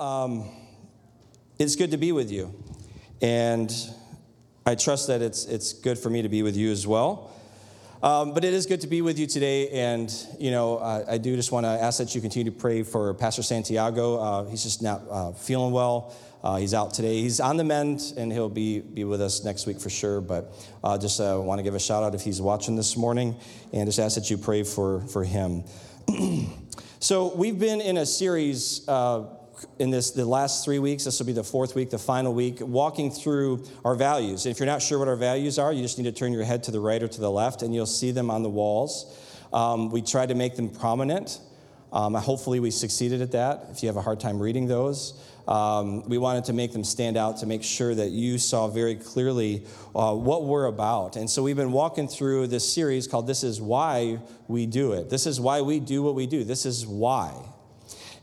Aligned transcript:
um, 0.00 0.48
it's 1.58 1.76
good 1.76 1.90
to 1.90 1.98
be 1.98 2.10
with 2.10 2.32
you. 2.32 2.54
And 3.20 3.70
I 4.64 4.74
trust 4.74 5.08
that 5.08 5.20
it's, 5.20 5.44
it's 5.44 5.74
good 5.74 5.98
for 5.98 6.08
me 6.08 6.22
to 6.22 6.28
be 6.28 6.42
with 6.42 6.56
you 6.56 6.72
as 6.72 6.86
well. 6.86 7.30
Um, 8.02 8.32
but 8.32 8.44
it 8.44 8.54
is 8.54 8.64
good 8.64 8.80
to 8.80 8.86
be 8.86 9.02
with 9.02 9.18
you 9.18 9.26
today. 9.26 9.68
And, 9.68 10.10
you 10.38 10.50
know, 10.50 10.78
uh, 10.78 11.04
I 11.06 11.18
do 11.18 11.36
just 11.36 11.52
want 11.52 11.66
to 11.66 11.70
ask 11.70 11.98
that 11.98 12.14
you 12.14 12.22
continue 12.22 12.50
to 12.50 12.58
pray 12.58 12.82
for 12.82 13.12
Pastor 13.12 13.42
Santiago. 13.42 14.16
Uh, 14.16 14.44
he's 14.46 14.62
just 14.62 14.82
not 14.82 15.02
uh, 15.10 15.32
feeling 15.32 15.70
well. 15.70 16.16
Uh, 16.42 16.56
he's 16.56 16.72
out 16.72 16.94
today. 16.94 17.20
He's 17.20 17.38
on 17.38 17.58
the 17.58 17.64
mend, 17.64 18.14
and 18.16 18.32
he'll 18.32 18.48
be, 18.48 18.80
be 18.80 19.04
with 19.04 19.20
us 19.20 19.44
next 19.44 19.66
week 19.66 19.78
for 19.78 19.90
sure. 19.90 20.22
But 20.22 20.54
uh, 20.82 20.96
just 20.96 21.20
uh, 21.20 21.38
want 21.42 21.58
to 21.58 21.62
give 21.62 21.74
a 21.74 21.78
shout 21.78 22.02
out 22.02 22.14
if 22.14 22.22
he's 22.22 22.40
watching 22.40 22.74
this 22.74 22.96
morning, 22.96 23.36
and 23.74 23.86
just 23.86 23.98
ask 23.98 24.14
that 24.14 24.30
you 24.30 24.38
pray 24.38 24.62
for, 24.62 25.02
for 25.02 25.22
him. 25.22 25.64
so 27.00 27.34
we've 27.36 27.58
been 27.58 27.82
in 27.82 27.98
a 27.98 28.06
series 28.06 28.88
in 29.78 29.90
this 29.90 30.10
the 30.10 30.24
last 30.24 30.64
three 30.64 30.78
weeks. 30.78 31.04
This 31.04 31.18
will 31.18 31.26
be 31.26 31.32
the 31.32 31.44
fourth 31.44 31.74
week, 31.74 31.90
the 31.90 31.98
final 31.98 32.32
week, 32.32 32.58
walking 32.60 33.10
through 33.10 33.64
our 33.84 33.94
values. 33.94 34.46
If 34.46 34.58
you're 34.58 34.66
not 34.66 34.82
sure 34.82 34.98
what 34.98 35.08
our 35.08 35.16
values 35.16 35.58
are, 35.58 35.72
you 35.72 35.82
just 35.82 35.98
need 35.98 36.04
to 36.04 36.12
turn 36.12 36.32
your 36.32 36.44
head 36.44 36.62
to 36.64 36.70
the 36.70 36.80
right 36.80 37.02
or 37.02 37.08
to 37.08 37.20
the 37.20 37.30
left, 37.30 37.62
and 37.62 37.74
you'll 37.74 37.86
see 37.86 38.10
them 38.10 38.30
on 38.30 38.42
the 38.42 38.50
walls. 38.50 39.16
Um, 39.52 39.90
we 39.90 40.02
try 40.02 40.26
to 40.26 40.34
make 40.34 40.56
them 40.56 40.68
prominent. 40.68 41.40
Um, 41.92 42.14
hopefully, 42.14 42.60
we 42.60 42.70
succeeded 42.70 43.20
at 43.20 43.32
that. 43.32 43.66
If 43.70 43.82
you 43.82 43.88
have 43.88 43.96
a 43.96 44.02
hard 44.02 44.20
time 44.20 44.40
reading 44.40 44.66
those. 44.66 45.14
Um, 45.48 46.08
we 46.08 46.16
wanted 46.16 46.44
to 46.44 46.52
make 46.52 46.72
them 46.72 46.84
stand 46.84 47.16
out 47.16 47.38
to 47.38 47.46
make 47.46 47.64
sure 47.64 47.92
that 47.92 48.10
you 48.10 48.38
saw 48.38 48.68
very 48.68 48.94
clearly 48.94 49.66
uh, 49.96 50.14
what 50.14 50.44
we're 50.44 50.66
about. 50.66 51.16
And 51.16 51.28
so 51.28 51.42
we've 51.42 51.56
been 51.56 51.72
walking 51.72 52.06
through 52.06 52.46
this 52.46 52.72
series 52.72 53.08
called 53.08 53.26
This 53.26 53.42
Is 53.42 53.60
Why 53.60 54.20
We 54.46 54.66
Do 54.66 54.92
It. 54.92 55.10
This 55.10 55.26
is 55.26 55.40
why 55.40 55.62
we 55.62 55.80
do 55.80 56.04
what 56.04 56.14
we 56.14 56.28
do. 56.28 56.44
This 56.44 56.66
is 56.66 56.86
why. 56.86 57.32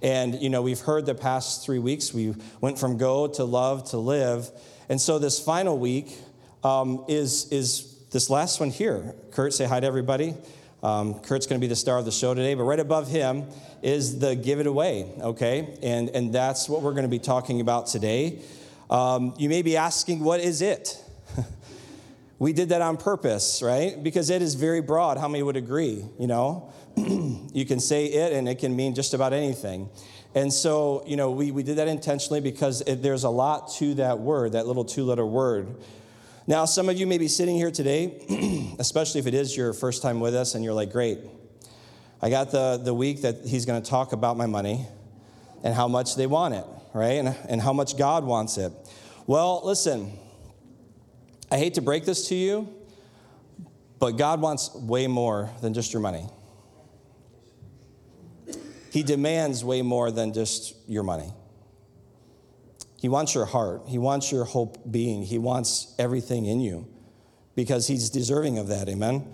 And, 0.01 0.35
you 0.41 0.49
know, 0.49 0.61
we've 0.61 0.79
heard 0.79 1.05
the 1.05 1.15
past 1.15 1.65
three 1.65 1.79
weeks, 1.79 2.13
we 2.13 2.35
went 2.61 2.77
from 2.77 2.97
go 2.97 3.27
to 3.27 3.43
love 3.43 3.89
to 3.91 3.97
live. 3.97 4.49
And 4.89 5.01
so 5.01 5.19
this 5.19 5.39
final 5.39 5.77
week 5.77 6.15
um, 6.63 7.05
is, 7.07 7.51
is 7.51 7.95
this 8.11 8.29
last 8.29 8.59
one 8.59 8.69
here. 8.69 9.15
Kurt, 9.31 9.53
say 9.53 9.65
hi 9.65 9.79
to 9.79 9.87
everybody. 9.87 10.35
Um, 10.83 11.19
Kurt's 11.21 11.47
going 11.47 11.59
to 11.59 11.63
be 11.63 11.69
the 11.69 11.75
star 11.75 11.97
of 11.97 12.05
the 12.05 12.11
show 12.11 12.33
today, 12.33 12.53
but 12.53 12.63
right 12.63 12.79
above 12.79 13.07
him 13.07 13.45
is 13.81 14.19
the 14.19 14.35
give 14.35 14.59
it 14.59 14.67
away, 14.67 15.11
okay? 15.19 15.77
And, 15.81 16.09
and 16.09 16.33
that's 16.33 16.69
what 16.69 16.81
we're 16.81 16.91
going 16.91 17.03
to 17.03 17.09
be 17.09 17.19
talking 17.19 17.61
about 17.61 17.87
today. 17.87 18.41
Um, 18.89 19.33
you 19.37 19.49
may 19.49 19.63
be 19.63 19.75
asking, 19.75 20.23
what 20.23 20.39
is 20.39 20.61
it? 20.61 21.03
we 22.39 22.53
did 22.53 22.69
that 22.69 22.81
on 22.81 22.97
purpose, 22.97 23.61
right? 23.63 24.01
Because 24.01 24.29
it 24.29 24.41
is 24.41 24.55
very 24.55 24.81
broad. 24.81 25.17
How 25.17 25.27
many 25.27 25.43
would 25.43 25.57
agree? 25.57 26.05
You 26.19 26.27
know, 26.27 26.71
you 27.53 27.65
can 27.65 27.79
say 27.79 28.05
it 28.05 28.33
and 28.33 28.49
it 28.49 28.55
can 28.59 28.75
mean 28.75 28.95
just 28.95 29.13
about 29.13 29.31
anything. 29.31 29.89
And 30.33 30.51
so, 30.51 31.03
you 31.05 31.15
know, 31.15 31.31
we, 31.31 31.51
we 31.51 31.63
did 31.63 31.77
that 31.77 31.87
intentionally 31.87 32.41
because 32.41 32.81
it, 32.81 33.01
there's 33.03 33.23
a 33.23 33.29
lot 33.29 33.71
to 33.75 33.93
that 33.95 34.19
word, 34.19 34.53
that 34.53 34.67
little 34.67 34.85
two 34.85 35.03
letter 35.03 35.25
word. 35.25 35.75
Now, 36.47 36.65
some 36.65 36.89
of 36.89 36.97
you 36.97 37.05
may 37.05 37.17
be 37.17 37.27
sitting 37.27 37.55
here 37.55 37.71
today, 37.71 38.75
especially 38.79 39.19
if 39.19 39.27
it 39.27 39.33
is 39.33 39.55
your 39.55 39.73
first 39.73 40.01
time 40.01 40.19
with 40.19 40.33
us, 40.33 40.55
and 40.55 40.63
you're 40.63 40.73
like, 40.73 40.91
great. 40.91 41.19
I 42.21 42.29
got 42.29 42.51
the, 42.51 42.79
the 42.83 42.93
week 42.93 43.21
that 43.21 43.45
he's 43.45 43.65
going 43.65 43.81
to 43.81 43.89
talk 43.89 44.11
about 44.13 44.37
my 44.37 44.45
money 44.45 44.87
and 45.63 45.73
how 45.73 45.87
much 45.87 46.15
they 46.15 46.25
want 46.25 46.55
it, 46.55 46.65
right? 46.93 47.13
And, 47.13 47.35
and 47.49 47.61
how 47.61 47.73
much 47.73 47.97
God 47.97 48.23
wants 48.23 48.57
it. 48.57 48.71
Well, 49.27 49.61
listen, 49.63 50.17
I 51.51 51.57
hate 51.57 51.75
to 51.75 51.81
break 51.81 52.05
this 52.05 52.29
to 52.29 52.35
you, 52.35 52.73
but 53.99 54.11
God 54.11 54.41
wants 54.41 54.73
way 54.73 55.07
more 55.07 55.49
than 55.61 55.73
just 55.73 55.93
your 55.93 56.01
money. 56.01 56.27
He 58.91 59.03
demands 59.03 59.63
way 59.63 59.81
more 59.81 60.11
than 60.11 60.33
just 60.33 60.75
your 60.87 61.03
money. 61.03 61.31
He 62.99 63.09
wants 63.09 63.35
your 63.35 63.45
heart. 63.45 63.83
He 63.87 63.97
wants 63.97 64.31
your 64.31 64.43
whole 64.43 64.75
being. 64.89 65.23
He 65.23 65.37
wants 65.37 65.93
everything 65.99 66.45
in 66.45 66.59
you 66.59 66.87
because 67.55 67.87
he's 67.87 68.09
deserving 68.09 68.57
of 68.57 68.67
that. 68.69 68.89
Amen. 68.89 69.25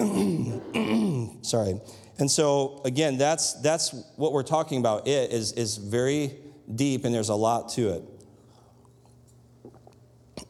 Sorry. 1.42 1.80
And 2.18 2.30
so 2.30 2.80
again, 2.84 3.16
that's 3.18 3.54
that's 3.60 3.94
what 4.16 4.32
we're 4.32 4.42
talking 4.42 4.78
about. 4.80 5.06
It 5.06 5.32
is 5.32 5.52
is 5.52 5.76
very 5.76 6.36
deep 6.72 7.04
and 7.04 7.14
there's 7.14 7.28
a 7.28 7.34
lot 7.34 7.68
to 7.70 7.90
it. 7.90 8.02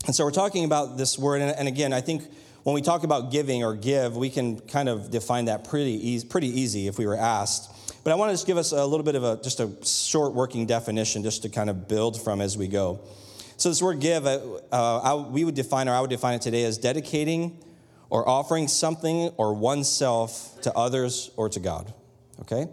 and 0.07 0.15
so 0.15 0.25
we're 0.25 0.31
talking 0.31 0.65
about 0.65 0.97
this 0.97 1.19
word 1.19 1.41
and, 1.41 1.51
and, 1.53 1.69
again, 1.69 1.93
I 1.93 2.01
think 2.01 2.25
when 2.63 2.75
we 2.75 2.83
talk 2.83 3.03
about 3.03 3.31
giving 3.31 3.65
or 3.65 3.75
give, 3.75 4.17
we 4.17 4.31
can 4.31 4.61
kind 4.61 4.89
of 4.89 5.11
define 5.11 5.47
that 5.47 5.69
pretty 5.69 6.09
easy, 6.09 6.27
pretty 6.27 6.49
easy 6.49 6.87
if 6.87 6.99
we 6.99 7.07
were 7.07 7.17
asked. 7.17 7.71
But 8.05 8.13
I 8.13 8.17
want 8.17 8.31
to 8.31 8.35
just 8.35 8.47
give 8.47 8.57
us 8.57 8.73
a 8.73 8.85
little 8.85 9.05
bit 9.05 9.15
of 9.15 9.25
a 9.25 9.41
just 9.43 9.61
a 9.61 9.71
short 9.85 10.35
working 10.35 10.67
definition 10.67 11.23
just 11.23 11.43
to 11.43 11.49
kind 11.49 11.71
of 11.71 11.89
build 11.89 12.21
from 12.21 12.41
as 12.41 12.57
we 12.57 12.69
go. 12.69 13.01
So 13.57 13.69
this 13.69 13.81
word 13.81 14.01
give, 14.01 14.27
uh, 14.27 14.41
uh, 14.73 14.99
I, 14.99 15.15
we 15.15 15.45
would 15.45 15.55
define, 15.55 15.89
or 15.89 15.93
I 15.93 16.01
would 16.01 16.11
define 16.11 16.35
it 16.35 16.43
today 16.43 16.65
as 16.65 16.79
dedicating 16.79 17.63
or 18.11 18.29
offering 18.29 18.67
something 18.67 19.29
or 19.37 19.55
oneself 19.55 20.61
to 20.63 20.75
others 20.75 21.31
or 21.37 21.49
to 21.49 21.61
God. 21.61 21.95
Okay? 22.41 22.67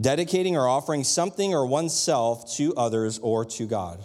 Dedicating 0.00 0.56
or 0.56 0.66
offering 0.66 1.04
something 1.04 1.54
or 1.54 1.66
oneself 1.66 2.52
to 2.56 2.74
others 2.74 3.18
or 3.20 3.44
to 3.44 3.66
God. 3.66 4.04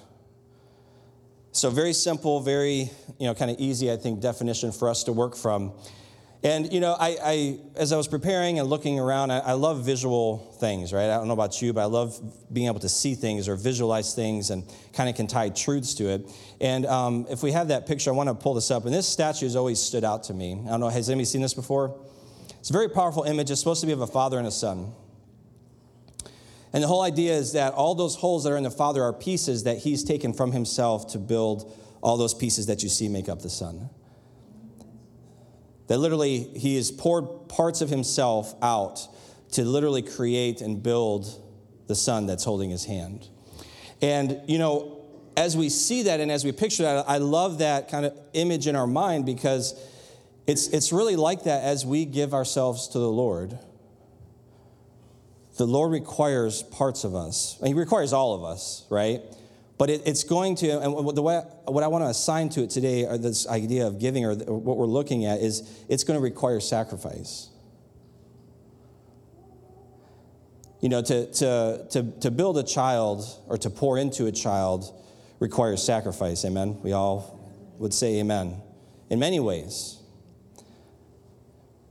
So 1.57 1.71
very 1.71 1.93
simple, 1.93 2.39
very, 2.39 2.91
you 3.17 3.25
know, 3.25 3.33
kind 3.33 3.49
of 3.49 3.59
easy, 3.59 3.91
I 3.91 3.97
think, 3.97 4.21
definition 4.21 4.71
for 4.71 4.89
us 4.89 5.05
to 5.05 5.11
work 5.11 5.35
from. 5.35 5.73
And, 6.43 6.71
you 6.71 6.79
know, 6.79 6.95
I, 6.99 7.17
I, 7.19 7.59
as 7.75 7.91
I 7.91 7.97
was 7.97 8.07
preparing 8.07 8.59
and 8.59 8.69
looking 8.69 8.99
around, 8.99 9.31
I, 9.31 9.39
I, 9.39 9.53
love 9.53 9.83
visual 9.83 10.55
things, 10.59 10.93
right? 10.93 11.05
I 11.09 11.17
don't 11.17 11.27
know 11.27 11.33
about 11.33 11.59
you, 11.59 11.73
but 11.73 11.81
I 11.81 11.85
love 11.85 12.21
being 12.53 12.67
able 12.67 12.81
to 12.81 12.89
see 12.89 13.15
things 13.15 13.49
or 13.49 13.55
visualize 13.55 14.13
things 14.13 14.51
and 14.51 14.71
kind 14.93 15.09
of 15.09 15.15
can 15.15 15.25
tie 15.25 15.49
truths 15.49 15.95
to 15.95 16.09
it. 16.09 16.29
And 16.61 16.85
um, 16.85 17.25
if 17.27 17.41
we 17.41 17.51
have 17.53 17.69
that 17.69 17.87
picture, 17.87 18.11
I 18.11 18.13
want 18.13 18.29
to 18.29 18.35
pull 18.35 18.53
this 18.53 18.69
up. 18.69 18.85
And 18.85 18.93
this 18.93 19.07
statue 19.07 19.47
has 19.47 19.55
always 19.55 19.81
stood 19.81 20.03
out 20.03 20.25
to 20.25 20.35
me. 20.35 20.61
I 20.63 20.69
don't 20.69 20.79
know, 20.79 20.89
has 20.89 21.09
anybody 21.09 21.25
seen 21.25 21.41
this 21.41 21.55
before? 21.55 21.99
It's 22.59 22.69
a 22.69 22.73
very 22.73 22.87
powerful 22.87 23.23
image. 23.23 23.49
It's 23.49 23.59
supposed 23.59 23.81
to 23.81 23.87
be 23.87 23.93
of 23.93 24.01
a 24.01 24.07
father 24.07 24.37
and 24.37 24.45
a 24.45 24.51
son. 24.51 24.93
And 26.77 26.83
the 26.83 26.87
whole 26.87 27.01
idea 27.01 27.33
is 27.33 27.53
that 27.53 27.73
all 27.73 27.95
those 27.95 28.15
holes 28.15 28.43
that 28.43 28.51
are 28.51 28.55
in 28.55 28.61
the 28.61 28.69
father 28.69 29.01
are 29.01 29.11
pieces 29.11 29.63
that 29.63 29.79
he's 29.79 30.03
taken 30.03 30.31
from 30.31 30.51
himself 30.51 31.07
to 31.07 31.17
build 31.17 31.75
all 32.01 32.17
those 32.17 32.35
pieces 32.35 32.67
that 32.67 32.83
you 32.83 32.89
see 32.89 33.09
make 33.09 33.27
up 33.27 33.41
the 33.41 33.49
son. 33.49 33.89
That 35.87 35.97
literally, 35.97 36.37
he 36.37 36.75
has 36.75 36.91
poured 36.91 37.49
parts 37.49 37.81
of 37.81 37.89
himself 37.89 38.53
out 38.61 39.07
to 39.53 39.65
literally 39.65 40.03
create 40.03 40.61
and 40.61 40.83
build 40.83 41.25
the 41.87 41.95
son 41.95 42.27
that's 42.27 42.43
holding 42.43 42.69
his 42.69 42.85
hand. 42.85 43.27
And, 43.99 44.39
you 44.45 44.59
know, 44.59 45.03
as 45.35 45.57
we 45.57 45.69
see 45.69 46.03
that 46.03 46.19
and 46.19 46.31
as 46.31 46.45
we 46.45 46.51
picture 46.51 46.83
that, 46.83 47.09
I 47.09 47.17
love 47.17 47.57
that 47.57 47.89
kind 47.89 48.05
of 48.05 48.15
image 48.33 48.67
in 48.67 48.75
our 48.75 48.85
mind 48.85 49.25
because 49.25 49.73
it's, 50.45 50.67
it's 50.67 50.93
really 50.93 51.15
like 51.15 51.45
that 51.45 51.63
as 51.63 51.87
we 51.87 52.05
give 52.05 52.35
ourselves 52.35 52.87
to 52.89 52.99
the 52.99 53.09
Lord. 53.09 53.57
The 55.57 55.65
Lord 55.65 55.91
requires 55.91 56.63
parts 56.63 57.03
of 57.03 57.15
us. 57.15 57.59
He 57.65 57.73
requires 57.73 58.13
all 58.13 58.35
of 58.35 58.43
us, 58.43 58.85
right? 58.89 59.21
But 59.77 59.89
it, 59.89 60.01
it's 60.05 60.23
going 60.23 60.55
to, 60.57 60.69
and 60.81 61.15
the 61.15 61.21
way, 61.21 61.41
what 61.65 61.83
I 61.83 61.87
want 61.87 62.03
to 62.03 62.09
assign 62.09 62.49
to 62.49 62.63
it 62.63 62.69
today, 62.69 63.05
or 63.05 63.17
this 63.17 63.47
idea 63.47 63.87
of 63.87 63.99
giving, 63.99 64.25
or 64.25 64.35
what 64.35 64.77
we're 64.77 64.85
looking 64.85 65.25
at, 65.25 65.39
is 65.39 65.69
it's 65.87 66.03
going 66.03 66.17
to 66.17 66.23
require 66.23 66.59
sacrifice. 66.59 67.49
You 70.81 70.89
know, 70.89 71.01
to, 71.01 71.31
to, 71.33 71.87
to, 71.91 72.11
to 72.21 72.31
build 72.31 72.57
a 72.57 72.63
child 72.63 73.25
or 73.47 73.57
to 73.57 73.69
pour 73.69 73.97
into 73.97 74.27
a 74.27 74.31
child 74.31 74.93
requires 75.39 75.83
sacrifice. 75.83 76.45
Amen? 76.45 76.79
We 76.83 76.93
all 76.93 77.39
would 77.79 77.93
say 77.93 78.19
amen. 78.19 78.61
In 79.09 79.19
many 79.19 79.39
ways. 79.39 79.96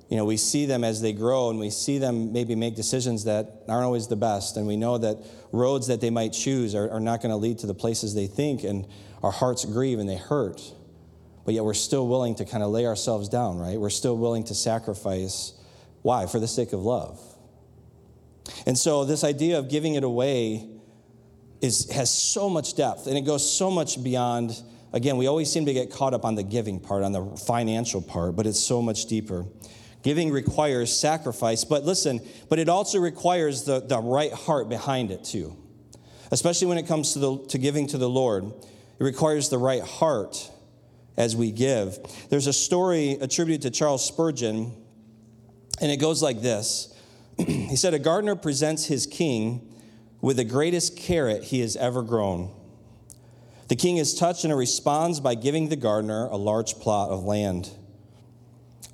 You 0.09 0.17
know, 0.17 0.25
we 0.25 0.37
see 0.37 0.67
them 0.67 0.85
as 0.85 1.01
they 1.01 1.13
grow 1.13 1.51
and 1.51 1.59
we 1.59 1.71
see 1.71 1.99
them 1.99 2.33
maybe 2.33 2.55
make 2.55 2.77
decisions 2.77 3.25
that 3.25 3.65
aren't 3.69 3.85
always 3.85 4.07
the 4.07 4.17
best. 4.17 4.57
And 4.57 4.67
we 4.67 4.77
know 4.77 4.99
that 4.99 5.19
roads 5.51 5.89
that 5.89 6.01
they 6.01 6.11
might 6.11 6.33
choose 6.33 6.75
are, 6.75 6.89
are 6.91 7.01
not 7.01 7.23
going 7.23 7.31
to 7.31 7.37
lead 7.37 7.59
to 7.61 7.67
the 7.67 7.75
places 7.75 8.15
they 8.15 8.29
think. 8.29 8.63
And 8.63 8.87
our 9.23 9.33
hearts 9.33 9.65
grieve 9.65 9.99
and 9.99 10.09
they 10.09 10.17
hurt. 10.17 10.63
But 11.45 11.55
yet 11.55 11.65
we're 11.65 11.75
still 11.75 12.07
willing 12.07 12.37
to 12.37 12.45
kind 12.45 12.63
of 12.63 12.71
lay 12.71 12.87
ourselves 12.87 13.29
down, 13.29 13.59
right? 13.59 13.79
We're 13.79 13.91
still 13.91 14.17
willing 14.17 14.45
to 14.45 14.55
sacrifice. 14.55 15.55
Why? 16.03 16.27
For 16.27 16.39
the 16.39 16.49
sake 16.49 16.73
of 16.73 16.83
love. 16.83 17.21
And 18.65 18.79
so 18.79 19.05
this 19.05 19.25
idea 19.25 19.59
of 19.59 19.69
giving 19.69 19.95
it 19.95 20.05
away 20.05 20.69
is, 21.61 21.91
has 21.91 22.13
so 22.13 22.49
much 22.49 22.77
depth 22.77 23.09
and 23.09 23.17
it 23.17 23.23
goes 23.23 23.51
so 23.51 23.73
much 23.73 24.03
beyond. 24.03 24.61
Again, 24.93 25.17
we 25.17 25.27
always 25.27 25.51
seem 25.51 25.67
to 25.67 25.73
get 25.73 25.91
caught 25.91 26.15
up 26.15 26.25
on 26.25 26.37
the 26.37 26.45
giving 26.45 26.79
part, 26.79 27.03
on 27.03 27.13
the 27.13 27.25
financial 27.47 28.01
part, 28.01 28.37
but 28.37 28.47
it's 28.47 28.61
so 28.61 28.81
much 28.81 29.07
deeper. 29.07 29.47
Giving 30.03 30.31
requires 30.31 30.97
sacrifice, 30.97 31.65
but 31.65 31.85
listen, 31.85 32.21
but 32.49 32.59
it 32.59 32.69
also 32.69 32.99
requires 32.99 33.65
the, 33.65 33.81
the 33.81 33.99
right 33.99 34.33
heart 34.33 34.69
behind 34.69 35.11
it 35.11 35.25
too. 35.25 35.57
Especially 36.31 36.67
when 36.67 36.79
it 36.79 36.87
comes 36.87 37.13
to, 37.13 37.19
the, 37.19 37.39
to 37.49 37.59
giving 37.59 37.87
to 37.89 37.99
the 37.99 38.09
Lord, 38.09 38.45
it 38.45 39.05
requires 39.05 39.49
the 39.49 39.59
right 39.59 39.83
heart 39.83 40.51
as 41.17 41.35
we 41.35 41.51
give. 41.51 41.99
There's 42.31 42.47
a 42.47 42.53
story 42.53 43.13
attributed 43.13 43.63
to 43.63 43.71
Charles 43.71 44.05
Spurgeon, 44.05 44.73
and 45.81 45.91
it 45.91 45.99
goes 45.99 46.23
like 46.23 46.41
this 46.41 46.95
He 47.39 47.77
said, 47.77 47.95
A 47.95 47.99
gardener 47.99 48.37
presents 48.37 48.87
his 48.87 49.07
king 49.07 49.73
with 50.21 50.37
the 50.37 50.45
greatest 50.45 50.97
carrot 50.97 51.45
he 51.45 51.61
has 51.61 51.77
ever 51.77 52.03
grown. 52.03 52.51
The 53.69 53.77
king 53.77 53.97
is 53.97 54.15
touched 54.15 54.45
and 54.45 54.57
responds 54.57 55.21
by 55.21 55.35
giving 55.35 55.69
the 55.69 55.77
gardener 55.77 56.27
a 56.27 56.37
large 56.37 56.75
plot 56.75 57.11
of 57.11 57.25
land. 57.25 57.71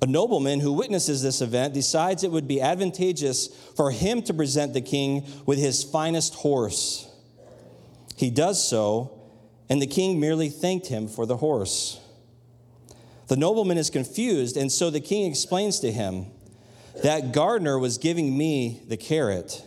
A 0.03 0.05
nobleman 0.05 0.59
who 0.59 0.73
witnesses 0.73 1.23
this 1.23 1.39
event 1.39 1.73
decides 1.73 2.25
it 2.25 2.31
would 2.31 2.45
be 2.45 2.59
advantageous 2.59 3.47
for 3.77 3.89
him 3.89 4.21
to 4.23 4.33
present 4.33 4.73
the 4.73 4.81
king 4.81 5.25
with 5.45 5.57
his 5.57 5.81
finest 5.81 6.35
horse. 6.35 7.09
He 8.17 8.29
does 8.29 8.61
so, 8.61 9.17
and 9.69 9.81
the 9.81 9.87
king 9.87 10.19
merely 10.19 10.49
thanked 10.49 10.87
him 10.87 11.07
for 11.07 11.25
the 11.25 11.37
horse. 11.37 12.01
The 13.29 13.37
nobleman 13.37 13.77
is 13.77 13.89
confused, 13.89 14.57
and 14.57 14.69
so 14.69 14.89
the 14.89 14.99
king 14.99 15.25
explains 15.31 15.79
to 15.79 15.89
him 15.89 16.25
that 17.01 17.31
gardener 17.31 17.79
was 17.79 17.97
giving 17.97 18.37
me 18.37 18.81
the 18.89 18.97
carrot, 18.97 19.63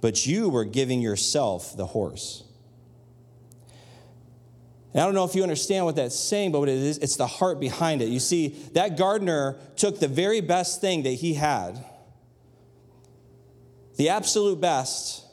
but 0.00 0.24
you 0.24 0.50
were 0.50 0.64
giving 0.64 1.00
yourself 1.00 1.76
the 1.76 1.86
horse. 1.86 2.44
And 4.94 5.02
I 5.02 5.06
don't 5.06 5.14
know 5.14 5.24
if 5.24 5.34
you 5.34 5.42
understand 5.42 5.84
what 5.84 5.96
that's 5.96 6.18
saying, 6.18 6.52
but 6.52 6.60
what 6.60 6.68
it 6.68 6.78
is, 6.78 6.98
it's 6.98 7.16
the 7.16 7.26
heart 7.26 7.58
behind 7.58 8.00
it. 8.00 8.08
You 8.08 8.20
see, 8.20 8.50
that 8.74 8.96
gardener 8.96 9.56
took 9.76 9.98
the 9.98 10.06
very 10.06 10.40
best 10.40 10.80
thing 10.80 11.02
that 11.02 11.10
he 11.10 11.34
had, 11.34 11.84
the 13.96 14.10
absolute 14.10 14.60
best, 14.60 15.24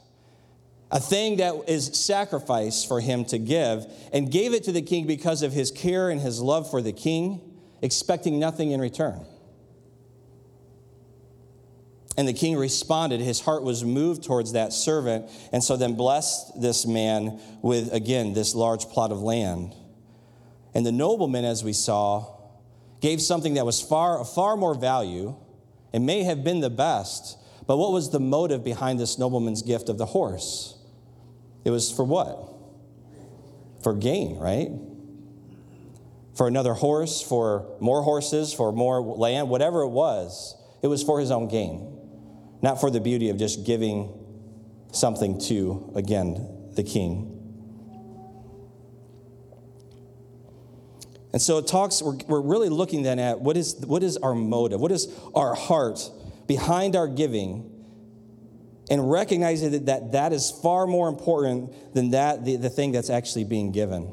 a 0.90 0.98
thing 0.98 1.36
that 1.36 1.54
is 1.68 1.86
sacrifice 1.96 2.84
for 2.84 3.00
him 3.00 3.24
to 3.26 3.38
give, 3.38 3.86
and 4.12 4.32
gave 4.32 4.52
it 4.52 4.64
to 4.64 4.72
the 4.72 4.82
king 4.82 5.06
because 5.06 5.42
of 5.42 5.52
his 5.52 5.70
care 5.70 6.10
and 6.10 6.20
his 6.20 6.40
love 6.40 6.68
for 6.68 6.82
the 6.82 6.92
king, 6.92 7.40
expecting 7.82 8.40
nothing 8.40 8.72
in 8.72 8.80
return. 8.80 9.24
And 12.16 12.28
the 12.28 12.34
king 12.34 12.56
responded. 12.56 13.20
His 13.20 13.40
heart 13.40 13.62
was 13.62 13.84
moved 13.84 14.22
towards 14.22 14.52
that 14.52 14.72
servant, 14.72 15.30
and 15.50 15.64
so 15.64 15.76
then 15.76 15.94
blessed 15.94 16.60
this 16.60 16.84
man 16.86 17.40
with, 17.62 17.92
again, 17.92 18.34
this 18.34 18.54
large 18.54 18.84
plot 18.86 19.12
of 19.12 19.20
land. 19.22 19.74
And 20.74 20.84
the 20.84 20.92
nobleman, 20.92 21.44
as 21.44 21.64
we 21.64 21.72
saw, 21.72 22.38
gave 23.00 23.20
something 23.20 23.54
that 23.54 23.66
was 23.66 23.80
far, 23.80 24.24
far 24.24 24.56
more 24.56 24.74
value 24.74 25.36
It 25.92 26.00
may 26.00 26.22
have 26.22 26.42
been 26.42 26.60
the 26.60 26.70
best. 26.70 27.36
But 27.66 27.76
what 27.76 27.92
was 27.92 28.10
the 28.10 28.18
motive 28.18 28.64
behind 28.64 28.98
this 28.98 29.18
nobleman's 29.18 29.60
gift 29.60 29.90
of 29.90 29.98
the 29.98 30.06
horse? 30.06 30.74
It 31.64 31.70
was 31.70 31.92
for 31.92 32.02
what? 32.02 32.48
For 33.82 33.94
gain, 33.94 34.38
right? 34.38 34.70
For 36.34 36.48
another 36.48 36.72
horse, 36.72 37.20
for 37.20 37.76
more 37.78 38.02
horses, 38.02 38.54
for 38.54 38.72
more 38.72 39.02
land, 39.02 39.50
whatever 39.50 39.82
it 39.82 39.90
was, 39.90 40.56
it 40.82 40.86
was 40.86 41.02
for 41.02 41.20
his 41.20 41.30
own 41.30 41.48
gain 41.48 41.91
not 42.62 42.80
for 42.80 42.90
the 42.90 43.00
beauty 43.00 43.28
of 43.28 43.36
just 43.36 43.66
giving 43.66 44.08
something 44.92 45.38
to, 45.40 45.92
again, 45.94 46.70
the 46.74 46.82
king. 46.82 47.28
And 51.32 51.40
so 51.40 51.58
it 51.58 51.66
talks, 51.66 52.02
we're, 52.02 52.16
we're 52.28 52.40
really 52.40 52.68
looking 52.68 53.02
then 53.02 53.18
at 53.18 53.40
what 53.40 53.56
is, 53.56 53.76
what 53.86 54.02
is 54.02 54.16
our 54.18 54.34
motive? 54.34 54.80
What 54.80 54.92
is 54.92 55.08
our 55.34 55.54
heart 55.54 56.10
behind 56.46 56.94
our 56.94 57.08
giving? 57.08 57.68
And 58.90 59.10
recognizing 59.10 59.70
that 59.72 59.86
that, 59.86 60.12
that 60.12 60.32
is 60.32 60.50
far 60.50 60.86
more 60.86 61.08
important 61.08 61.94
than 61.94 62.10
that, 62.10 62.44
the, 62.44 62.56
the 62.56 62.68
thing 62.68 62.92
that's 62.92 63.08
actually 63.08 63.44
being 63.44 63.72
given. 63.72 64.12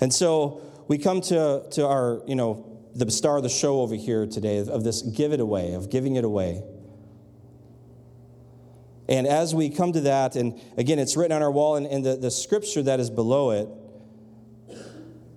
And 0.00 0.12
so 0.12 0.60
we 0.88 0.98
come 0.98 1.20
to, 1.22 1.64
to 1.70 1.86
our, 1.86 2.22
you 2.26 2.34
know, 2.34 2.67
the 2.98 3.10
star 3.10 3.36
of 3.36 3.42
the 3.42 3.48
show 3.48 3.80
over 3.80 3.94
here 3.94 4.26
today 4.26 4.58
of 4.58 4.82
this 4.84 5.02
give 5.02 5.32
it 5.32 5.40
away, 5.40 5.74
of 5.74 5.88
giving 5.90 6.16
it 6.16 6.24
away. 6.24 6.62
And 9.08 9.26
as 9.26 9.54
we 9.54 9.70
come 9.70 9.92
to 9.92 10.02
that, 10.02 10.36
and 10.36 10.60
again, 10.76 10.98
it's 10.98 11.16
written 11.16 11.34
on 11.34 11.42
our 11.42 11.50
wall, 11.50 11.76
and, 11.76 11.86
and 11.86 12.04
the, 12.04 12.16
the 12.16 12.30
scripture 12.30 12.82
that 12.82 13.00
is 13.00 13.08
below 13.08 13.52
it 13.52 13.68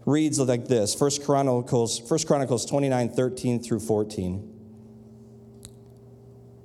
reads 0.05 0.39
like 0.39 0.67
this 0.67 0.93
First 0.95 1.23
Chronicles, 1.23 1.99
First 1.99 2.27
Chronicles 2.27 2.65
29, 2.65 3.09
13 3.09 3.63
through 3.63 3.79
14. 3.79 4.47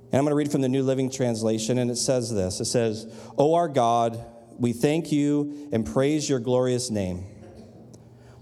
And 0.09 0.19
I'm 0.19 0.23
going 0.23 0.31
to 0.31 0.35
read 0.35 0.51
from 0.51 0.61
the 0.61 0.69
New 0.69 0.83
Living 0.83 1.09
Translation, 1.11 1.77
and 1.77 1.91
it 1.91 1.97
says 1.97 2.33
this 2.33 2.59
It 2.59 2.65
says, 2.65 3.07
O 3.37 3.53
our 3.53 3.67
God, 3.67 4.25
we 4.57 4.73
thank 4.73 5.11
you 5.11 5.69
and 5.71 5.85
praise 5.85 6.29
your 6.29 6.39
glorious 6.39 6.89
name. 6.89 7.25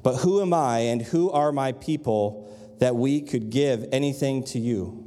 But 0.06 0.18
who 0.18 0.40
am 0.40 0.54
I 0.54 0.81
and 0.81 1.02
who 1.02 1.31
are 1.31 1.52
my 1.52 1.72
people 1.72 2.48
that 2.78 2.96
we 2.96 3.22
could 3.22 3.50
give 3.50 3.88
anything 3.92 4.44
to 4.44 4.60
you? 4.60 5.04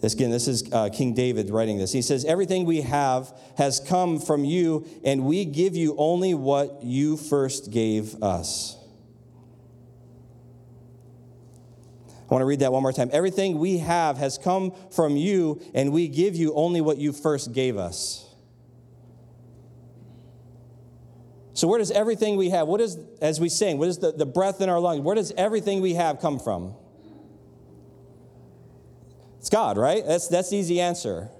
This, 0.00 0.14
again, 0.14 0.32
this 0.32 0.48
is 0.48 0.64
uh, 0.72 0.88
King 0.88 1.14
David 1.14 1.48
writing 1.48 1.78
this. 1.78 1.92
He 1.92 2.02
says, 2.02 2.24
Everything 2.24 2.64
we 2.64 2.80
have 2.80 3.32
has 3.56 3.78
come 3.78 4.18
from 4.18 4.44
you, 4.44 4.84
and 5.04 5.26
we 5.26 5.44
give 5.44 5.76
you 5.76 5.94
only 5.96 6.34
what 6.34 6.82
you 6.82 7.16
first 7.16 7.70
gave 7.70 8.20
us. 8.20 8.76
I 12.28 12.34
want 12.34 12.42
to 12.42 12.46
read 12.46 12.58
that 12.58 12.72
one 12.72 12.82
more 12.82 12.92
time. 12.92 13.10
Everything 13.12 13.60
we 13.60 13.78
have 13.78 14.16
has 14.16 14.38
come 14.38 14.72
from 14.90 15.16
you, 15.16 15.62
and 15.72 15.92
we 15.92 16.08
give 16.08 16.34
you 16.34 16.52
only 16.54 16.80
what 16.80 16.98
you 16.98 17.12
first 17.12 17.52
gave 17.52 17.76
us. 17.76 18.33
So, 21.64 21.68
where 21.68 21.78
does 21.78 21.90
everything 21.92 22.36
we 22.36 22.50
have, 22.50 22.68
what 22.68 22.82
is, 22.82 22.98
as 23.22 23.40
we 23.40 23.48
sing, 23.48 23.78
what 23.78 23.88
is 23.88 23.96
the, 23.96 24.12
the 24.12 24.26
breath 24.26 24.60
in 24.60 24.68
our 24.68 24.78
lungs, 24.78 25.00
where 25.00 25.14
does 25.14 25.32
everything 25.34 25.80
we 25.80 25.94
have 25.94 26.20
come 26.20 26.38
from? 26.38 26.74
It's 29.38 29.48
God, 29.48 29.78
right? 29.78 30.04
That's, 30.06 30.28
that's 30.28 30.50
the 30.50 30.58
easy 30.58 30.78
answer. 30.78 31.30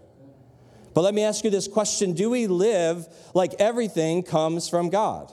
But 0.94 1.02
let 1.02 1.12
me 1.12 1.24
ask 1.24 1.44
you 1.44 1.50
this 1.50 1.68
question 1.68 2.14
Do 2.14 2.30
we 2.30 2.46
live 2.46 3.06
like 3.34 3.52
everything 3.58 4.22
comes 4.22 4.66
from 4.66 4.88
God? 4.88 5.30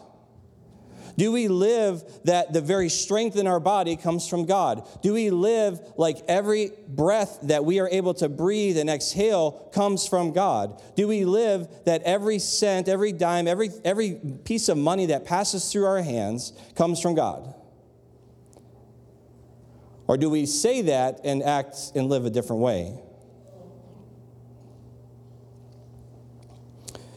Do 1.18 1.32
we 1.32 1.48
live 1.48 2.04
that 2.24 2.54
the 2.54 2.62
very 2.62 2.90
strength 2.90 3.36
in 3.36 3.48
our 3.48 3.60
body 3.60 3.96
comes 3.96 4.28
from 4.28 4.46
God? 4.46 4.88
Do 5.02 5.14
we 5.14 5.30
live 5.30 5.80
like 5.98 6.18
every 6.28 6.72
breath 6.88 7.40
that 7.44 7.66
we 7.66 7.80
are 7.80 7.90
able 7.90 8.14
to 8.16 8.30
breathe 8.30 8.78
and 8.78 8.90
exhale 8.90 9.70
comes 9.74 10.08
from 10.08 10.32
God? 10.32 10.82
Do 10.96 11.08
we 11.08 11.26
live 11.26 11.68
that 11.86 12.04
every 12.04 12.40
cent, 12.40 12.88
every 12.88 13.12
dime, 13.12 13.48
every, 13.48 13.70
every 13.84 14.20
piece 14.44 14.70
of 14.70 14.78
money 14.78 15.08
that 15.08 15.26
passes 15.26 15.72
through 15.72 15.86
our 15.86 16.02
hands 16.02 16.54
comes 16.76 17.02
from 17.02 17.16
God? 17.16 17.54
Or 20.08 20.18
do 20.18 20.30
we 20.30 20.46
say 20.46 20.82
that 20.84 21.22
and 21.24 21.42
act 21.42 21.94
and 21.96 22.10
live 22.10 22.26
a 22.26 22.30
different 22.30 22.62
way? 22.62 23.00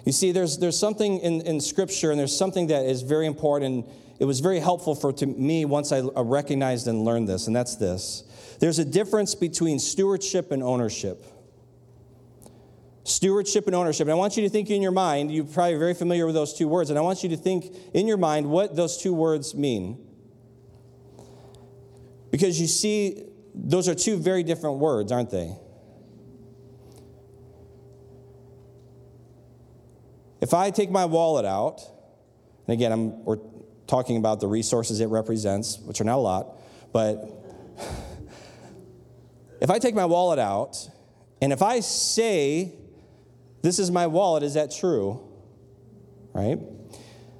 You 0.04 0.12
see, 0.12 0.32
there's, 0.32 0.58
there's 0.58 0.78
something 0.78 1.18
in, 1.20 1.40
in 1.42 1.60
Scripture, 1.60 2.10
and 2.10 2.20
there's 2.20 2.36
something 2.36 2.66
that 2.66 2.84
is 2.84 3.02
very 3.02 3.26
important. 3.26 3.86
It 4.18 4.26
was 4.26 4.40
very 4.40 4.60
helpful 4.60 4.94
for 4.94 5.12
to 5.14 5.26
me 5.26 5.64
once 5.64 5.92
I 5.92 6.00
recognized 6.00 6.86
and 6.86 7.04
learned 7.04 7.28
this, 7.28 7.46
and 7.46 7.56
that's 7.56 7.76
this. 7.76 8.24
There's 8.60 8.78
a 8.78 8.84
difference 8.84 9.34
between 9.34 9.78
stewardship 9.78 10.52
and 10.52 10.62
ownership. 10.62 11.26
Stewardship 13.04 13.66
and 13.66 13.74
ownership. 13.74 14.06
And 14.06 14.12
I 14.12 14.14
want 14.14 14.36
you 14.36 14.42
to 14.44 14.48
think 14.48 14.70
in 14.70 14.82
your 14.82 14.92
mind, 14.92 15.32
you're 15.32 15.44
probably 15.44 15.76
very 15.76 15.94
familiar 15.94 16.26
with 16.26 16.34
those 16.34 16.54
two 16.54 16.68
words, 16.68 16.90
and 16.90 16.98
I 16.98 17.02
want 17.02 17.22
you 17.22 17.30
to 17.30 17.36
think 17.36 17.74
in 17.94 18.06
your 18.06 18.16
mind 18.18 18.46
what 18.46 18.76
those 18.76 18.98
two 18.98 19.14
words 19.14 19.54
mean. 19.54 19.98
Because 22.30 22.60
you 22.60 22.66
see, 22.66 23.24
those 23.54 23.88
are 23.88 23.94
two 23.94 24.16
very 24.16 24.42
different 24.42 24.78
words, 24.78 25.12
aren't 25.12 25.30
they? 25.30 25.56
If 30.44 30.52
I 30.52 30.70
take 30.70 30.90
my 30.90 31.06
wallet 31.06 31.46
out, 31.46 31.80
and 32.66 32.74
again, 32.74 32.92
I'm, 32.92 33.24
we're 33.24 33.38
talking 33.86 34.18
about 34.18 34.40
the 34.40 34.46
resources 34.46 35.00
it 35.00 35.06
represents, 35.06 35.78
which 35.78 36.02
are 36.02 36.04
not 36.04 36.16
a 36.16 36.20
lot, 36.20 36.58
but 36.92 37.24
if 39.62 39.70
I 39.70 39.78
take 39.78 39.94
my 39.94 40.04
wallet 40.04 40.38
out, 40.38 40.76
and 41.40 41.50
if 41.50 41.62
I 41.62 41.80
say, 41.80 42.74
This 43.62 43.78
is 43.78 43.90
my 43.90 44.06
wallet, 44.06 44.42
is 44.42 44.52
that 44.52 44.70
true? 44.70 45.18
Right? 46.34 46.58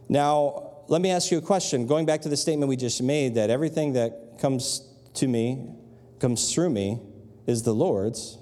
Now, 0.09 0.85
let 0.89 1.03
me 1.03 1.11
ask 1.11 1.31
you 1.31 1.37
a 1.37 1.43
question. 1.43 1.87
Going 1.87 2.07
back 2.07 2.23
to 2.23 2.31
the 2.31 2.39
statement 2.39 2.71
we 2.71 2.77
just 2.77 3.03
made 3.03 3.35
that 3.35 3.51
everything 3.51 3.93
that 3.93 4.39
comes 4.41 4.81
to 5.13 5.29
me, 5.29 5.75
comes 6.21 6.55
through 6.55 6.71
me, 6.71 7.03
is 7.47 7.65
the 7.65 7.75
Lord's. 7.75 8.39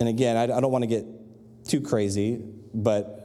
And 0.00 0.08
again, 0.08 0.36
I, 0.36 0.44
I 0.44 0.60
don't 0.60 0.70
want 0.70 0.82
to 0.82 0.88
get 0.88 1.04
too 1.66 1.80
crazy, 1.80 2.42
but 2.72 3.18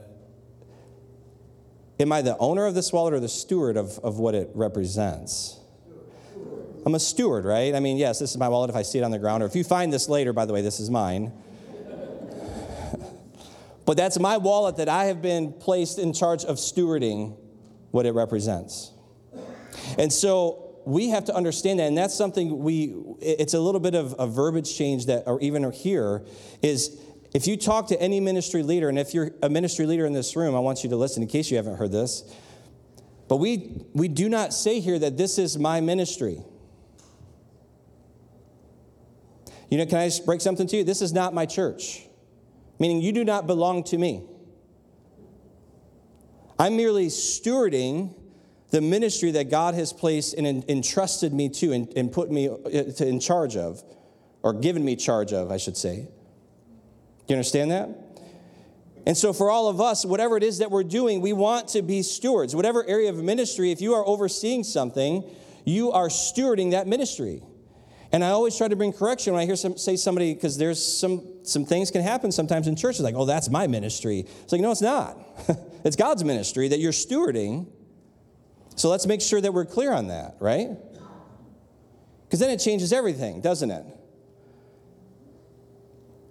am 2.00 2.12
I 2.12 2.22
the 2.22 2.36
owner 2.38 2.66
of 2.66 2.74
this 2.74 2.92
wallet 2.92 3.14
or 3.14 3.20
the 3.20 3.28
steward 3.28 3.76
of, 3.76 3.98
of 4.00 4.18
what 4.18 4.34
it 4.34 4.50
represents? 4.54 5.58
I'm 6.86 6.94
a 6.94 7.00
steward, 7.00 7.44
right? 7.44 7.74
I 7.74 7.80
mean, 7.80 7.96
yes, 7.96 8.18
this 8.18 8.32
is 8.32 8.36
my 8.36 8.48
wallet 8.48 8.68
if 8.70 8.76
I 8.76 8.82
see 8.82 8.98
it 8.98 9.02
on 9.02 9.10
the 9.10 9.18
ground, 9.18 9.42
or 9.42 9.46
if 9.46 9.56
you 9.56 9.64
find 9.64 9.92
this 9.92 10.08
later, 10.08 10.32
by 10.32 10.44
the 10.44 10.52
way, 10.52 10.60
this 10.60 10.80
is 10.80 10.90
mine. 10.90 11.32
but 13.86 13.96
that's 13.96 14.18
my 14.18 14.36
wallet 14.36 14.76
that 14.76 14.88
I 14.88 15.06
have 15.06 15.22
been 15.22 15.52
placed 15.52 15.98
in 15.98 16.12
charge 16.12 16.44
of 16.44 16.56
stewarding 16.56 17.38
what 17.90 18.04
it 18.04 18.12
represents. 18.12 18.90
And 19.96 20.12
so 20.12 20.63
we 20.86 21.08
have 21.10 21.24
to 21.26 21.34
understand 21.34 21.78
that, 21.78 21.84
and 21.84 21.96
that's 21.96 22.14
something 22.14 22.58
we, 22.58 22.94
it's 23.20 23.54
a 23.54 23.60
little 23.60 23.80
bit 23.80 23.94
of 23.94 24.14
a 24.18 24.26
verbiage 24.26 24.76
change 24.76 25.06
that, 25.06 25.24
or 25.26 25.40
even 25.40 25.70
here, 25.72 26.24
is 26.62 27.00
if 27.34 27.46
you 27.46 27.56
talk 27.56 27.88
to 27.88 28.00
any 28.00 28.20
ministry 28.20 28.62
leader, 28.62 28.88
and 28.88 28.98
if 28.98 29.14
you're 29.14 29.30
a 29.42 29.48
ministry 29.48 29.86
leader 29.86 30.06
in 30.06 30.12
this 30.12 30.36
room, 30.36 30.54
I 30.54 30.60
want 30.60 30.84
you 30.84 30.90
to 30.90 30.96
listen 30.96 31.22
in 31.22 31.28
case 31.28 31.50
you 31.50 31.56
haven't 31.56 31.76
heard 31.76 31.92
this. 31.92 32.22
But 33.28 33.36
we, 33.36 33.84
we 33.94 34.08
do 34.08 34.28
not 34.28 34.52
say 34.52 34.80
here 34.80 34.98
that 34.98 35.16
this 35.16 35.38
is 35.38 35.58
my 35.58 35.80
ministry. 35.80 36.42
You 39.70 39.78
know, 39.78 39.86
can 39.86 39.98
I 39.98 40.06
just 40.06 40.26
break 40.26 40.40
something 40.40 40.66
to 40.68 40.76
you? 40.76 40.84
This 40.84 41.02
is 41.02 41.12
not 41.12 41.34
my 41.34 41.46
church, 41.46 42.06
meaning 42.78 43.00
you 43.00 43.12
do 43.12 43.24
not 43.24 43.46
belong 43.46 43.82
to 43.84 43.98
me. 43.98 44.22
I'm 46.58 46.76
merely 46.76 47.06
stewarding 47.06 48.14
the 48.74 48.80
ministry 48.80 49.30
that 49.30 49.50
God 49.50 49.76
has 49.76 49.92
placed 49.92 50.34
and 50.34 50.68
entrusted 50.68 51.32
me 51.32 51.48
to 51.48 51.72
and, 51.72 51.92
and 51.96 52.10
put 52.10 52.28
me 52.28 52.48
uh, 52.48 53.04
in 53.04 53.20
charge 53.20 53.56
of, 53.56 53.80
or 54.42 54.52
given 54.52 54.84
me 54.84 54.96
charge 54.96 55.32
of, 55.32 55.52
I 55.52 55.58
should 55.58 55.76
say. 55.76 55.98
Do 55.98 56.08
you 57.28 57.36
understand 57.36 57.70
that? 57.70 57.88
And 59.06 59.16
so, 59.16 59.32
for 59.32 59.48
all 59.48 59.68
of 59.68 59.80
us, 59.80 60.04
whatever 60.04 60.36
it 60.36 60.42
is 60.42 60.58
that 60.58 60.72
we're 60.72 60.82
doing, 60.82 61.20
we 61.20 61.32
want 61.32 61.68
to 61.68 61.82
be 61.82 62.02
stewards. 62.02 62.56
Whatever 62.56 62.84
area 62.84 63.10
of 63.10 63.22
ministry, 63.22 63.70
if 63.70 63.80
you 63.80 63.94
are 63.94 64.04
overseeing 64.04 64.64
something, 64.64 65.22
you 65.64 65.92
are 65.92 66.08
stewarding 66.08 66.72
that 66.72 66.88
ministry. 66.88 67.44
And 68.10 68.24
I 68.24 68.30
always 68.30 68.58
try 68.58 68.66
to 68.66 68.74
bring 68.74 68.92
correction 68.92 69.34
when 69.34 69.42
I 69.42 69.46
hear 69.46 69.54
some, 69.54 69.78
say 69.78 69.94
somebody, 69.94 70.34
because 70.34 70.58
there's 70.58 70.84
some, 70.84 71.22
some 71.44 71.64
things 71.64 71.92
can 71.92 72.02
happen 72.02 72.32
sometimes 72.32 72.66
in 72.66 72.74
churches, 72.74 73.02
like, 73.02 73.14
oh, 73.14 73.24
that's 73.24 73.48
my 73.48 73.68
ministry. 73.68 74.26
It's 74.42 74.50
like, 74.50 74.60
no, 74.60 74.72
it's 74.72 74.82
not. 74.82 75.16
it's 75.84 75.94
God's 75.94 76.24
ministry 76.24 76.66
that 76.66 76.80
you're 76.80 76.90
stewarding. 76.90 77.68
So 78.76 78.88
let's 78.88 79.06
make 79.06 79.20
sure 79.20 79.40
that 79.40 79.52
we're 79.52 79.66
clear 79.66 79.92
on 79.92 80.08
that, 80.08 80.36
right? 80.40 80.70
Because 82.24 82.40
then 82.40 82.50
it 82.50 82.58
changes 82.58 82.92
everything, 82.92 83.40
doesn't 83.40 83.70
it? 83.70 83.84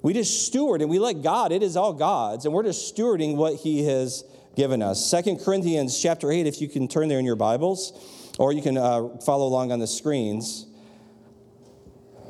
We 0.01 0.13
just 0.13 0.45
steward 0.45 0.81
and 0.81 0.89
we 0.89 0.99
let 0.99 1.21
God, 1.21 1.53
it 1.53 1.63
is 1.63 1.77
all 1.77 1.93
God's, 1.93 2.43
and 2.45 2.53
we're 2.53 2.63
just 2.63 2.93
stewarding 2.93 3.37
what 3.37 3.55
He 3.55 3.85
has 3.85 4.25
given 4.55 4.81
us. 4.81 5.03
Second 5.03 5.39
Corinthians 5.39 5.99
chapter 5.99 6.29
8, 6.29 6.45
if 6.45 6.59
you 6.59 6.67
can 6.67 6.89
turn 6.89 7.07
there 7.07 7.19
in 7.19 7.25
your 7.25 7.37
Bibles, 7.37 8.35
or 8.37 8.51
you 8.51 8.61
can 8.61 8.77
uh, 8.77 9.17
follow 9.25 9.47
along 9.47 9.71
on 9.71 9.79
the 9.79 9.87
screens. 9.87 10.65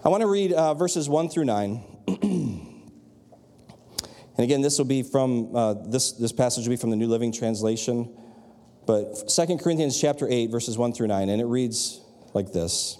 I 0.05 0.09
want 0.09 0.21
to 0.21 0.27
read 0.27 0.53
uh, 0.53 0.75
verses 0.75 1.09
1 1.09 1.29
through 1.29 1.45
9. 1.45 1.83
and 2.07 2.83
again, 4.37 4.61
this 4.61 4.77
will 4.77 4.85
be 4.85 5.01
from, 5.01 5.55
uh, 5.55 5.73
this, 5.73 6.11
this 6.11 6.31
passage 6.31 6.65
will 6.65 6.73
be 6.73 6.77
from 6.77 6.91
the 6.91 6.95
New 6.95 7.07
Living 7.07 7.31
Translation. 7.31 8.15
But 8.85 9.29
2 9.29 9.57
Corinthians 9.57 9.99
chapter 9.99 10.27
8, 10.29 10.49
verses 10.49 10.77
1 10.77 10.93
through 10.93 11.07
9, 11.07 11.29
and 11.29 11.41
it 11.41 11.45
reads 11.45 12.01
like 12.33 12.51
this. 12.51 12.97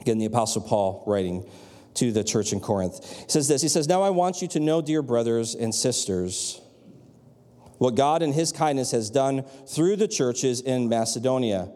Again, 0.00 0.18
the 0.18 0.26
Apostle 0.26 0.62
Paul 0.62 1.02
writing 1.06 1.48
to 1.94 2.12
the 2.12 2.24
church 2.24 2.52
in 2.52 2.60
Corinth. 2.60 3.04
He 3.04 3.28
says 3.28 3.48
this 3.48 3.62
He 3.62 3.68
says, 3.68 3.88
Now 3.88 4.02
I 4.02 4.10
want 4.10 4.42
you 4.42 4.48
to 4.48 4.60
know, 4.60 4.80
dear 4.80 5.02
brothers 5.02 5.54
and 5.54 5.74
sisters, 5.74 6.60
what 7.78 7.94
God 7.94 8.22
in 8.22 8.32
his 8.32 8.52
kindness 8.52 8.90
has 8.92 9.10
done 9.10 9.44
through 9.66 9.96
the 9.96 10.08
churches 10.08 10.60
in 10.60 10.88
Macedonia 10.88 11.70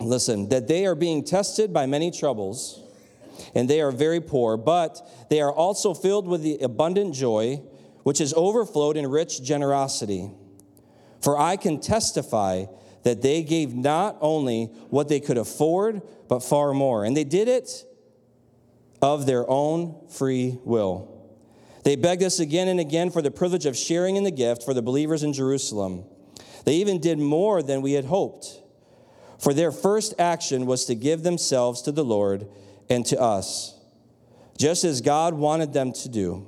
listen, 0.00 0.48
that 0.48 0.68
they 0.68 0.86
are 0.86 0.94
being 0.94 1.24
tested 1.24 1.72
by 1.72 1.86
many 1.86 2.10
troubles, 2.10 2.82
and 3.54 3.68
they 3.68 3.80
are 3.80 3.90
very 3.90 4.20
poor, 4.20 4.56
but 4.56 5.00
they 5.30 5.40
are 5.40 5.52
also 5.52 5.94
filled 5.94 6.26
with 6.26 6.42
the 6.42 6.58
abundant 6.58 7.14
joy 7.14 7.62
which 8.02 8.18
has 8.18 8.32
overflowed 8.34 8.96
in 8.96 9.06
rich 9.06 9.42
generosity. 9.42 10.30
For 11.26 11.36
I 11.36 11.56
can 11.56 11.80
testify 11.80 12.66
that 13.02 13.20
they 13.20 13.42
gave 13.42 13.74
not 13.74 14.16
only 14.20 14.66
what 14.90 15.08
they 15.08 15.18
could 15.18 15.38
afford, 15.38 16.02
but 16.28 16.38
far 16.38 16.72
more. 16.72 17.04
And 17.04 17.16
they 17.16 17.24
did 17.24 17.48
it 17.48 17.84
of 19.02 19.26
their 19.26 19.44
own 19.50 20.06
free 20.08 20.56
will. 20.62 21.12
They 21.82 21.96
begged 21.96 22.22
us 22.22 22.38
again 22.38 22.68
and 22.68 22.78
again 22.78 23.10
for 23.10 23.22
the 23.22 23.32
privilege 23.32 23.66
of 23.66 23.76
sharing 23.76 24.14
in 24.14 24.22
the 24.22 24.30
gift 24.30 24.62
for 24.62 24.72
the 24.72 24.82
believers 24.82 25.24
in 25.24 25.32
Jerusalem. 25.32 26.04
They 26.64 26.76
even 26.76 27.00
did 27.00 27.18
more 27.18 27.60
than 27.60 27.82
we 27.82 27.94
had 27.94 28.04
hoped 28.04 28.60
for 29.40 29.52
their 29.52 29.72
first 29.72 30.14
action 30.16 30.64
was 30.64 30.84
to 30.84 30.94
give 30.94 31.24
themselves 31.24 31.82
to 31.82 31.90
the 31.90 32.04
Lord 32.04 32.46
and 32.88 33.04
to 33.06 33.20
us, 33.20 33.76
just 34.56 34.84
as 34.84 35.00
God 35.00 35.34
wanted 35.34 35.72
them 35.72 35.92
to 35.92 36.08
do. 36.08 36.46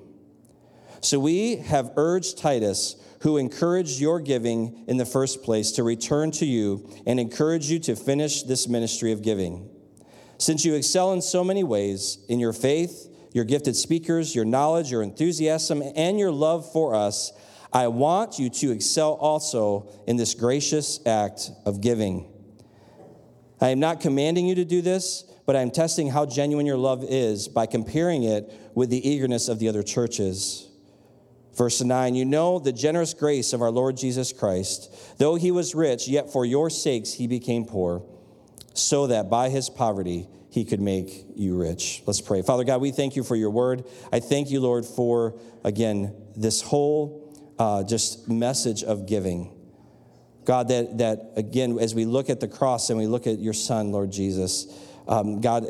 So 1.00 1.18
we 1.18 1.56
have 1.56 1.92
urged 1.97 2.38
Titus, 2.38 2.94
who 3.20 3.37
encouraged 3.37 4.00
your 4.00 4.20
giving 4.20 4.84
in 4.87 4.96
the 4.96 5.06
first 5.06 5.42
place, 5.42 5.72
to 5.72 5.82
return 5.82 6.30
to 6.32 6.46
you 6.46 6.88
and 7.06 7.18
encourage 7.18 7.70
you 7.70 7.78
to 7.80 7.96
finish 7.96 8.42
this 8.42 8.68
ministry 8.68 9.12
of 9.12 9.22
giving. 9.22 9.68
Since 10.38 10.64
you 10.64 10.75
excel 10.75 11.12
in 11.12 11.20
so 11.20 11.42
many 11.42 11.64
ways 11.64 12.18
in 12.28 12.38
your 12.38 12.52
faith, 12.52 13.08
your 13.32 13.44
gifted 13.44 13.76
speakers, 13.76 14.34
your 14.34 14.44
knowledge, 14.44 14.90
your 14.90 15.02
enthusiasm, 15.02 15.82
and 15.96 16.18
your 16.18 16.30
love 16.30 16.70
for 16.72 16.94
us, 16.94 17.32
I 17.72 17.88
want 17.88 18.38
you 18.38 18.48
to 18.50 18.70
excel 18.70 19.12
also 19.12 19.90
in 20.06 20.16
this 20.16 20.34
gracious 20.34 21.00
act 21.04 21.50
of 21.66 21.80
giving. 21.80 22.32
I 23.60 23.70
am 23.70 23.80
not 23.80 24.00
commanding 24.00 24.46
you 24.46 24.54
to 24.54 24.64
do 24.64 24.80
this, 24.80 25.25
but 25.44 25.56
I 25.56 25.62
am 25.62 25.70
testing 25.70 26.08
how 26.08 26.25
genuine 26.25 26.66
your 26.66 26.76
love 26.76 27.04
is 27.04 27.48
by 27.48 27.66
comparing 27.66 28.22
it 28.22 28.52
with 28.75 28.90
the 28.90 29.06
eagerness 29.06 29.48
of 29.48 29.58
the 29.58 29.68
other 29.68 29.82
churches. 29.82 30.67
Verse 31.58 31.82
9, 31.82 32.14
you 32.14 32.24
know 32.24 32.60
the 32.60 32.72
generous 32.72 33.14
grace 33.14 33.52
of 33.52 33.60
our 33.62 33.72
Lord 33.72 33.96
Jesus 33.96 34.32
Christ. 34.32 34.94
Though 35.18 35.34
he 35.34 35.50
was 35.50 35.74
rich, 35.74 36.06
yet 36.06 36.32
for 36.32 36.44
your 36.44 36.70
sakes 36.70 37.12
he 37.12 37.26
became 37.26 37.64
poor, 37.64 38.04
so 38.74 39.08
that 39.08 39.28
by 39.28 39.48
his 39.48 39.68
poverty 39.68 40.28
he 40.50 40.64
could 40.64 40.80
make 40.80 41.26
you 41.34 41.58
rich. 41.58 42.00
Let's 42.06 42.20
pray. 42.20 42.42
Father 42.42 42.62
God, 42.62 42.80
we 42.80 42.92
thank 42.92 43.16
you 43.16 43.24
for 43.24 43.34
your 43.34 43.50
word. 43.50 43.84
I 44.12 44.20
thank 44.20 44.50
you, 44.50 44.60
Lord, 44.60 44.86
for, 44.86 45.34
again, 45.64 46.14
this 46.36 46.62
whole 46.62 47.36
uh, 47.58 47.82
just 47.82 48.28
message 48.28 48.84
of 48.84 49.06
giving. 49.06 49.52
God, 50.44 50.68
that, 50.68 50.98
that 50.98 51.32
again, 51.34 51.76
as 51.80 51.92
we 51.92 52.04
look 52.04 52.30
at 52.30 52.38
the 52.38 52.48
cross 52.48 52.88
and 52.88 52.98
we 53.00 53.08
look 53.08 53.26
at 53.26 53.40
your 53.40 53.52
son, 53.52 53.90
Lord 53.90 54.12
Jesus, 54.12 54.72
um, 55.08 55.40
God, 55.40 55.64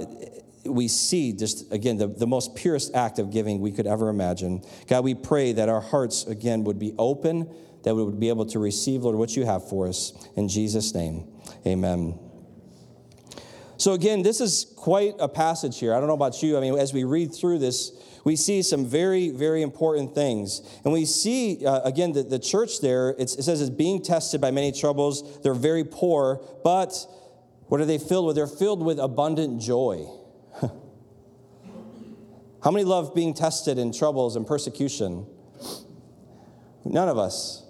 we 0.68 0.88
see 0.88 1.32
just, 1.32 1.72
again, 1.72 1.96
the, 1.96 2.06
the 2.06 2.26
most 2.26 2.54
purest 2.54 2.94
act 2.94 3.18
of 3.18 3.30
giving 3.30 3.60
we 3.60 3.72
could 3.72 3.86
ever 3.86 4.08
imagine. 4.08 4.62
God, 4.86 5.04
we 5.04 5.14
pray 5.14 5.52
that 5.52 5.68
our 5.68 5.80
hearts, 5.80 6.26
again, 6.26 6.64
would 6.64 6.78
be 6.78 6.94
open, 6.98 7.52
that 7.84 7.94
we 7.94 8.02
would 8.02 8.20
be 8.20 8.28
able 8.28 8.46
to 8.46 8.58
receive, 8.58 9.02
Lord, 9.02 9.16
what 9.16 9.36
you 9.36 9.44
have 9.44 9.68
for 9.68 9.88
us. 9.88 10.12
In 10.36 10.48
Jesus' 10.48 10.94
name, 10.94 11.26
amen. 11.66 12.18
So, 13.76 13.92
again, 13.92 14.22
this 14.22 14.40
is 14.40 14.72
quite 14.76 15.14
a 15.20 15.28
passage 15.28 15.78
here. 15.78 15.94
I 15.94 15.98
don't 15.98 16.08
know 16.08 16.14
about 16.14 16.42
you. 16.42 16.56
I 16.56 16.60
mean, 16.60 16.76
as 16.76 16.92
we 16.92 17.04
read 17.04 17.32
through 17.32 17.60
this, 17.60 17.92
we 18.24 18.34
see 18.34 18.62
some 18.62 18.84
very, 18.84 19.30
very 19.30 19.62
important 19.62 20.14
things. 20.14 20.62
And 20.84 20.92
we 20.92 21.04
see, 21.04 21.64
uh, 21.64 21.82
again, 21.82 22.12
the, 22.12 22.24
the 22.24 22.40
church 22.40 22.80
there, 22.80 23.14
it 23.18 23.30
says 23.30 23.60
it's 23.60 23.70
being 23.70 24.02
tested 24.02 24.40
by 24.40 24.50
many 24.50 24.72
troubles. 24.72 25.40
They're 25.42 25.54
very 25.54 25.84
poor, 25.84 26.42
but 26.64 27.06
what 27.68 27.80
are 27.80 27.84
they 27.84 27.98
filled 27.98 28.26
with? 28.26 28.36
They're 28.36 28.46
filled 28.46 28.84
with 28.84 28.98
abundant 28.98 29.60
joy. 29.60 30.08
How 32.62 32.70
many 32.70 32.84
love 32.84 33.14
being 33.14 33.34
tested 33.34 33.78
in 33.78 33.92
troubles 33.92 34.36
and 34.36 34.46
persecution? 34.46 35.26
None 36.84 37.08
of 37.08 37.18
us. 37.18 37.64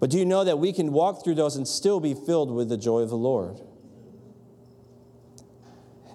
But 0.00 0.10
do 0.10 0.18
you 0.18 0.24
know 0.24 0.44
that 0.44 0.58
we 0.58 0.72
can 0.72 0.92
walk 0.92 1.24
through 1.24 1.34
those 1.36 1.56
and 1.56 1.66
still 1.66 2.00
be 2.00 2.14
filled 2.14 2.50
with 2.50 2.68
the 2.68 2.76
joy 2.76 3.00
of 3.00 3.08
the 3.08 3.16
Lord? 3.16 3.60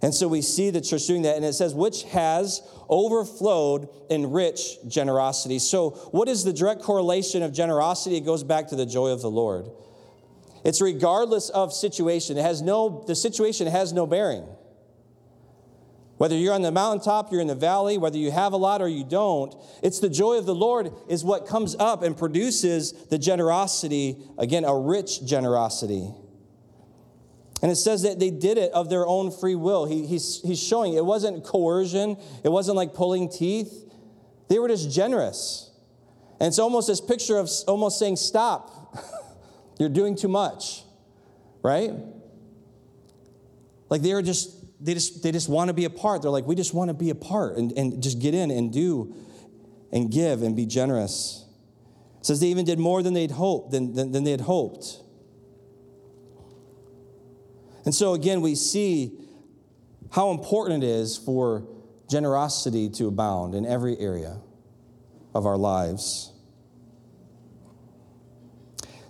And 0.01 0.13
so 0.13 0.27
we 0.27 0.41
see 0.41 0.69
the 0.69 0.81
church 0.81 1.07
doing 1.07 1.21
that, 1.21 1.37
and 1.37 1.45
it 1.45 1.53
says, 1.53 1.73
which 1.73 2.03
has 2.03 2.61
overflowed 2.89 3.87
in 4.09 4.31
rich 4.31 4.77
generosity. 4.87 5.59
So, 5.59 5.91
what 6.11 6.27
is 6.27 6.43
the 6.43 6.51
direct 6.51 6.81
correlation 6.81 7.41
of 7.41 7.53
generosity? 7.53 8.17
It 8.17 8.25
goes 8.25 8.43
back 8.43 8.67
to 8.67 8.75
the 8.75 8.85
joy 8.85 9.09
of 9.09 9.21
the 9.21 9.31
Lord. 9.31 9.69
It's 10.65 10.81
regardless 10.81 11.49
of 11.49 11.71
situation. 11.71 12.37
It 12.37 12.41
has 12.41 12.61
no, 12.61 13.05
the 13.07 13.15
situation 13.15 13.67
has 13.67 13.93
no 13.93 14.05
bearing. 14.05 14.45
Whether 16.23 16.37
you're 16.37 16.53
on 16.53 16.61
the 16.61 16.71
mountaintop, 16.71 17.33
you're 17.33 17.41
in 17.41 17.47
the 17.47 17.53
valley, 17.53 17.97
whether 17.97 18.17
you 18.17 18.31
have 18.31 18.53
a 18.53 18.55
lot 18.55 18.81
or 18.81 18.87
you 18.87 19.03
don't, 19.03 19.53
it's 19.83 19.99
the 19.99 20.07
joy 20.07 20.37
of 20.37 20.45
the 20.45 20.55
Lord 20.55 20.93
is 21.09 21.21
what 21.21 21.45
comes 21.45 21.75
up 21.77 22.01
and 22.01 22.17
produces 22.17 22.93
the 23.09 23.17
generosity, 23.17 24.15
again, 24.37 24.63
a 24.63 24.73
rich 24.73 25.25
generosity. 25.25 26.13
And 27.61 27.69
it 27.69 27.75
says 27.75 28.03
that 28.03 28.19
they 28.19 28.29
did 28.29 28.57
it 28.57 28.71
of 28.71 28.89
their 28.89 29.05
own 29.05 29.31
free 29.31 29.55
will. 29.55 29.83
He, 29.85 30.07
he's, 30.07 30.39
he's 30.43 30.63
showing 30.63 30.93
it 30.93 31.03
wasn't 31.03 31.43
coercion, 31.43 32.15
it 32.41 32.49
wasn't 32.49 32.77
like 32.77 32.93
pulling 32.93 33.27
teeth. 33.27 33.91
They 34.47 34.59
were 34.59 34.69
just 34.69 34.89
generous. 34.95 35.71
And 36.39 36.47
it's 36.47 36.57
almost 36.57 36.87
this 36.87 37.01
picture 37.01 37.37
of 37.37 37.49
almost 37.67 37.99
saying, 37.99 38.15
Stop, 38.15 38.95
you're 39.77 39.89
doing 39.89 40.15
too 40.15 40.29
much, 40.29 40.83
right? 41.61 41.91
Like 43.89 44.01
they 44.01 44.13
were 44.13 44.21
just, 44.21 44.62
they 44.83 44.93
just, 44.93 45.23
they 45.23 45.31
just 45.31 45.49
want 45.49 45.69
to 45.69 45.73
be 45.73 45.85
a 45.85 45.89
part. 45.89 46.21
They're 46.21 46.31
like, 46.31 46.45
we 46.45 46.55
just 46.55 46.73
want 46.73 46.89
to 46.89 46.93
be 46.93 47.09
a 47.09 47.15
part 47.15 47.57
and, 47.57 47.71
and 47.77 48.03
just 48.03 48.19
get 48.19 48.33
in 48.33 48.51
and 48.51 48.71
do 48.71 49.15
and 49.91 50.11
give 50.11 50.41
and 50.41 50.55
be 50.55 50.65
generous. 50.65 51.45
It 52.19 52.25
says 52.25 52.39
they 52.39 52.47
even 52.47 52.65
did 52.65 52.79
more 52.79 53.01
than 53.01 53.13
they'd 53.13 53.31
hoped, 53.31 53.71
than, 53.71 53.93
than, 53.93 54.11
than 54.11 54.23
they 54.23 54.31
had 54.31 54.41
hoped. 54.41 54.99
And 57.85 57.93
so, 57.93 58.13
again, 58.13 58.41
we 58.41 58.55
see 58.55 59.17
how 60.11 60.31
important 60.31 60.83
it 60.83 60.87
is 60.87 61.17
for 61.17 61.67
generosity 62.09 62.89
to 62.91 63.07
abound 63.07 63.55
in 63.55 63.65
every 63.65 63.97
area 63.99 64.37
of 65.33 65.45
our 65.45 65.57
lives. 65.57 66.31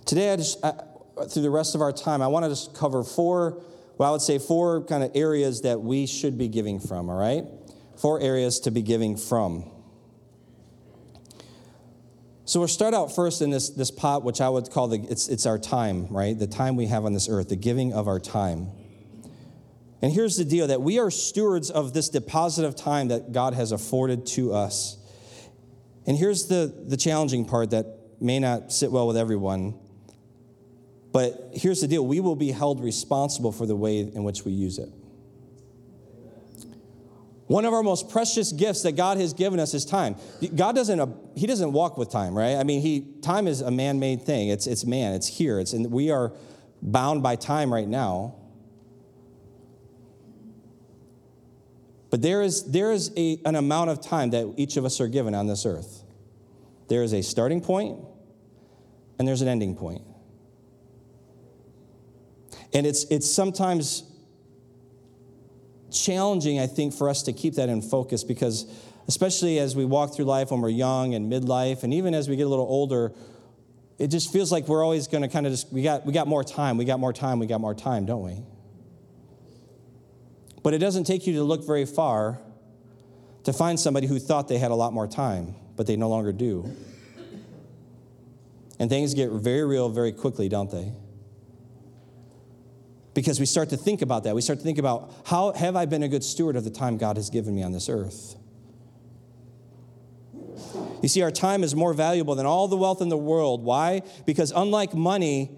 Today, 0.06 0.32
I 0.32 0.36
just, 0.36 0.64
I, 0.64 0.72
through 1.28 1.42
the 1.42 1.50
rest 1.50 1.74
of 1.74 1.80
our 1.80 1.92
time, 1.92 2.20
I 2.20 2.26
want 2.26 2.44
to 2.44 2.48
just 2.48 2.74
cover 2.74 3.04
four, 3.04 3.62
well, 3.96 4.08
I 4.08 4.12
would 4.12 4.22
say 4.22 4.38
four 4.38 4.84
kind 4.84 5.04
of 5.04 5.12
areas 5.14 5.62
that 5.62 5.80
we 5.80 6.06
should 6.06 6.36
be 6.36 6.48
giving 6.48 6.80
from, 6.80 7.08
all 7.08 7.18
right? 7.18 7.44
Four 7.96 8.20
areas 8.20 8.60
to 8.60 8.70
be 8.70 8.82
giving 8.82 9.16
from. 9.16 9.70
So 12.46 12.60
we'll 12.60 12.68
start 12.68 12.92
out 12.92 13.14
first 13.14 13.40
in 13.40 13.50
this, 13.50 13.70
this 13.70 13.90
pot, 13.90 14.22
which 14.22 14.40
I 14.40 14.48
would 14.48 14.70
call 14.70 14.88
the, 14.88 14.98
it's, 15.08 15.28
it's 15.28 15.46
our 15.46 15.58
time, 15.58 16.08
right? 16.08 16.38
The 16.38 16.46
time 16.46 16.76
we 16.76 16.86
have 16.86 17.04
on 17.04 17.14
this 17.14 17.28
earth, 17.28 17.48
the 17.48 17.56
giving 17.56 17.92
of 17.92 18.06
our 18.06 18.20
time. 18.20 18.68
And 20.02 20.12
here's 20.12 20.36
the 20.36 20.44
deal 20.44 20.66
that 20.66 20.82
we 20.82 20.98
are 20.98 21.10
stewards 21.10 21.70
of 21.70 21.94
this 21.94 22.10
deposit 22.10 22.66
of 22.66 22.76
time 22.76 23.08
that 23.08 23.32
God 23.32 23.54
has 23.54 23.72
afforded 23.72 24.26
to 24.26 24.52
us. 24.52 24.98
And 26.06 26.18
here's 26.18 26.48
the, 26.48 26.74
the 26.86 26.98
challenging 26.98 27.46
part 27.46 27.70
that 27.70 27.86
may 28.20 28.38
not 28.38 28.72
sit 28.72 28.92
well 28.92 29.06
with 29.06 29.16
everyone. 29.16 29.78
But 31.14 31.50
here's 31.52 31.80
the 31.80 31.86
deal 31.86 32.04
we 32.04 32.18
will 32.18 32.34
be 32.34 32.50
held 32.50 32.82
responsible 32.82 33.52
for 33.52 33.66
the 33.66 33.76
way 33.76 34.00
in 34.00 34.24
which 34.24 34.44
we 34.44 34.50
use 34.50 34.78
it. 34.78 34.88
One 37.46 37.64
of 37.64 37.72
our 37.72 37.84
most 37.84 38.10
precious 38.10 38.50
gifts 38.50 38.82
that 38.82 38.92
God 38.96 39.18
has 39.18 39.32
given 39.32 39.60
us 39.60 39.74
is 39.74 39.84
time. 39.84 40.16
God 40.56 40.74
doesn't, 40.74 40.98
uh, 40.98 41.06
he 41.36 41.46
doesn't 41.46 41.72
walk 41.72 41.96
with 41.96 42.10
time, 42.10 42.36
right? 42.36 42.56
I 42.56 42.64
mean, 42.64 42.80
he, 42.80 43.06
time 43.22 43.46
is 43.46 43.60
a 43.60 43.70
man 43.70 44.00
made 44.00 44.22
thing. 44.22 44.48
It's, 44.48 44.66
it's 44.66 44.84
man, 44.84 45.14
it's 45.14 45.28
here. 45.28 45.60
It's, 45.60 45.72
and 45.72 45.92
we 45.92 46.10
are 46.10 46.32
bound 46.82 47.22
by 47.22 47.36
time 47.36 47.72
right 47.72 47.86
now. 47.86 48.34
But 52.10 52.22
there 52.22 52.42
is, 52.42 52.72
there 52.72 52.90
is 52.90 53.12
a, 53.16 53.38
an 53.44 53.54
amount 53.54 53.90
of 53.90 54.00
time 54.00 54.30
that 54.30 54.52
each 54.56 54.76
of 54.76 54.84
us 54.84 55.00
are 55.00 55.08
given 55.08 55.32
on 55.32 55.46
this 55.46 55.64
earth. 55.64 56.02
There 56.88 57.04
is 57.04 57.12
a 57.12 57.22
starting 57.22 57.60
point 57.60 58.00
and 59.20 59.28
there's 59.28 59.42
an 59.42 59.48
ending 59.48 59.76
point. 59.76 60.02
And 62.74 62.86
it's, 62.86 63.04
it's 63.04 63.30
sometimes 63.30 64.02
challenging, 65.92 66.58
I 66.58 66.66
think, 66.66 66.92
for 66.92 67.08
us 67.08 67.22
to 67.22 67.32
keep 67.32 67.54
that 67.54 67.68
in 67.68 67.80
focus 67.80 68.24
because, 68.24 68.66
especially 69.06 69.60
as 69.60 69.76
we 69.76 69.84
walk 69.84 70.14
through 70.14 70.24
life 70.24 70.50
when 70.50 70.60
we're 70.60 70.70
young 70.70 71.14
and 71.14 71.32
midlife, 71.32 71.84
and 71.84 71.94
even 71.94 72.14
as 72.14 72.28
we 72.28 72.34
get 72.34 72.42
a 72.42 72.48
little 72.48 72.66
older, 72.66 73.12
it 73.98 74.08
just 74.08 74.32
feels 74.32 74.50
like 74.50 74.66
we're 74.66 74.82
always 74.82 75.06
going 75.06 75.22
to 75.22 75.28
kind 75.28 75.46
of 75.46 75.52
just, 75.52 75.72
we 75.72 75.82
got, 75.82 76.04
we 76.04 76.12
got 76.12 76.26
more 76.26 76.42
time, 76.42 76.76
we 76.76 76.84
got 76.84 76.98
more 76.98 77.12
time, 77.12 77.38
we 77.38 77.46
got 77.46 77.60
more 77.60 77.74
time, 77.74 78.06
don't 78.06 78.24
we? 78.24 78.42
But 80.64 80.74
it 80.74 80.78
doesn't 80.78 81.04
take 81.04 81.26
you 81.28 81.34
to 81.34 81.44
look 81.44 81.64
very 81.64 81.84
far 81.86 82.40
to 83.44 83.52
find 83.52 83.78
somebody 83.78 84.08
who 84.08 84.18
thought 84.18 84.48
they 84.48 84.58
had 84.58 84.72
a 84.72 84.74
lot 84.74 84.92
more 84.92 85.06
time, 85.06 85.54
but 85.76 85.86
they 85.86 85.94
no 85.94 86.08
longer 86.08 86.32
do. 86.32 86.74
And 88.80 88.90
things 88.90 89.14
get 89.14 89.30
very 89.30 89.64
real 89.64 89.88
very 89.88 90.10
quickly, 90.10 90.48
don't 90.48 90.70
they? 90.70 90.92
Because 93.14 93.40
we 93.40 93.46
start 93.46 93.70
to 93.70 93.76
think 93.76 94.02
about 94.02 94.24
that. 94.24 94.34
We 94.34 94.42
start 94.42 94.58
to 94.58 94.64
think 94.64 94.78
about 94.78 95.12
how 95.24 95.52
have 95.52 95.76
I 95.76 95.86
been 95.86 96.02
a 96.02 96.08
good 96.08 96.24
steward 96.24 96.56
of 96.56 96.64
the 96.64 96.70
time 96.70 96.98
God 96.98 97.16
has 97.16 97.30
given 97.30 97.54
me 97.54 97.62
on 97.62 97.72
this 97.72 97.88
earth? 97.88 98.36
You 101.02 101.08
see, 101.08 101.22
our 101.22 101.30
time 101.30 101.62
is 101.62 101.74
more 101.74 101.92
valuable 101.92 102.34
than 102.34 102.46
all 102.46 102.66
the 102.66 102.76
wealth 102.76 103.00
in 103.00 103.08
the 103.08 103.16
world. 103.16 103.62
Why? 103.62 104.02
Because 104.26 104.52
unlike 104.54 104.94
money, 104.94 105.50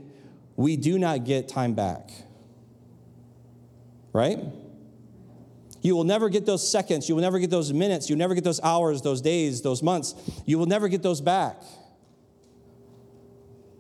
we 0.57 0.77
do 0.77 0.99
not 0.99 1.25
get 1.25 1.49
time 1.49 1.75
back. 1.75 2.11
Right? 4.13 4.39
You 5.83 5.95
will 5.95 6.05
never 6.05 6.29
get 6.29 6.47
those 6.47 6.69
seconds. 6.69 7.09
You 7.09 7.15
will 7.15 7.23
never 7.23 7.39
get 7.39 7.51
those 7.51 7.73
minutes. 7.73 8.11
You'll 8.11 8.19
never 8.19 8.35
get 8.35 8.43
those 8.43 8.61
hours, 8.61 9.03
those 9.03 9.21
days, 9.21 9.63
those 9.63 9.83
months. 9.83 10.15
You 10.45 10.59
will 10.59 10.67
never 10.67 10.89
get 10.89 11.03
those 11.03 11.21
back. 11.21 11.63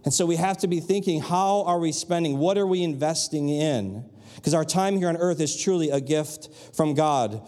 And 0.06 0.14
so 0.14 0.24
we 0.24 0.36
have 0.36 0.58
to 0.58 0.68
be 0.68 0.78
thinking 0.78 1.20
how 1.20 1.64
are 1.64 1.80
we 1.80 1.90
spending? 1.90 2.38
What 2.38 2.56
are 2.56 2.66
we 2.66 2.84
investing 2.84 3.48
in? 3.48 4.08
Because 4.36 4.54
our 4.54 4.64
time 4.64 4.96
here 4.96 5.08
on 5.08 5.16
earth 5.16 5.40
is 5.40 5.60
truly 5.60 5.90
a 5.90 6.00
gift 6.00 6.48
from 6.76 6.94
God. 6.94 7.46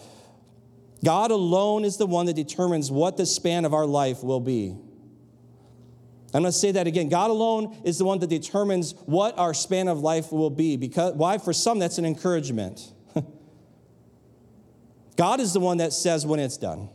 God 1.01 1.31
alone 1.31 1.85
is 1.85 1.95
the 1.95 2.05
one 2.05 2.25
that 2.25 2.35
determines 2.35 2.91
what 2.91 3.15
the 3.15 3.25
span 3.25 3.63
of 3.63 3.73
our 3.73 3.85
life 3.85 4.21
will 4.21 4.41
be. 4.41 4.75
I'm 6.33 6.41
going 6.41 6.51
to 6.51 6.51
say 6.51 6.73
that 6.73 6.85
again. 6.85 7.07
God 7.07 7.31
alone 7.31 7.77
is 7.85 7.97
the 7.97 8.03
one 8.03 8.19
that 8.19 8.29
determines 8.29 8.93
what 9.05 9.39
our 9.39 9.53
span 9.53 9.87
of 9.87 10.01
life 10.01 10.33
will 10.33 10.49
be. 10.49 10.75
Because 10.75 11.13
why? 11.13 11.37
For 11.37 11.53
some, 11.53 11.79
that's 11.79 11.97
an 11.97 12.05
encouragement. 12.05 12.81
God 15.15 15.39
is 15.39 15.53
the 15.53 15.61
one 15.61 15.77
that 15.77 15.93
says 15.93 16.25
when 16.25 16.41
it's 16.41 16.57
done. 16.57 16.89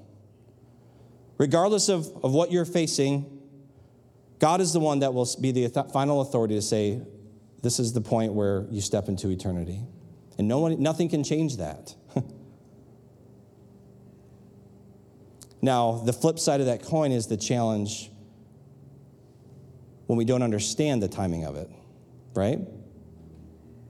Regardless 1.38 1.88
of, 1.88 2.07
of 2.22 2.33
what 2.33 2.53
you're 2.53 2.66
facing, 2.66 3.34
God 4.38 4.61
is 4.61 4.73
the 4.73 4.81
one 4.81 5.01
that 5.01 5.14
will 5.14 5.29
be 5.40 5.53
the 5.53 5.68
final 5.92 6.20
authority 6.20 6.55
to 6.55 6.62
say, 6.62 7.01
this 7.62 7.79
is 7.79 7.92
the 7.92 8.01
point 8.01 8.35
where 8.35 8.66
you 8.70 8.81
step 8.81 9.09
into 9.09 9.31
eternity. 9.31 9.81
And 10.37 10.49
no 10.49 10.59
one, 10.59 10.83
nothing 10.83 11.09
can 11.09 11.25
change 11.25 11.57
that. 11.57 11.94
now, 15.62 16.03
the 16.05 16.12
flip 16.12 16.38
side 16.38 16.61
of 16.61 16.66
that 16.66 16.83
coin 16.83 17.12
is 17.12 17.27
the 17.27 17.37
challenge 17.37 18.11
when 20.07 20.18
we 20.18 20.25
don't 20.25 20.42
understand 20.42 21.03
the 21.03 21.09
timing 21.09 21.44
of 21.44 21.57
it, 21.57 21.70
right? 22.35 22.59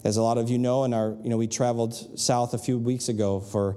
As 0.04 0.18
a 0.18 0.22
lot 0.22 0.38
of 0.38 0.50
you 0.50 0.58
know, 0.58 0.84
and 0.84 0.94
our, 0.94 1.16
you 1.22 1.30
know, 1.30 1.36
we 1.36 1.48
traveled 1.48 2.18
south 2.18 2.54
a 2.54 2.58
few 2.58 2.78
weeks 2.78 3.08
ago 3.08 3.40
for 3.40 3.76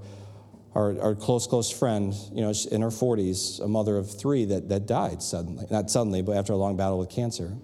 our, 0.75 0.99
our 1.01 1.15
close, 1.15 1.47
close 1.47 1.71
friend, 1.71 2.13
you 2.31 2.41
know, 2.41 2.53
in 2.71 2.81
her 2.81 2.89
40s, 2.89 3.59
a 3.63 3.67
mother 3.67 3.97
of 3.97 4.19
three 4.19 4.45
that, 4.45 4.69
that 4.69 4.85
died 4.85 5.23
suddenly. 5.23 5.65
Not 5.71 5.89
suddenly, 5.89 6.21
but 6.21 6.37
after 6.37 6.53
a 6.53 6.57
long 6.57 6.77
battle 6.77 6.99
with 6.99 7.09
cancer. 7.09 7.55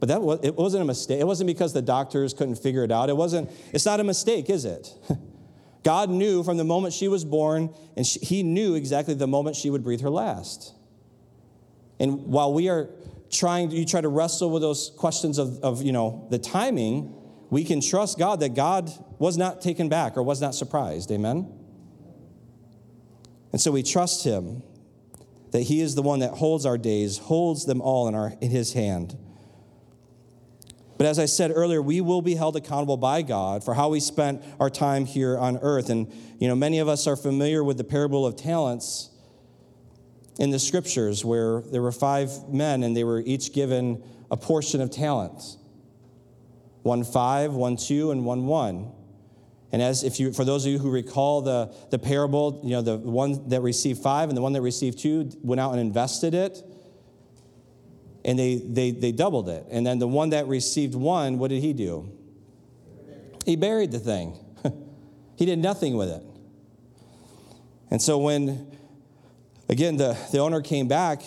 But 0.00 0.08
that 0.08 0.20
was, 0.20 0.40
it 0.42 0.54
wasn't 0.54 0.82
a 0.82 0.84
mistake. 0.84 1.20
It 1.20 1.26
wasn't 1.26 1.46
because 1.46 1.72
the 1.72 1.80
doctors 1.80 2.34
couldn't 2.34 2.56
figure 2.56 2.84
it 2.84 2.92
out. 2.92 3.08
It 3.08 3.16
wasn't, 3.16 3.50
it's 3.72 3.86
not 3.86 4.00
a 4.00 4.04
mistake, 4.04 4.50
is 4.50 4.66
it? 4.66 4.92
God 5.82 6.10
knew 6.10 6.42
from 6.42 6.56
the 6.56 6.64
moment 6.64 6.92
she 6.92 7.08
was 7.08 7.24
born, 7.24 7.72
and 7.96 8.06
she, 8.06 8.18
He 8.20 8.42
knew 8.42 8.74
exactly 8.74 9.14
the 9.14 9.26
moment 9.26 9.56
she 9.56 9.70
would 9.70 9.82
breathe 9.82 10.02
her 10.02 10.10
last. 10.10 10.74
And 11.98 12.26
while 12.26 12.52
we 12.52 12.68
are 12.68 12.90
trying, 13.30 13.70
you 13.70 13.86
try 13.86 14.00
to 14.00 14.08
wrestle 14.08 14.50
with 14.50 14.62
those 14.62 14.90
questions 14.96 15.38
of, 15.38 15.60
of 15.60 15.82
you 15.82 15.92
know, 15.92 16.26
the 16.30 16.38
timing, 16.38 17.14
we 17.54 17.62
can 17.62 17.80
trust 17.80 18.18
God 18.18 18.40
that 18.40 18.54
God 18.54 18.90
was 19.20 19.38
not 19.38 19.60
taken 19.60 19.88
back 19.88 20.16
or 20.16 20.24
was 20.24 20.40
not 20.40 20.56
surprised. 20.56 21.12
Amen? 21.12 21.56
And 23.52 23.60
so 23.60 23.70
we 23.70 23.84
trust 23.84 24.24
Him 24.24 24.64
that 25.52 25.60
He 25.60 25.80
is 25.80 25.94
the 25.94 26.02
one 26.02 26.18
that 26.18 26.32
holds 26.32 26.66
our 26.66 26.76
days, 26.76 27.16
holds 27.16 27.64
them 27.64 27.80
all 27.80 28.08
in, 28.08 28.16
our, 28.16 28.32
in 28.40 28.50
His 28.50 28.72
hand. 28.72 29.16
But 30.98 31.06
as 31.06 31.20
I 31.20 31.26
said 31.26 31.52
earlier, 31.54 31.80
we 31.80 32.00
will 32.00 32.22
be 32.22 32.34
held 32.34 32.56
accountable 32.56 32.96
by 32.96 33.22
God 33.22 33.62
for 33.62 33.74
how 33.74 33.88
we 33.90 34.00
spent 34.00 34.42
our 34.58 34.68
time 34.68 35.06
here 35.06 35.38
on 35.38 35.56
earth. 35.58 35.90
And, 35.90 36.12
you 36.40 36.48
know, 36.48 36.56
many 36.56 36.80
of 36.80 36.88
us 36.88 37.06
are 37.06 37.14
familiar 37.14 37.62
with 37.62 37.78
the 37.78 37.84
parable 37.84 38.26
of 38.26 38.34
talents 38.34 39.10
in 40.40 40.50
the 40.50 40.58
scriptures 40.58 41.24
where 41.24 41.60
there 41.60 41.82
were 41.82 41.92
five 41.92 42.48
men 42.48 42.82
and 42.82 42.96
they 42.96 43.04
were 43.04 43.20
each 43.20 43.52
given 43.52 44.02
a 44.28 44.36
portion 44.36 44.80
of 44.80 44.90
talents. 44.90 45.58
1 46.84 47.02
5, 47.02 47.54
1 47.54 47.76
2, 47.76 48.10
and 48.10 48.24
1 48.26 48.46
1. 48.46 48.92
And 49.72 49.82
as 49.82 50.04
if 50.04 50.20
you, 50.20 50.32
for 50.32 50.44
those 50.44 50.66
of 50.66 50.70
you 50.70 50.78
who 50.78 50.90
recall 50.90 51.40
the, 51.40 51.74
the 51.90 51.98
parable, 51.98 52.60
you 52.62 52.70
know, 52.70 52.82
the 52.82 52.98
one 52.98 53.48
that 53.48 53.62
received 53.62 54.02
five 54.02 54.28
and 54.28 54.36
the 54.36 54.42
one 54.42 54.52
that 54.52 54.60
received 54.60 54.98
two 54.98 55.30
went 55.42 55.60
out 55.60 55.72
and 55.72 55.80
invested 55.80 56.34
it, 56.34 56.62
and 58.24 58.38
they, 58.38 58.56
they, 58.56 58.90
they 58.90 59.12
doubled 59.12 59.48
it. 59.48 59.66
And 59.70 59.84
then 59.84 59.98
the 59.98 60.06
one 60.06 60.30
that 60.30 60.46
received 60.46 60.94
one, 60.94 61.38
what 61.38 61.48
did 61.48 61.62
he 61.62 61.72
do? 61.72 62.12
He 63.46 63.56
buried 63.56 63.90
the 63.90 63.98
thing, 63.98 64.38
he 65.36 65.46
did 65.46 65.58
nothing 65.58 65.96
with 65.96 66.10
it. 66.10 66.22
And 67.90 68.00
so 68.00 68.18
when, 68.18 68.76
again, 69.70 69.96
the, 69.96 70.18
the 70.32 70.38
owner 70.38 70.60
came 70.60 70.86
back 70.86 71.22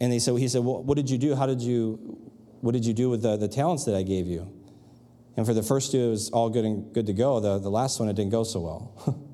and 0.00 0.10
they 0.10 0.20
said, 0.20 0.38
he 0.38 0.48
said, 0.48 0.64
well, 0.64 0.82
what 0.82 0.96
did 0.96 1.10
you 1.10 1.18
do? 1.18 1.34
How 1.34 1.46
did 1.46 1.60
you, 1.60 2.18
what 2.62 2.72
did 2.72 2.86
you 2.86 2.94
do 2.94 3.10
with 3.10 3.22
the, 3.22 3.36
the 3.36 3.48
talents 3.48 3.84
that 3.84 3.94
I 3.94 4.02
gave 4.02 4.26
you? 4.26 4.55
And 5.36 5.44
for 5.44 5.52
the 5.52 5.62
first 5.62 5.92
two, 5.92 6.06
it 6.06 6.10
was 6.10 6.30
all 6.30 6.48
good 6.48 6.64
and 6.64 6.92
good 6.94 7.06
to 7.06 7.12
go. 7.12 7.40
The, 7.40 7.58
the 7.58 7.70
last 7.70 8.00
one, 8.00 8.08
it 8.08 8.14
didn't 8.16 8.32
go 8.32 8.42
so 8.42 8.60
well. 8.60 9.28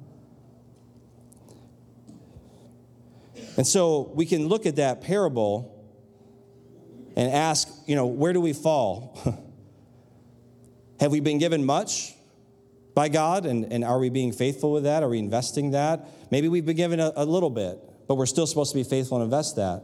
and 3.57 3.67
so 3.67 4.11
we 4.15 4.27
can 4.27 4.49
look 4.49 4.67
at 4.67 4.77
that 4.77 5.01
parable 5.01 5.73
and 7.15 7.31
ask, 7.31 7.69
you 7.87 7.95
know, 7.95 8.07
where 8.07 8.33
do 8.33 8.41
we 8.41 8.53
fall? 8.53 9.19
Have 11.01 11.13
we 11.13 11.21
been 11.21 11.39
given 11.39 11.65
much 11.65 12.15
by 12.95 13.09
God? 13.09 13.47
And, 13.47 13.73
and 13.73 13.85
are 13.85 13.99
we 13.99 14.09
being 14.09 14.33
faithful 14.33 14.73
with 14.73 14.85
that? 14.85 15.03
Are 15.03 15.09
we 15.09 15.19
investing 15.19 15.73
that? 15.73 16.09
Maybe 16.31 16.49
we've 16.49 16.67
been 16.67 16.77
given 16.77 17.01
a, 17.01 17.13
a 17.17 17.25
little 17.25 17.51
bit, 17.51 17.79
but 18.09 18.17
we're 18.17 18.27
still 18.27 18.47
supposed 18.47 18.73
to 18.73 18.79
be 18.79 18.85
faithful 18.85 19.19
and 19.19 19.25
invest 19.25 19.57
that. 19.57 19.83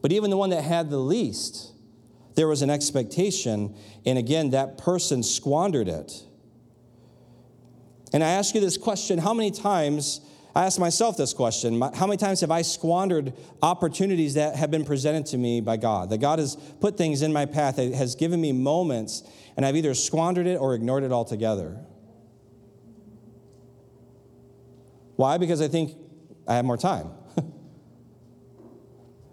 But 0.00 0.12
even 0.12 0.30
the 0.30 0.36
one 0.36 0.50
that 0.50 0.62
had 0.62 0.90
the 0.90 0.98
least, 0.98 1.72
there 2.34 2.48
was 2.48 2.62
an 2.62 2.70
expectation, 2.70 3.74
and 4.06 4.18
again, 4.18 4.50
that 4.50 4.78
person 4.78 5.22
squandered 5.22 5.88
it. 5.88 6.12
And 8.12 8.22
I 8.22 8.30
ask 8.30 8.54
you 8.54 8.60
this 8.60 8.76
question 8.76 9.18
how 9.18 9.34
many 9.34 9.50
times, 9.50 10.20
I 10.54 10.66
ask 10.66 10.78
myself 10.78 11.16
this 11.16 11.32
question, 11.32 11.80
how 11.80 12.06
many 12.06 12.18
times 12.18 12.40
have 12.40 12.50
I 12.50 12.62
squandered 12.62 13.32
opportunities 13.62 14.34
that 14.34 14.56
have 14.56 14.70
been 14.70 14.84
presented 14.84 15.26
to 15.26 15.38
me 15.38 15.60
by 15.60 15.76
God? 15.76 16.10
That 16.10 16.18
God 16.18 16.38
has 16.38 16.56
put 16.80 16.96
things 16.96 17.22
in 17.22 17.32
my 17.32 17.46
path, 17.46 17.76
that 17.76 17.92
has 17.94 18.14
given 18.14 18.40
me 18.40 18.52
moments, 18.52 19.22
and 19.56 19.64
I've 19.64 19.76
either 19.76 19.94
squandered 19.94 20.46
it 20.46 20.56
or 20.56 20.74
ignored 20.74 21.04
it 21.04 21.12
altogether. 21.12 21.78
Why? 25.16 25.38
Because 25.38 25.60
I 25.60 25.68
think 25.68 25.96
I 26.46 26.54
have 26.54 26.64
more 26.64 26.76
time. 26.76 27.10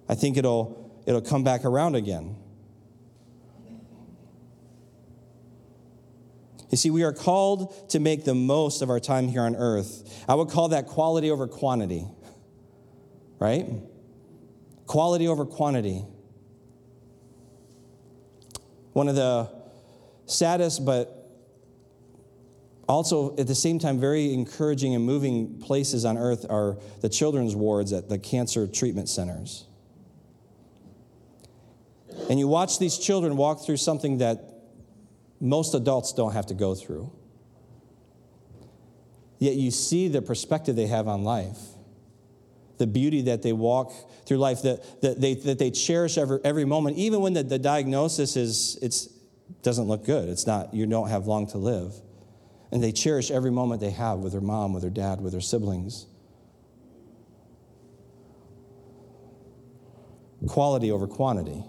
I 0.09 0.15
think 0.15 0.37
it'll, 0.37 1.01
it'll 1.05 1.21
come 1.21 1.43
back 1.43 1.65
around 1.65 1.95
again. 1.95 2.35
You 6.69 6.77
see, 6.77 6.91
we 6.91 7.03
are 7.03 7.13
called 7.13 7.89
to 7.89 7.99
make 7.99 8.25
the 8.25 8.35
most 8.35 8.81
of 8.81 8.89
our 8.89 8.99
time 8.99 9.27
here 9.27 9.41
on 9.41 9.55
earth. 9.55 10.23
I 10.27 10.35
would 10.35 10.49
call 10.49 10.69
that 10.69 10.85
quality 10.85 11.31
over 11.31 11.47
quantity, 11.47 12.05
right? 13.39 13.67
Quality 14.85 15.27
over 15.27 15.45
quantity. 15.45 16.05
One 18.93 19.07
of 19.07 19.15
the 19.15 19.49
saddest, 20.25 20.85
but 20.85 21.15
also 22.87 23.35
at 23.37 23.47
the 23.47 23.55
same 23.55 23.79
time 23.79 23.99
very 23.99 24.33
encouraging 24.33 24.95
and 24.95 25.05
moving 25.05 25.59
places 25.59 26.05
on 26.05 26.17
earth 26.17 26.45
are 26.49 26.77
the 27.01 27.09
children's 27.09 27.55
wards 27.55 27.93
at 27.93 28.09
the 28.09 28.17
cancer 28.17 28.67
treatment 28.67 29.09
centers. 29.09 29.65
And 32.29 32.37
you 32.37 32.47
watch 32.47 32.77
these 32.77 32.97
children 32.97 33.37
walk 33.37 33.65
through 33.65 33.77
something 33.77 34.19
that 34.19 34.48
most 35.39 35.73
adults 35.73 36.13
don't 36.13 36.33
have 36.33 36.47
to 36.47 36.53
go 36.53 36.75
through. 36.75 37.11
Yet 39.39 39.55
you 39.55 39.71
see 39.71 40.09
the 40.09 40.21
perspective 40.21 40.75
they 40.75 40.87
have 40.87 41.07
on 41.07 41.23
life, 41.23 41.57
the 42.77 42.87
beauty 42.87 43.23
that 43.23 43.41
they 43.41 43.53
walk 43.53 43.93
through 44.25 44.37
life, 44.37 44.61
that, 44.63 45.01
that, 45.01 45.21
they, 45.21 45.35
that 45.35 45.59
they 45.59 45.71
cherish 45.71 46.17
every, 46.17 46.39
every 46.43 46.65
moment, 46.65 46.97
even 46.97 47.21
when 47.21 47.33
the, 47.33 47.43
the 47.43 47.59
diagnosis 47.59 48.35
is, 48.35 48.77
it's, 48.81 49.07
doesn't 49.63 49.85
look 49.85 50.05
good. 50.05 50.29
It's 50.29 50.45
not, 50.45 50.73
you 50.73 50.85
don't 50.85 51.09
have 51.09 51.25
long 51.25 51.47
to 51.47 51.57
live. 51.57 51.93
And 52.71 52.83
they 52.83 52.91
cherish 52.91 53.31
every 53.31 53.51
moment 53.51 53.81
they 53.81 53.89
have 53.91 54.19
with 54.19 54.33
their 54.33 54.41
mom, 54.41 54.73
with 54.73 54.83
their 54.83 54.91
dad, 54.91 55.21
with 55.21 55.31
their 55.31 55.41
siblings. 55.41 56.05
Quality 60.47 60.91
over 60.91 61.07
quantity. 61.07 61.63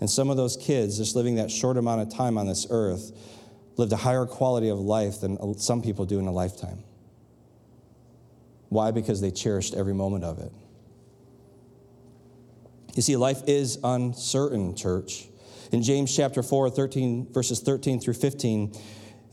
And 0.00 0.08
some 0.08 0.30
of 0.30 0.36
those 0.36 0.56
kids, 0.56 0.96
just 0.96 1.14
living 1.14 1.36
that 1.36 1.50
short 1.50 1.76
amount 1.76 2.00
of 2.00 2.14
time 2.16 2.38
on 2.38 2.46
this 2.46 2.66
earth, 2.70 3.12
lived 3.76 3.92
a 3.92 3.96
higher 3.96 4.26
quality 4.26 4.68
of 4.68 4.78
life 4.78 5.20
than 5.20 5.58
some 5.58 5.82
people 5.82 6.06
do 6.06 6.18
in 6.18 6.26
a 6.26 6.32
lifetime. 6.32 6.82
Why? 8.70 8.90
Because 8.90 9.20
they 9.20 9.30
cherished 9.30 9.74
every 9.74 9.94
moment 9.94 10.24
of 10.24 10.38
it. 10.38 10.52
You 12.94 13.02
see, 13.02 13.16
life 13.16 13.42
is 13.46 13.78
uncertain, 13.84 14.74
church. 14.74 15.28
In 15.72 15.82
James 15.82 16.14
chapter 16.14 16.42
4, 16.42 16.70
13, 16.70 17.32
verses 17.32 17.60
13 17.60 18.00
through 18.00 18.14
15, 18.14 18.72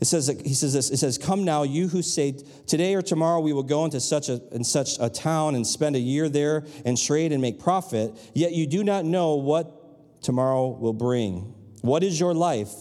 it 0.00 0.04
says, 0.04 0.28
he 0.44 0.54
says 0.54 0.72
this, 0.72 0.90
it 0.90 0.98
says, 0.98 1.18
Come 1.18 1.44
now, 1.44 1.64
you 1.64 1.88
who 1.88 2.02
say, 2.02 2.36
Today 2.66 2.94
or 2.94 3.02
tomorrow 3.02 3.40
we 3.40 3.52
will 3.52 3.64
go 3.64 3.84
into 3.84 4.00
such 4.00 4.28
a, 4.28 4.40
in 4.52 4.62
such 4.62 4.96
a 5.00 5.10
town 5.10 5.56
and 5.56 5.66
spend 5.66 5.96
a 5.96 5.98
year 5.98 6.28
there 6.28 6.64
and 6.84 6.96
trade 6.96 7.32
and 7.32 7.42
make 7.42 7.58
profit, 7.58 8.12
yet 8.32 8.52
you 8.52 8.66
do 8.66 8.84
not 8.84 9.04
know 9.04 9.34
what 9.34 9.77
tomorrow 10.22 10.68
will 10.68 10.92
bring. 10.92 11.54
What 11.82 12.02
is 12.02 12.18
your 12.18 12.34
life? 12.34 12.72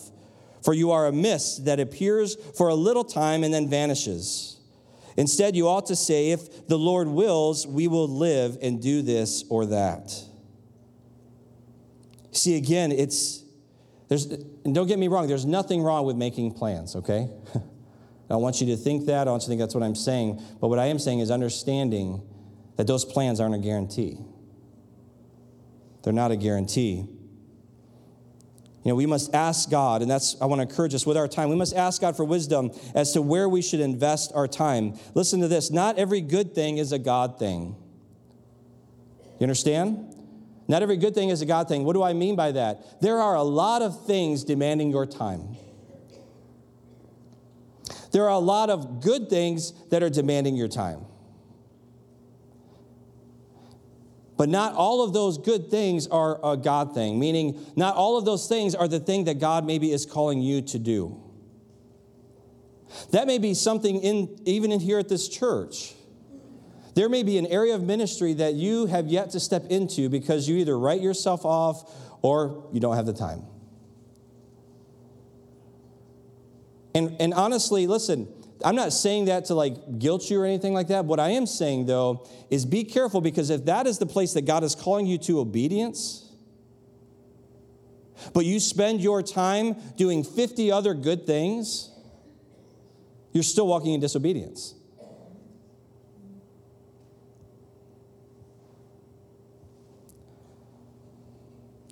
For 0.64 0.74
you 0.74 0.92
are 0.92 1.08
a 1.08 1.12
mist 1.12 1.66
that 1.66 1.80
appears 1.80 2.36
for 2.58 2.70
a 2.70 2.76
little 2.76 3.04
time 3.04 3.44
and 3.44 3.54
then 3.54 3.70
vanishes. 3.70 4.60
Instead, 5.16 5.56
you 5.56 5.68
ought 5.68 5.88
to 5.88 5.96
say, 5.96 6.32
If 6.32 6.68
the 6.68 6.78
Lord 6.78 7.08
wills, 7.08 7.66
we 7.66 7.88
will 7.88 8.08
live 8.08 8.58
and 8.62 8.82
do 8.82 9.02
this 9.02 9.44
or 9.50 9.66
that. 9.68 10.14
See, 12.32 12.56
again, 12.56 12.92
it's, 12.92 13.44
there's, 14.10 14.26
don't 14.26 14.88
get 14.88 15.00
me 15.00 15.08
wrong, 15.08 15.28
there's 15.28 15.46
nothing 15.46 15.82
wrong 15.82 16.06
with 16.06 16.16
making 16.16 16.54
plans, 16.54 16.96
okay? 16.96 17.30
I 17.56 18.34
don't 18.34 18.42
want 18.42 18.62
you 18.62 18.68
to 18.68 18.78
think 18.78 19.06
that. 19.06 19.28
I 19.28 19.32
want 19.32 19.44
you 19.44 19.46
to 19.46 19.50
think 19.50 19.62
that's 19.62 19.74
what 19.74 19.84
I'm 19.84 19.96
saying. 19.96 20.42
But 20.60 20.68
what 20.68 20.80
I 20.80 20.88
am 20.88 21.00
saying 21.00 21.20
is 21.20 21.32
understanding 21.32 22.22
that 22.76 22.86
those 22.86 23.06
plans 23.06 23.40
aren't 23.40 23.56
a 23.56 23.60
guarantee. 23.60 24.18
They're 26.04 26.14
not 26.14 26.32
a 26.32 26.36
guarantee. 26.36 27.08
You 28.88 28.94
know, 28.94 28.96
we 28.96 29.06
must 29.06 29.36
ask 29.36 29.70
God, 29.70 30.02
and 30.02 30.10
that's, 30.10 30.42
I 30.42 30.46
want 30.46 30.60
to 30.60 30.62
encourage 30.62 30.96
us 30.96 31.06
with 31.06 31.18
our 31.18 31.28
time. 31.28 31.50
We 31.50 31.58
must 31.58 31.76
ask 31.76 32.00
God 32.00 32.16
for 32.16 32.24
wisdom 32.24 32.72
as 32.96 33.12
to 33.12 33.22
where 33.22 33.50
we 33.50 33.62
should 33.62 33.82
invest 33.82 34.32
our 34.34 34.48
time. 34.48 34.98
Listen 35.14 35.42
to 35.42 35.50
this 35.50 35.70
not 35.70 36.00
every 36.00 36.22
good 36.22 36.56
thing 36.56 36.78
is 36.78 36.94
a 36.94 36.98
God 36.98 37.38
thing. 37.38 37.76
You 39.40 39.44
understand? 39.44 40.16
Not 40.70 40.84
every 40.84 40.96
good 40.96 41.14
thing 41.14 41.28
is 41.28 41.42
a 41.42 41.46
God 41.46 41.68
thing. 41.68 41.84
What 41.84 41.96
do 41.96 42.02
I 42.02 42.14
mean 42.14 42.38
by 42.38 42.54
that? 42.54 43.02
There 43.02 43.20
are 43.20 43.36
a 43.36 43.44
lot 43.44 43.82
of 43.82 44.06
things 44.06 44.46
demanding 44.46 44.90
your 44.90 45.06
time. 45.06 45.58
There 48.14 48.24
are 48.24 48.30
a 48.30 48.40
lot 48.40 48.70
of 48.70 49.02
good 49.02 49.30
things 49.30 49.74
that 49.90 50.02
are 50.02 50.10
demanding 50.10 50.56
your 50.56 50.70
time. 50.70 51.02
But 54.38 54.50
not 54.50 54.76
all 54.76 55.04
of 55.04 55.14
those 55.14 55.40
good 55.40 55.72
things 55.72 56.08
are 56.08 56.40
a 56.44 56.56
God 56.56 56.94
thing, 56.94 57.20
meaning 57.20 57.60
not 57.76 57.96
all 57.96 58.18
of 58.18 58.26
those 58.26 58.48
things 58.48 58.76
are 58.76 58.88
the 58.88 59.00
thing 59.00 59.26
that 59.26 59.40
God 59.40 59.66
maybe 59.66 59.92
is 59.92 60.06
calling 60.06 60.42
you 60.42 60.62
to 60.62 60.80
do. 60.80 61.20
That 63.12 63.28
may 63.28 63.40
be 63.40 63.54
something 63.54 64.00
in 64.00 64.40
even 64.46 64.72
in 64.72 64.80
here 64.80 65.00
at 65.00 65.10
this 65.10 65.28
church. 65.28 65.94
There 66.94 67.10
may 67.10 67.24
be 67.24 67.38
an 67.38 67.48
area 67.48 67.76
of 67.76 67.84
ministry 67.84 68.34
that 68.34 68.54
you 68.54 68.86
have 68.86 69.08
yet 69.08 69.32
to 69.32 69.40
step 69.40 69.66
into 69.70 70.10
because 70.10 70.48
you 70.48 70.58
either 70.58 70.78
write 70.78 71.02
yourself 71.02 71.46
off 71.46 71.92
or 72.22 72.68
you 72.72 72.80
don't 72.80 72.96
have 72.96 73.06
the 73.06 73.14
time. 73.14 73.44
And, 76.96 77.16
and 77.20 77.34
honestly, 77.36 77.86
listen, 77.86 78.28
I'm 78.64 78.76
not 78.76 78.92
saying 78.92 79.26
that 79.26 79.46
to 79.46 79.56
like 79.56 80.00
guilt 80.00 80.30
you 80.30 80.42
or 80.42 80.46
anything 80.46 80.74
like 80.74 80.88
that. 80.88 81.06
What 81.06 81.20
I 81.20 81.30
am 81.30 81.46
saying 81.46 81.86
though 81.86 82.28
is 82.50 82.66
be 82.66 82.84
careful 82.84 83.22
because 83.22 83.50
if 83.50 83.66
that 83.66 83.88
is 83.88 84.00
the 84.00 84.06
place 84.06 84.34
that 84.34 84.46
God 84.46 84.64
is 84.64 84.74
calling 84.76 85.06
you 85.06 85.18
to 85.20 85.40
obedience, 85.40 86.32
but 88.34 88.46
you 88.46 88.60
spend 88.60 89.02
your 89.02 89.22
time 89.22 89.76
doing 89.96 90.24
50 90.24 90.72
other 90.72 90.94
good 90.94 91.28
things, 91.28 91.92
you're 93.32 93.44
still 93.44 93.68
walking 93.68 93.94
in 93.94 94.00
disobedience. 94.00 94.74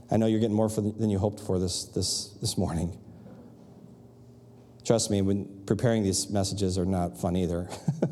I 0.09 0.17
know 0.17 0.27
you're 0.27 0.39
getting 0.39 0.55
more 0.55 0.69
the, 0.69 0.81
than 0.81 1.09
you 1.09 1.19
hoped 1.19 1.41
for 1.41 1.59
this, 1.59 1.85
this, 1.85 2.29
this 2.41 2.57
morning. 2.57 2.97
Trust 4.85 5.09
me, 5.09 5.21
when 5.21 5.63
preparing 5.65 6.03
these 6.03 6.29
messages 6.29 6.77
are 6.77 6.85
not 6.85 7.19
fun 7.19 7.35
either. 7.35 7.67
I 8.03 8.07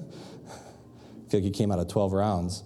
feel 1.30 1.40
like 1.40 1.44
you 1.44 1.52
came 1.52 1.72
out 1.72 1.78
of 1.78 1.88
12 1.88 2.14
rounds. 2.14 2.64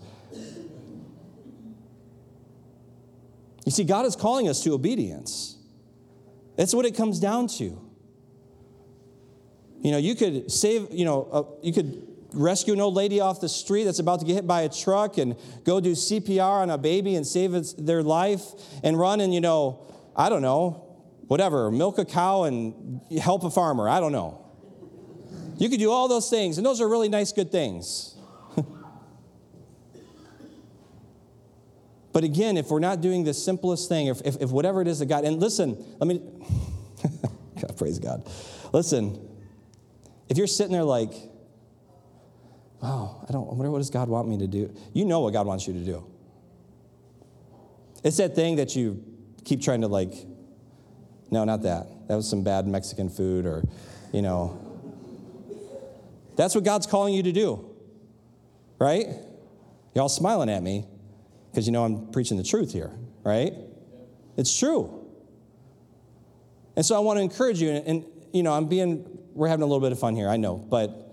You 3.65 3.71
see, 3.71 3.83
God 3.83 4.05
is 4.05 4.15
calling 4.15 4.47
us 4.47 4.63
to 4.63 4.73
obedience. 4.73 5.57
That's 6.55 6.73
what 6.73 6.85
it 6.85 6.95
comes 6.95 7.19
down 7.19 7.47
to. 7.47 7.81
You 9.81 9.91
know, 9.91 9.97
you 9.97 10.15
could 10.15 10.49
save, 10.49 10.87
you 10.89 11.03
know, 11.03 11.27
uh, 11.29 11.43
you 11.61 11.73
could 11.73 12.07
rescue 12.33 12.73
an 12.73 12.79
old 12.79 12.93
lady 12.93 13.19
off 13.19 13.41
the 13.41 13.49
street 13.49 13.83
that's 13.83 13.99
about 13.99 14.21
to 14.21 14.25
get 14.25 14.35
hit 14.35 14.47
by 14.47 14.61
a 14.61 14.69
truck 14.69 15.17
and 15.17 15.35
go 15.65 15.81
do 15.81 15.91
CPR 15.91 16.61
on 16.61 16.69
a 16.69 16.77
baby 16.77 17.15
and 17.15 17.27
save 17.27 17.53
its, 17.53 17.73
their 17.73 18.03
life 18.03 18.45
and 18.83 18.97
run 18.97 19.19
and, 19.19 19.33
you 19.33 19.41
know, 19.41 19.85
I 20.15 20.29
don't 20.29 20.41
know, 20.41 20.86
whatever, 21.27 21.69
milk 21.71 21.97
a 21.97 22.05
cow 22.05 22.43
and 22.43 23.01
help 23.19 23.43
a 23.43 23.49
farmer. 23.49 23.87
I 23.87 23.99
don't 23.99 24.11
know. 24.11 24.43
You 25.57 25.69
could 25.69 25.79
do 25.79 25.91
all 25.91 26.07
those 26.07 26.29
things, 26.29 26.57
and 26.57 26.65
those 26.65 26.79
are 26.81 26.87
really 26.87 27.09
nice, 27.09 27.31
good 27.31 27.51
things. 27.51 28.15
but 32.13 32.23
again, 32.23 32.57
if 32.57 32.69
we're 32.69 32.79
not 32.79 33.01
doing 33.01 33.23
the 33.23 33.33
simplest 33.33 33.89
thing, 33.89 34.07
if, 34.07 34.21
if, 34.23 34.37
if 34.39 34.51
whatever 34.51 34.81
it 34.81 34.87
is 34.87 34.99
that 34.99 35.07
God, 35.07 35.25
and 35.25 35.39
listen, 35.39 35.83
let 35.99 36.07
me, 36.07 36.21
God, 37.61 37.75
praise 37.77 37.97
God. 37.99 38.29
Listen, 38.71 39.19
if 40.29 40.37
you're 40.37 40.47
sitting 40.47 40.73
there 40.73 40.83
like, 40.83 41.11
wow, 42.81 43.25
I 43.27 43.31
don't, 43.31 43.49
I 43.49 43.53
wonder 43.53 43.71
what 43.71 43.79
does 43.79 43.89
God 43.89 44.09
want 44.09 44.27
me 44.27 44.37
to 44.39 44.47
do? 44.47 44.71
You 44.93 45.05
know 45.05 45.21
what 45.21 45.33
God 45.33 45.47
wants 45.47 45.67
you 45.67 45.73
to 45.73 45.79
do. 45.79 46.05
It's 48.03 48.17
that 48.17 48.35
thing 48.35 48.57
that 48.57 48.75
you 48.75 49.03
keep 49.43 49.61
trying 49.61 49.81
to 49.81 49.87
like 49.87 50.13
no, 51.29 51.43
not 51.43 51.63
that. 51.63 51.87
That 52.07 52.15
was 52.15 52.29
some 52.29 52.43
bad 52.43 52.67
Mexican 52.67 53.09
food 53.09 53.45
or, 53.45 53.63
you 54.13 54.21
know. 54.21 54.63
That's 56.35 56.55
what 56.55 56.63
God's 56.63 56.85
calling 56.85 57.13
you 57.13 57.23
to 57.23 57.31
do, 57.31 57.75
right? 58.79 59.07
Y'all 59.95 60.09
smiling 60.09 60.49
at 60.49 60.61
me 60.61 60.85
because 61.51 61.65
you 61.65 61.73
know 61.73 61.83
I'm 61.83 62.11
preaching 62.11 62.37
the 62.37 62.43
truth 62.43 62.71
here, 62.71 62.91
right? 63.23 63.53
It's 64.37 64.57
true. 64.57 65.05
And 66.75 66.85
so 66.85 66.95
I 66.95 66.99
want 66.99 67.17
to 67.17 67.23
encourage 67.23 67.59
you, 67.59 67.71
and, 67.71 67.87
and 67.87 68.05
you 68.31 68.43
know, 68.43 68.53
I'm 68.53 68.67
being, 68.67 69.05
we're 69.33 69.47
having 69.47 69.63
a 69.63 69.65
little 69.65 69.81
bit 69.81 69.91
of 69.91 69.99
fun 69.99 70.15
here, 70.15 70.29
I 70.29 70.37
know, 70.37 70.55
but 70.57 71.07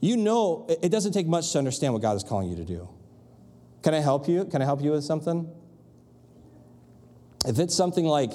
you 0.00 0.16
know, 0.16 0.66
it 0.68 0.88
doesn't 0.88 1.12
take 1.12 1.28
much 1.28 1.52
to 1.52 1.58
understand 1.58 1.92
what 1.92 2.02
God 2.02 2.16
is 2.16 2.24
calling 2.24 2.50
you 2.50 2.56
to 2.56 2.64
do. 2.64 2.88
Can 3.84 3.94
I 3.94 4.00
help 4.00 4.28
you? 4.28 4.44
Can 4.44 4.60
I 4.60 4.64
help 4.64 4.82
you 4.82 4.90
with 4.90 5.04
something? 5.04 5.48
If 7.46 7.58
it's 7.58 7.74
something 7.74 8.04
like, 8.04 8.32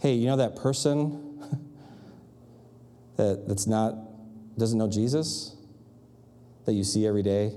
hey, 0.00 0.14
you 0.14 0.26
know 0.26 0.36
that 0.36 0.56
person 0.56 1.40
that, 3.16 3.48
that's 3.48 3.66
not, 3.66 3.94
doesn't 4.58 4.78
know 4.78 4.88
Jesus, 4.88 5.56
that 6.66 6.72
you 6.72 6.84
see 6.84 7.06
every 7.06 7.22
day? 7.22 7.52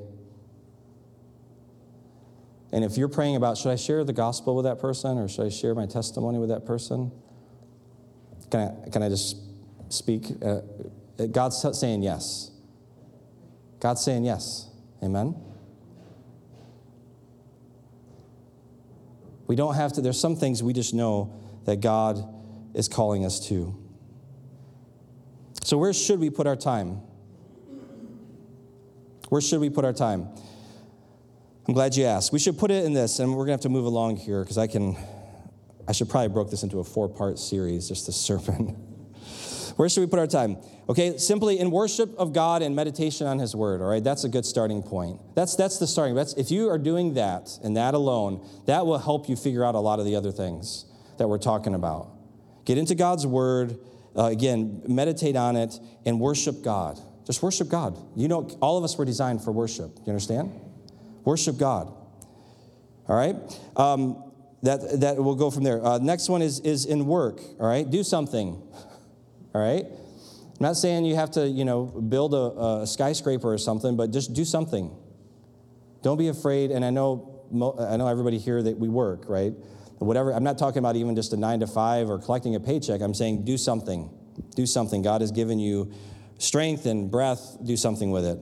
And 2.72 2.84
if 2.84 2.98
you're 2.98 3.10
praying 3.10 3.36
about, 3.36 3.58
should 3.58 3.72
I 3.72 3.76
share 3.76 4.04
the 4.04 4.14
gospel 4.14 4.56
with 4.56 4.66
that 4.66 4.80
person 4.80 5.18
or 5.18 5.28
should 5.28 5.46
I 5.46 5.50
share 5.50 5.76
my 5.76 5.86
testimony 5.86 6.40
with 6.40 6.50
that 6.50 6.66
person? 6.66 7.12
Can 8.50 8.60
I, 8.62 8.90
can 8.90 9.04
I 9.04 9.10
just 9.10 9.38
speak? 9.90 10.26
Uh, 10.44 10.62
God's 11.32 11.64
saying 11.78 12.02
yes. 12.02 12.50
God's 13.80 14.04
saying 14.04 14.24
yes. 14.24 14.70
Amen? 15.04 15.36
We 19.48 19.56
don't 19.56 19.76
have 19.76 19.94
to, 19.94 20.02
there's 20.02 20.20
some 20.20 20.36
things 20.36 20.64
we 20.64 20.74
just 20.74 20.94
know 20.94 21.34
that 21.66 21.82
God 21.82 22.24
is 22.74 22.88
calling 22.88 23.26
us 23.26 23.48
to. 23.48 23.78
So, 25.64 25.78
where 25.78 25.94
should 25.94 26.20
we 26.20 26.30
put 26.30 26.48
our 26.48 26.56
time? 26.56 27.02
Where 29.30 29.42
should 29.42 29.62
we 29.62 29.70
put 29.70 29.86
our 29.86 29.94
time? 29.94 30.28
I'm 31.68 31.74
glad 31.74 31.96
you 31.96 32.06
asked. 32.06 32.34
We 32.34 32.40
should 32.40 32.58
put 32.58 32.72
it 32.72 32.84
in 32.84 32.94
this, 32.94 33.20
and 33.20 33.32
we're 33.32 33.46
going 33.46 33.48
to 33.48 33.54
have 33.54 33.62
to 33.62 33.70
move 33.70 33.86
along 33.86 34.18
here 34.18 34.44
because 34.44 34.58
I 34.58 34.68
can, 34.68 34.98
I 35.88 35.94
should 35.94 36.10
probably 36.10 36.28
broke 36.28 36.52
this 36.52 36.64
into 36.64 36.80
a 36.80 36.84
four 36.84 37.08
part 37.08 37.40
series, 37.40 37.88
just 37.88 38.06
the 38.06 38.12
serpent. 38.12 38.78
Where 39.76 39.90
should 39.90 40.02
we 40.02 40.08
put 40.08 40.20
our 40.20 40.28
time? 40.28 40.58
Okay, 40.88 41.18
simply 41.18 41.60
in 41.60 41.72
worship 41.72 42.14
of 42.18 42.34
God 42.34 42.62
and 42.62 42.76
meditation 42.76 43.28
on 43.28 43.40
His 43.40 43.56
Word. 43.56 43.82
All 43.82 43.88
right, 43.88 44.04
that's 44.04 44.24
a 44.24 44.30
good 44.30 44.46
starting 44.46 44.84
point. 44.84 45.20
That's 45.36 45.56
that's 45.56 45.80
the 45.80 45.88
starting. 45.88 46.16
That's 46.16 46.34
if 46.34 46.52
you 46.52 46.70
are 46.70 46.78
doing 46.78 47.16
that 47.16 47.50
and 47.64 47.76
that 47.78 47.94
alone, 47.94 48.48
that 48.66 48.86
will 48.86 49.00
help 49.00 49.30
you 49.30 49.36
figure 49.36 49.64
out 49.64 49.76
a 49.76 49.80
lot 49.80 50.00
of 50.00 50.06
the 50.06 50.16
other 50.16 50.32
things 50.32 50.86
that 51.18 51.28
we're 51.28 51.38
talking 51.38 51.74
about. 51.74 52.12
Get 52.66 52.78
into 52.78 52.96
God's 52.96 53.26
Word. 53.26 53.78
Uh, 54.16 54.26
again, 54.26 54.84
meditate 54.88 55.36
on 55.36 55.56
it 55.56 55.80
and 56.06 56.20
worship 56.20 56.64
God. 56.64 57.00
Just 57.26 57.42
worship 57.42 57.68
God. 57.68 57.98
You 58.16 58.28
know, 58.28 58.48
all 58.62 58.78
of 58.78 58.84
us 58.84 58.96
were 58.96 59.06
designed 59.06 59.44
for 59.44 59.52
worship. 59.52 59.98
You 60.06 60.12
understand? 60.12 60.52
Worship 61.26 61.58
God. 61.58 61.88
All 63.08 63.16
right. 63.16 63.36
Um, 63.76 64.32
that 64.64 65.02
that 65.02 65.18
will 65.18 65.36
go 65.36 65.52
from 65.52 65.64
there. 65.64 65.86
Uh, 65.86 66.00
next 66.00 66.30
one 66.30 66.42
is 66.42 66.60
is 66.62 66.86
in 66.86 67.06
work. 67.06 67.40
All 67.60 67.68
right, 67.68 67.90
do 67.90 68.04
something 68.04 68.62
all 69.54 69.62
right? 69.62 69.86
I'm 69.86 70.68
not 70.68 70.78
saying 70.78 71.06
you 71.06 71.16
have 71.16 71.32
to, 71.32 71.48
you 71.48 71.66
know, 71.66 71.86
build 71.86 72.34
a, 72.34 72.82
a 72.82 72.88
skyscraper 72.88 73.52
or 73.52 73.58
something, 73.58 73.98
but 73.98 74.12
just 74.12 74.34
do 74.34 74.46
something. 74.46 74.96
Don't 76.02 76.18
be 76.18 76.28
afraid. 76.28 76.72
And 76.72 76.86
I 76.86 76.90
know, 76.90 77.42
I 77.80 77.98
know 77.98 78.08
everybody 78.08 78.38
here 78.38 78.62
that 78.62 78.78
we 78.78 78.88
work, 78.90 79.26
right? 79.28 79.54
Whatever. 80.00 80.32
I'm 80.34 80.44
not 80.44 80.58
talking 80.58 80.80
about 80.80 80.96
even 80.96 81.16
just 81.16 81.34
a 81.34 81.38
nine 81.38 81.60
to 81.62 81.68
five 81.68 82.10
or 82.10 82.20
collecting 82.20 82.56
a 82.56 82.60
paycheck. 82.60 83.02
I'm 83.02 83.14
saying 83.14 83.46
do 83.46 83.58
something. 83.58 84.10
Do 84.56 84.66
something. 84.66 85.02
God 85.02 85.22
has 85.22 85.32
given 85.32 85.60
you 85.60 85.92
strength 86.40 86.86
and 86.86 87.10
breath. 87.10 87.58
Do 87.64 87.78
something 87.78 88.12
with 88.12 88.26
it. 88.26 88.38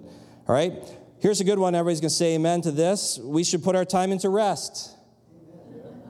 All 0.48 0.56
right. 0.56 0.74
Here's 1.20 1.40
a 1.40 1.44
good 1.44 1.60
one. 1.60 1.76
Everybody's 1.76 2.02
going 2.02 2.10
to 2.10 2.16
say 2.16 2.36
amen 2.36 2.62
to 2.62 2.72
this. 2.72 3.20
We 3.20 3.44
should 3.44 3.64
put 3.64 3.76
our 3.76 3.86
time 3.86 4.12
into 4.12 4.30
rest. 4.30 4.96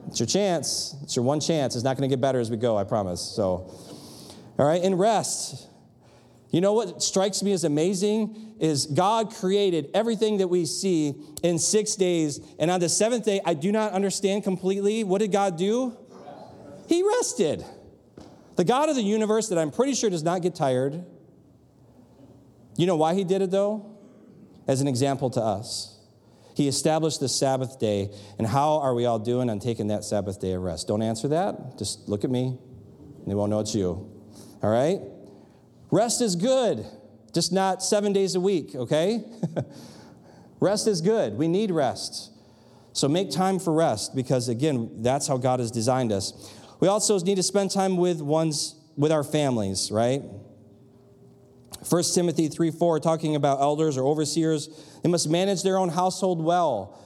It's 0.08 0.20
your 0.20 0.26
chance. 0.26 0.96
It's 1.02 1.16
your 1.16 1.24
one 1.24 1.40
chance. 1.40 1.74
It's 1.74 1.84
not 1.84 1.96
going 1.96 2.08
to 2.08 2.12
get 2.14 2.20
better 2.20 2.40
as 2.40 2.50
we 2.50 2.56
go. 2.56 2.76
I 2.76 2.84
promise. 2.84 3.20
So. 3.20 3.70
All 4.58 4.66
right, 4.66 4.82
and 4.82 4.98
rest. 4.98 5.68
You 6.50 6.60
know 6.60 6.74
what 6.74 7.02
strikes 7.02 7.42
me 7.42 7.52
as 7.52 7.64
amazing 7.64 8.56
is 8.60 8.86
God 8.86 9.34
created 9.34 9.90
everything 9.94 10.36
that 10.38 10.48
we 10.48 10.66
see 10.66 11.14
in 11.42 11.58
six 11.58 11.96
days. 11.96 12.40
And 12.58 12.70
on 12.70 12.78
the 12.78 12.90
seventh 12.90 13.24
day, 13.24 13.40
I 13.44 13.54
do 13.54 13.72
not 13.72 13.92
understand 13.92 14.44
completely. 14.44 15.02
What 15.02 15.18
did 15.18 15.32
God 15.32 15.56
do? 15.56 15.96
He 16.86 17.02
rested. 17.02 17.64
The 18.56 18.64
God 18.64 18.90
of 18.90 18.96
the 18.96 19.02
universe 19.02 19.48
that 19.48 19.58
I'm 19.58 19.70
pretty 19.70 19.94
sure 19.94 20.10
does 20.10 20.22
not 20.22 20.42
get 20.42 20.54
tired. 20.54 21.04
You 22.76 22.86
know 22.86 22.96
why 22.96 23.14
he 23.14 23.24
did 23.24 23.40
it 23.40 23.50
though? 23.50 23.96
As 24.68 24.82
an 24.82 24.88
example 24.88 25.30
to 25.30 25.40
us. 25.40 25.98
He 26.54 26.68
established 26.68 27.20
the 27.20 27.30
Sabbath 27.30 27.78
day. 27.80 28.10
And 28.36 28.46
how 28.46 28.78
are 28.78 28.94
we 28.94 29.06
all 29.06 29.18
doing 29.18 29.48
on 29.48 29.58
taking 29.58 29.88
that 29.88 30.04
Sabbath 30.04 30.38
day 30.38 30.52
of 30.52 30.62
rest? 30.62 30.86
Don't 30.86 31.02
answer 31.02 31.28
that. 31.28 31.78
Just 31.78 32.10
look 32.10 32.24
at 32.24 32.30
me. 32.30 32.48
and 32.48 33.26
They 33.26 33.34
won't 33.34 33.50
know 33.50 33.60
it's 33.60 33.74
you. 33.74 34.10
All 34.62 34.70
right? 34.70 35.00
Rest 35.90 36.20
is 36.20 36.36
good, 36.36 36.86
just 37.34 37.52
not 37.52 37.82
seven 37.82 38.12
days 38.12 38.34
a 38.34 38.40
week, 38.40 38.74
okay? 38.74 39.24
rest 40.60 40.86
is 40.86 41.00
good. 41.00 41.34
We 41.34 41.48
need 41.48 41.70
rest. 41.70 42.30
So 42.92 43.08
make 43.08 43.30
time 43.30 43.58
for 43.58 43.72
rest 43.72 44.14
because, 44.14 44.48
again, 44.48 45.02
that's 45.02 45.26
how 45.26 45.36
God 45.36 45.60
has 45.60 45.70
designed 45.70 46.12
us. 46.12 46.54
We 46.80 46.88
also 46.88 47.18
need 47.18 47.36
to 47.36 47.42
spend 47.42 47.70
time 47.70 47.96
with 47.96 48.20
one's 48.20 48.76
with 48.96 49.12
our 49.12 49.24
families, 49.24 49.90
right? 49.90 50.22
1 51.88 52.02
Timothy 52.14 52.48
3 52.48 52.70
4, 52.70 53.00
talking 53.00 53.36
about 53.36 53.60
elders 53.60 53.96
or 53.96 54.04
overseers, 54.04 54.68
they 55.02 55.08
must 55.08 55.28
manage 55.28 55.62
their 55.62 55.78
own 55.78 55.88
household 55.88 56.42
well. 56.42 56.98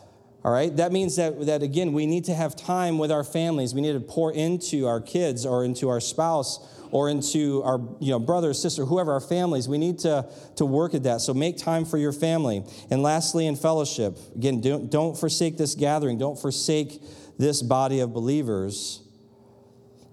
All 0.45 0.53
right, 0.53 0.75
that 0.77 0.93
means 0.93 1.17
that, 1.17 1.47
that 1.47 1.63
again, 1.63 1.93
we 1.93 2.07
need 2.07 2.25
to 2.27 2.35
have 2.35 2.55
time 2.55 2.99
with 2.99 3.11
our 3.11 3.25
families. 3.25 3.75
We 3.75 3.81
need 3.81 3.95
to 3.95 4.01
pour 4.01 4.33
into 4.33 4.87
our 4.87 5.01
kids 5.01 5.45
or 5.45 5.65
into 5.65 5.89
our 5.89 6.01
spouse 6.01 6.59
or 6.91 7.09
into 7.09 7.63
our 7.63 7.81
you 8.01 8.11
know, 8.11 8.19
brother, 8.19 8.53
sister, 8.55 8.85
whoever, 8.85 9.13
our 9.13 9.21
families. 9.21 9.69
We 9.69 9.79
need 9.79 9.99
to, 10.01 10.29
to 10.57 10.65
work 10.65 10.95
at 10.95 11.03
that. 11.05 11.21
So 11.21 11.35
make 11.35 11.57
time 11.57 11.85
for 11.85 11.99
your 11.99 12.13
family. 12.13 12.65
And 12.91 13.03
lastly, 13.03 13.47
in 13.47 13.57
fellowship, 13.57 14.19
again, 14.35 14.61
don't, 14.61 14.91
don't 14.91 15.17
forsake 15.17 15.57
this 15.57 15.75
gathering, 15.75 16.19
don't 16.19 16.39
forsake 16.39 17.03
this 17.39 17.63
body 17.63 18.01
of 18.01 18.13
believers. 18.13 19.03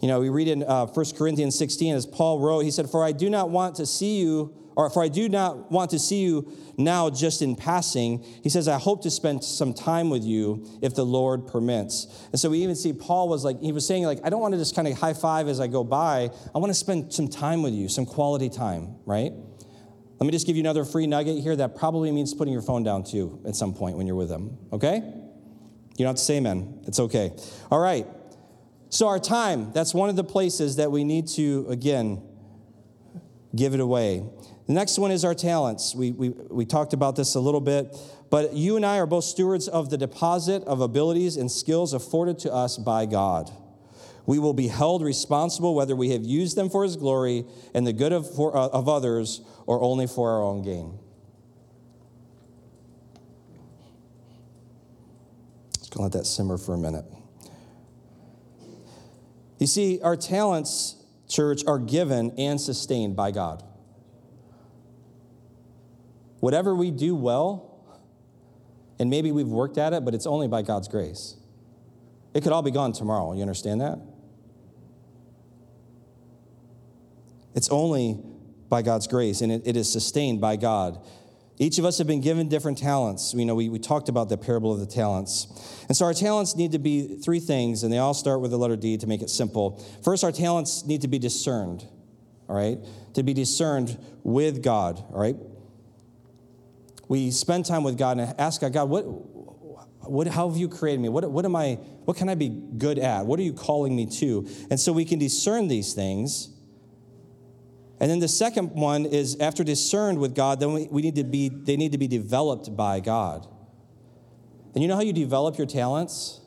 You 0.02 0.08
know, 0.10 0.20
we 0.20 0.30
read 0.30 0.50
in 0.50 0.64
uh, 0.64 0.88
1 0.88 1.06
Corinthians 1.18 1.58
16, 1.58 1.96
as 1.96 2.06
Paul 2.06 2.40
wrote, 2.40 2.60
he 2.60 2.72
said, 2.72 2.90
For 2.90 3.06
I 3.06 3.14
do 3.14 3.30
not 3.30 3.50
want 3.50 3.76
to 3.76 3.86
see 3.86 4.20
you 4.20 4.54
or 4.76 4.90
for 4.90 5.04
I 5.04 5.08
do 5.08 5.30
not 5.30 5.72
want 5.72 5.92
to 5.92 6.00
see 6.00 6.22
you 6.22 6.52
now 6.78 7.10
just 7.10 7.42
in 7.42 7.56
passing. 7.56 8.24
He 8.44 8.50
says, 8.50 8.68
I 8.68 8.78
hope 8.78 9.04
to 9.04 9.12
spend 9.12 9.44
some 9.44 9.74
time 9.74 10.10
with 10.10 10.24
you 10.24 10.68
if 10.82 10.96
the 10.96 11.06
Lord 11.06 11.48
permits. 11.48 12.28
And 12.32 12.40
so 12.40 12.50
we 12.50 12.60
even 12.60 12.76
see 12.76 12.94
Paul 12.94 13.30
was 13.30 13.46
like, 13.46 13.60
he 13.62 13.72
was 13.72 13.86
saying, 13.86 14.04
like, 14.04 14.20
I 14.24 14.30
don't 14.30 14.42
want 14.42 14.54
to 14.54 14.58
just 14.58 14.76
kind 14.76 14.88
of 14.88 14.98
high 14.98 15.14
five 15.14 15.48
as 15.48 15.60
I 15.60 15.68
go 15.68 15.84
by. 15.84 16.30
I 16.54 16.58
want 16.58 16.70
to 16.70 16.76
spend 16.76 17.14
some 17.14 17.28
time 17.28 17.62
with 17.62 17.74
you, 17.74 17.88
some 17.88 18.06
quality 18.06 18.50
time, 18.50 18.96
right? 19.06 19.32
Let 20.20 20.26
me 20.26 20.32
just 20.32 20.48
give 20.48 20.56
you 20.56 20.62
another 20.62 20.86
free 20.86 21.06
nugget 21.06 21.42
here 21.42 21.56
that 21.56 21.76
probably 21.76 22.12
means 22.12 22.34
putting 22.34 22.54
your 22.54 22.62
phone 22.62 22.84
down 22.84 23.04
too 23.04 23.42
at 23.46 23.56
some 23.56 23.74
point 23.74 23.98
when 23.98 24.08
you're 24.08 24.16
with 24.16 24.30
them, 24.30 24.58
okay? 24.72 24.96
You 24.96 25.98
don't 25.98 26.08
have 26.08 26.16
to 26.16 26.22
say 26.22 26.38
amen. 26.38 26.82
It's 26.88 27.00
okay. 27.00 27.32
All 27.70 27.80
right. 27.80 28.08
So, 28.90 29.08
our 29.08 29.20
time, 29.20 29.72
that's 29.74 29.94
one 29.94 30.10
of 30.10 30.16
the 30.16 30.24
places 30.24 30.76
that 30.76 30.92
we 30.92 31.04
need 31.04 31.28
to, 31.30 31.66
again, 31.68 32.22
give 33.56 33.74
it 33.74 33.80
away. 33.80 34.24
The 34.68 34.74
next 34.74 34.98
one 34.98 35.12
is 35.12 35.26
our 35.26 35.36
talents. 35.36 35.94
We, 35.94 36.12
we, 36.12 36.30
we 36.30 36.66
talked 36.66 36.94
about 36.94 37.16
this 37.16 37.36
a 37.36 37.40
little 37.40 37.60
bit, 37.60 37.98
but 38.30 38.54
you 38.54 38.78
and 38.78 38.86
I 38.86 39.00
are 39.00 39.06
both 39.06 39.26
stewards 39.26 39.68
of 39.68 39.90
the 39.90 39.98
deposit 39.98 40.64
of 40.64 40.80
abilities 40.80 41.36
and 41.36 41.52
skills 41.52 41.94
afforded 41.94 42.40
to 42.40 42.54
us 42.54 42.78
by 42.78 43.06
God. 43.06 43.52
We 44.26 44.40
will 44.40 44.54
be 44.54 44.70
held 44.70 45.02
responsible 45.02 45.76
whether 45.76 45.98
we 45.98 46.12
have 46.12 46.24
used 46.24 46.56
them 46.56 46.70
for 46.70 46.84
His 46.84 46.96
glory 46.96 47.44
and 47.74 47.86
the 47.86 47.92
good 47.92 48.14
of, 48.14 48.34
for, 48.34 48.56
uh, 48.56 48.68
of 48.70 48.88
others 48.88 49.42
or 49.66 49.82
only 49.82 50.08
for 50.08 50.32
our 50.32 50.42
own 50.42 50.62
gain. 50.62 50.98
Just 55.78 55.92
gonna 55.92 56.04
let 56.04 56.14
that 56.14 56.26
simmer 56.26 56.58
for 56.58 56.74
a 56.74 56.78
minute. 56.78 57.04
You 59.60 59.68
see, 59.68 60.00
our 60.02 60.16
talents, 60.16 60.96
church, 61.28 61.64
are 61.68 61.80
given 61.80 62.32
and 62.38 62.60
sustained 62.60 63.18
by 63.18 63.32
God. 63.32 63.62
Whatever 66.44 66.76
we 66.76 66.92
do 66.92 67.16
well, 67.16 67.72
and 69.00 69.10
maybe 69.10 69.32
we've 69.32 69.48
worked 69.48 69.78
at 69.78 69.94
it, 69.94 70.04
but 70.04 70.14
it's 70.14 70.26
only 70.26 70.50
by 70.50 70.62
God's 70.62 70.90
grace. 70.90 71.38
It 72.34 72.44
could 72.44 72.52
all 72.52 72.62
be 72.62 72.70
gone 72.70 72.92
tomorrow. 72.92 73.32
You 73.32 73.44
understand 73.44 73.80
that? 73.80 73.98
It's 77.56 77.70
only 77.70 78.20
by 78.68 78.82
God's 78.82 79.08
grace, 79.08 79.40
and 79.40 79.54
it, 79.54 79.62
it 79.64 79.78
is 79.78 79.90
sustained 79.90 80.42
by 80.42 80.58
God. 80.58 81.00
Each 81.60 81.80
of 81.80 81.86
us 81.86 81.98
have 82.00 82.08
been 82.08 82.20
given 82.20 82.50
different 82.50 82.78
talents. 82.78 83.34
We 83.34 83.46
know 83.46 83.56
we, 83.56 83.70
we 83.70 83.80
talked 83.80 84.10
about 84.10 84.28
the 84.28 84.36
parable 84.36 84.74
of 84.74 84.82
the 84.82 84.86
talents. 84.86 85.48
And 85.88 85.96
so 85.96 86.04
our 86.04 86.14
talents 86.14 86.58
need 86.58 86.74
to 86.74 86.80
be 86.80 87.20
three 87.20 87.40
things, 87.40 87.84
and 87.84 87.94
they 87.94 88.00
all 88.00 88.14
start 88.14 88.42
with 88.42 88.52
the 88.52 88.58
letter 88.58 88.76
D 88.76 88.98
to 88.98 89.08
make 89.08 89.22
it 89.22 89.30
simple. 89.30 89.82
First, 90.04 90.26
our 90.26 90.32
talents 90.34 90.86
need 90.86 91.04
to 91.04 91.08
be 91.08 91.20
discerned, 91.20 91.88
all 92.50 92.56
right? 92.58 92.80
To 93.14 93.24
be 93.24 93.34
discerned 93.34 93.98
with 94.24 94.62
God, 94.62 95.02
all 95.10 95.22
right? 95.22 95.38
We 97.14 97.30
spend 97.30 97.64
time 97.64 97.84
with 97.84 97.96
God 97.96 98.18
and 98.18 98.34
ask 98.40 98.60
God, 98.60 98.74
God, 98.74 98.90
what, 98.90 99.04
What, 99.04 100.26
how 100.28 100.50
have 100.50 100.58
you 100.58 100.68
created 100.68 101.00
me? 101.00 101.10
What, 101.10 101.30
what 101.30 101.46
am 101.46 101.56
I, 101.56 101.76
what 102.06 102.18
can 102.18 102.28
I 102.28 102.34
be 102.34 102.50
good 102.50 102.98
at? 102.98 103.28
What 103.28 103.40
are 103.40 103.44
you 103.44 103.54
calling 103.54 103.96
me 103.96 104.08
to? 104.20 104.48
And 104.72 104.80
so 104.80 104.92
we 104.92 105.06
can 105.06 105.20
discern 105.20 105.68
these 105.68 105.94
things. 105.94 106.50
And 108.00 108.10
then 108.10 108.20
the 108.20 108.28
second 108.28 108.72
one 108.72 109.06
is 109.06 109.38
after 109.40 109.64
discerned 109.64 110.18
with 110.18 110.34
God, 110.34 110.60
then 110.60 110.74
we, 110.74 110.88
we 110.90 111.02
need 111.04 111.16
to 111.16 111.24
be, 111.24 111.50
they 111.50 111.78
need 111.78 111.92
to 111.92 112.00
be 112.00 112.08
developed 112.08 112.76
by 112.76 113.00
God. 113.00 113.48
And 114.74 114.82
you 114.82 114.88
know 114.88 114.96
how 114.96 115.04
you 115.04 115.14
develop 115.14 115.60
your 115.60 115.68
talents? 115.68 116.42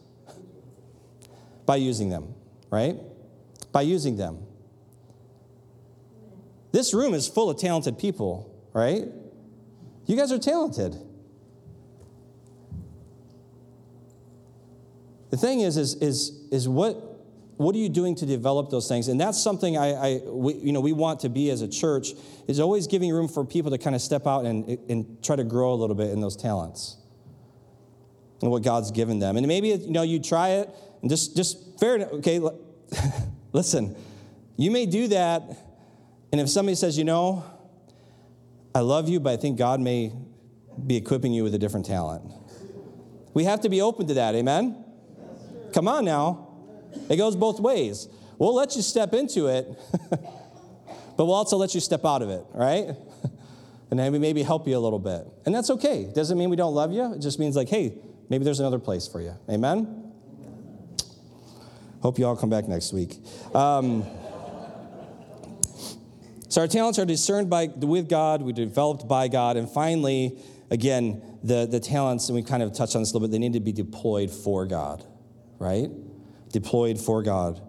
By 1.65 1.77
using 1.77 2.11
them, 2.11 2.35
right? 2.71 2.97
By 3.71 3.83
using 3.83 4.17
them. 4.17 4.45
This 6.73 6.93
room 6.93 7.15
is 7.15 7.29
full 7.29 7.49
of 7.51 7.57
talented 7.57 7.99
people, 7.99 8.53
right? 8.75 9.05
You 10.07 10.17
guys 10.17 10.33
are 10.33 10.39
talented. 10.39 10.97
The 15.31 15.37
thing 15.37 15.61
is, 15.61 15.77
is, 15.77 15.95
is, 15.97 16.31
is 16.51 16.69
what, 16.69 16.97
what 17.57 17.75
are 17.75 17.79
you 17.79 17.89
doing 17.89 18.15
to 18.17 18.27
develop 18.27 18.71
those 18.71 18.89
things? 18.89 19.09
And 19.09 19.21
that's 19.21 19.43
something 19.43 19.77
I, 19.77 19.93
I 19.93 20.21
we, 20.25 20.55
you 20.55 20.73
know, 20.73 20.81
we 20.81 20.93
want 20.93 21.21
to 21.21 21.29
be 21.29 21.51
as 21.51 21.61
a 21.63 21.69
church, 21.69 22.11
is 22.47 22.61
always 22.61 22.87
giving 22.87 23.11
room 23.13 23.29
for 23.29 23.45
people 23.45 23.73
to 23.73 23.79
kind 23.79 23.97
of 23.97 24.01
step 24.01 24.27
out 24.27 24.45
and, 24.45 24.79
and 24.89 25.23
try 25.23 25.35
to 25.35 25.45
grow 25.45 25.73
a 25.73 25.77
little 25.77 25.97
bit 25.97 26.11
in 26.11 26.21
those 26.21 26.37
talents 26.37 26.97
and 28.41 28.51
what 28.51 28.63
God's 28.63 28.93
given 28.93 29.19
them. 29.19 29.37
And 29.37 29.47
maybe, 29.47 29.69
you 29.69 29.91
know, 29.91 30.03
you 30.03 30.21
try 30.21 30.51
it 30.51 30.71
and 31.03 31.11
just, 31.11 31.37
just 31.37 31.81
fair, 31.81 31.99
okay, 31.99 32.41
listen, 33.53 33.97
you 34.57 34.71
may 34.71 34.87
do 34.87 35.09
that. 35.09 35.43
And 36.31 36.41
if 36.41 36.49
somebody 36.49 36.77
says, 36.77 36.97
you 36.97 37.05
know, 37.05 37.45
I 38.77 38.81
love 38.81 39.09
you, 39.09 39.21
but 39.21 39.33
I 39.33 39.39
think 39.39 39.57
God 39.57 39.81
may 39.81 40.13
be 40.87 40.97
equipping 40.97 41.33
you 41.33 41.43
with 41.43 41.55
a 41.55 41.59
different 41.59 41.87
talent. 41.87 42.31
We 43.33 43.45
have 43.45 43.63
to 43.63 43.71
be 43.71 43.81
open 43.81 44.07
to 44.09 44.15
that, 44.15 44.35
amen? 44.35 44.85
Come 45.73 45.89
on 45.89 46.05
now. 46.05 46.49
It 47.09 47.17
goes 47.17 47.37
both 47.37 47.59
ways. 47.59 48.07
We'll 48.37 48.55
let 48.55 48.77
you 48.77 48.83
step 48.83 49.15
into 49.15 49.47
it, 49.47 49.67
but 50.11 51.25
we'll 51.25 51.33
also 51.33 51.57
let 51.57 51.75
you 51.75 51.81
step 51.81 52.05
out 52.05 52.21
of 52.21 52.29
it, 52.29 52.45
right? 52.53 52.95
and 53.91 53.99
then 53.99 54.13
we 54.13 54.19
maybe 54.19 54.43
help 54.43 54.69
you 54.69 54.77
a 54.77 54.79
little 54.79 54.99
bit. 54.99 55.27
And 55.47 55.55
that's 55.55 55.71
okay. 55.71 56.13
Doesn't 56.15 56.37
mean 56.37 56.51
we 56.51 56.57
don't 56.57 56.75
love 56.75 56.93
you. 56.93 57.15
It 57.15 57.21
just 57.21 57.39
means 57.39 57.57
like, 57.57 57.71
hey, 57.71 57.97
maybe 58.29 58.45
there's 58.45 58.61
another 58.61 58.79
place 58.79 59.09
for 59.09 59.23
you. 59.23 59.35
Amen? 59.49 60.13
Hope 62.03 62.19
you 62.19 62.27
all 62.27 62.37
come 62.37 62.51
back 62.51 62.69
next 62.69 62.93
week. 62.93 63.17
Um, 63.55 64.05
so 66.57 66.63
our 66.63 66.69
talents 66.69 66.99
are 66.99 67.05
discerned 67.05 67.51
by, 67.51 67.67
with 67.67 68.09
God, 68.09 68.41
we're 68.41 68.53
developed 68.53 69.07
by 69.07 69.29
God, 69.29 69.59
and 69.59 69.69
finally, 69.69 70.39
again, 70.71 71.21
the, 71.45 71.67
the 71.67 71.79
talents, 71.79 72.31
and 72.31 72.35
we 72.35 72.43
kind 72.43 72.63
of 72.63 72.73
touched 72.73 72.97
on 72.97 73.03
this 73.03 73.11
a 73.11 73.13
little 73.13 73.29
bit, 73.29 73.33
they 73.33 73.39
need 73.39 73.53
to 73.53 73.61
be 73.61 73.73
deployed 73.73 74.31
for 74.31 74.65
God, 74.65 75.05
right? 75.59 75.91
Deployed 76.53 76.99
for 76.99 77.23
God. 77.23 77.61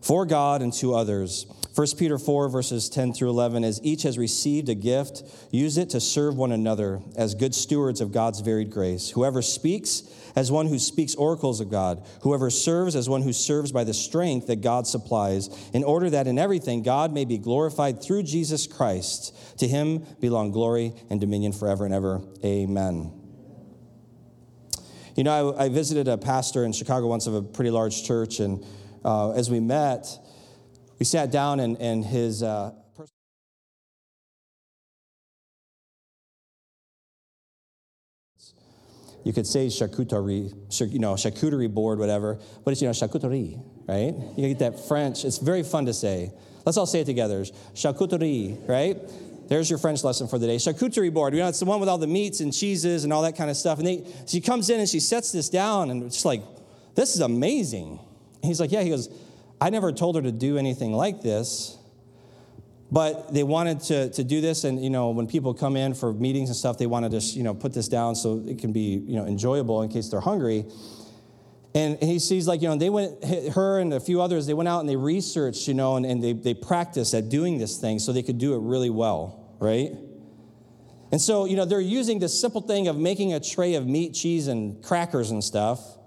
For 0.00 0.26
God 0.26 0.62
and 0.62 0.72
to 0.80 0.96
others. 0.96 1.46
1 1.74 1.86
Peter 1.96 2.18
4, 2.18 2.50
verses 2.50 2.90
10 2.90 3.14
through 3.14 3.30
11, 3.30 3.64
as 3.64 3.80
each 3.82 4.02
has 4.02 4.18
received 4.18 4.68
a 4.68 4.74
gift, 4.74 5.22
use 5.50 5.78
it 5.78 5.88
to 5.90 6.00
serve 6.00 6.36
one 6.36 6.52
another 6.52 7.00
as 7.16 7.34
good 7.34 7.54
stewards 7.54 8.02
of 8.02 8.12
God's 8.12 8.40
varied 8.40 8.70
grace. 8.70 9.08
Whoever 9.10 9.40
speaks, 9.40 10.02
as 10.36 10.50
one 10.50 10.66
who 10.66 10.78
speaks 10.78 11.14
oracles 11.14 11.60
of 11.60 11.70
God. 11.70 12.06
Whoever 12.22 12.50
serves, 12.50 12.96
as 12.96 13.08
one 13.08 13.22
who 13.22 13.32
serves 13.32 13.72
by 13.72 13.84
the 13.84 13.94
strength 13.94 14.46
that 14.48 14.60
God 14.60 14.86
supplies, 14.86 15.48
in 15.72 15.84
order 15.84 16.10
that 16.10 16.26
in 16.26 16.38
everything 16.38 16.82
God 16.82 17.12
may 17.12 17.24
be 17.24 17.38
glorified 17.38 18.02
through 18.02 18.24
Jesus 18.24 18.66
Christ. 18.66 19.34
To 19.58 19.68
him 19.68 20.04
belong 20.20 20.50
glory 20.50 20.94
and 21.10 21.20
dominion 21.20 21.52
forever 21.52 21.84
and 21.84 21.94
ever. 21.94 22.22
Amen. 22.44 23.12
You 25.16 25.24
know, 25.24 25.52
I, 25.52 25.64
I 25.64 25.68
visited 25.68 26.08
a 26.08 26.16
pastor 26.16 26.64
in 26.64 26.72
Chicago 26.72 27.06
once 27.06 27.26
of 27.26 27.34
a 27.34 27.42
pretty 27.42 27.70
large 27.70 28.04
church, 28.04 28.40
and 28.40 28.64
uh, 29.04 29.32
as 29.32 29.50
we 29.50 29.60
met, 29.60 30.06
we 31.02 31.04
sat 31.04 31.32
down 31.32 31.58
and, 31.58 31.76
and 31.78 32.04
his 32.04 32.44
uh, 32.44 32.70
you 39.24 39.32
could 39.32 39.48
say 39.48 39.66
charcuterie, 39.66 40.54
you 40.92 41.00
know, 41.00 41.14
charcuterie 41.14 41.68
board, 41.68 41.98
whatever, 41.98 42.38
but 42.64 42.70
it's, 42.70 42.80
you 42.80 42.86
know, 42.86 42.92
charcuterie, 42.92 43.60
right? 43.88 44.14
You 44.36 44.48
get 44.50 44.60
that 44.60 44.86
French. 44.86 45.24
It's 45.24 45.38
very 45.38 45.64
fun 45.64 45.86
to 45.86 45.92
say. 45.92 46.30
Let's 46.64 46.78
all 46.78 46.86
say 46.86 47.00
it 47.00 47.06
together. 47.06 47.42
Charcuterie, 47.74 48.68
right? 48.68 48.96
There's 49.48 49.68
your 49.68 49.80
French 49.80 50.04
lesson 50.04 50.28
for 50.28 50.38
the 50.38 50.46
day. 50.46 50.54
Charcuterie 50.54 51.12
board. 51.12 51.34
You 51.34 51.40
know, 51.40 51.48
it's 51.48 51.58
the 51.58 51.64
one 51.64 51.80
with 51.80 51.88
all 51.88 51.98
the 51.98 52.06
meats 52.06 52.38
and 52.38 52.52
cheeses 52.52 53.02
and 53.02 53.12
all 53.12 53.22
that 53.22 53.36
kind 53.36 53.50
of 53.50 53.56
stuff. 53.56 53.78
And 53.78 53.88
they, 53.88 54.06
she 54.28 54.40
comes 54.40 54.70
in 54.70 54.78
and 54.78 54.88
she 54.88 55.00
sets 55.00 55.32
this 55.32 55.48
down, 55.48 55.90
and 55.90 56.04
it's 56.04 56.24
like, 56.24 56.44
this 56.94 57.16
is 57.16 57.22
amazing. 57.22 57.98
And 58.40 58.44
he's 58.44 58.60
like, 58.60 58.70
yeah. 58.70 58.82
He 58.82 58.90
goes, 58.90 59.08
I 59.62 59.70
never 59.70 59.92
told 59.92 60.16
her 60.16 60.22
to 60.22 60.32
do 60.32 60.58
anything 60.58 60.92
like 60.92 61.22
this, 61.22 61.78
but 62.90 63.32
they 63.32 63.44
wanted 63.44 63.78
to, 63.82 64.10
to 64.10 64.24
do 64.24 64.40
this. 64.40 64.64
And, 64.64 64.82
you 64.82 64.90
know, 64.90 65.10
when 65.10 65.28
people 65.28 65.54
come 65.54 65.76
in 65.76 65.94
for 65.94 66.12
meetings 66.12 66.48
and 66.48 66.56
stuff, 66.56 66.78
they 66.78 66.88
wanted 66.88 67.12
to, 67.12 67.18
you 67.20 67.44
know, 67.44 67.54
put 67.54 67.72
this 67.72 67.86
down 67.86 68.16
so 68.16 68.42
it 68.44 68.58
can 68.58 68.72
be, 68.72 69.04
you 69.06 69.14
know, 69.14 69.24
enjoyable 69.24 69.82
in 69.82 69.88
case 69.88 70.08
they're 70.08 70.18
hungry. 70.18 70.64
And 71.76 71.96
he 72.02 72.18
sees, 72.18 72.48
like, 72.48 72.60
you 72.60 72.66
know, 72.66 72.76
they 72.76 72.90
went, 72.90 73.24
her 73.54 73.78
and 73.78 73.92
a 73.92 74.00
few 74.00 74.20
others, 74.20 74.48
they 74.48 74.52
went 74.52 74.68
out 74.68 74.80
and 74.80 74.88
they 74.88 74.96
researched, 74.96 75.68
you 75.68 75.74
know, 75.74 75.94
and, 75.94 76.04
and 76.04 76.20
they, 76.20 76.32
they 76.32 76.54
practiced 76.54 77.14
at 77.14 77.28
doing 77.28 77.58
this 77.58 77.76
thing 77.76 78.00
so 78.00 78.12
they 78.12 78.24
could 78.24 78.38
do 78.38 78.54
it 78.56 78.62
really 78.62 78.90
well, 78.90 79.54
right? 79.60 79.92
And 81.12 81.20
so, 81.20 81.44
you 81.44 81.54
know, 81.54 81.66
they're 81.66 81.80
using 81.80 82.18
this 82.18 82.38
simple 82.38 82.62
thing 82.62 82.88
of 82.88 82.96
making 82.98 83.32
a 83.32 83.38
tray 83.38 83.74
of 83.74 83.86
meat, 83.86 84.12
cheese, 84.12 84.48
and 84.48 84.82
crackers 84.82 85.30
and 85.30 85.42
stuff 85.44 85.98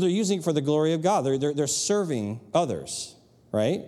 they're 0.00 0.08
using 0.08 0.38
it 0.38 0.44
for 0.44 0.52
the 0.52 0.60
glory 0.60 0.92
of 0.92 1.02
God. 1.02 1.22
They're, 1.22 1.38
they're, 1.38 1.54
they're 1.54 1.66
serving 1.66 2.40
others, 2.54 3.14
right? 3.52 3.82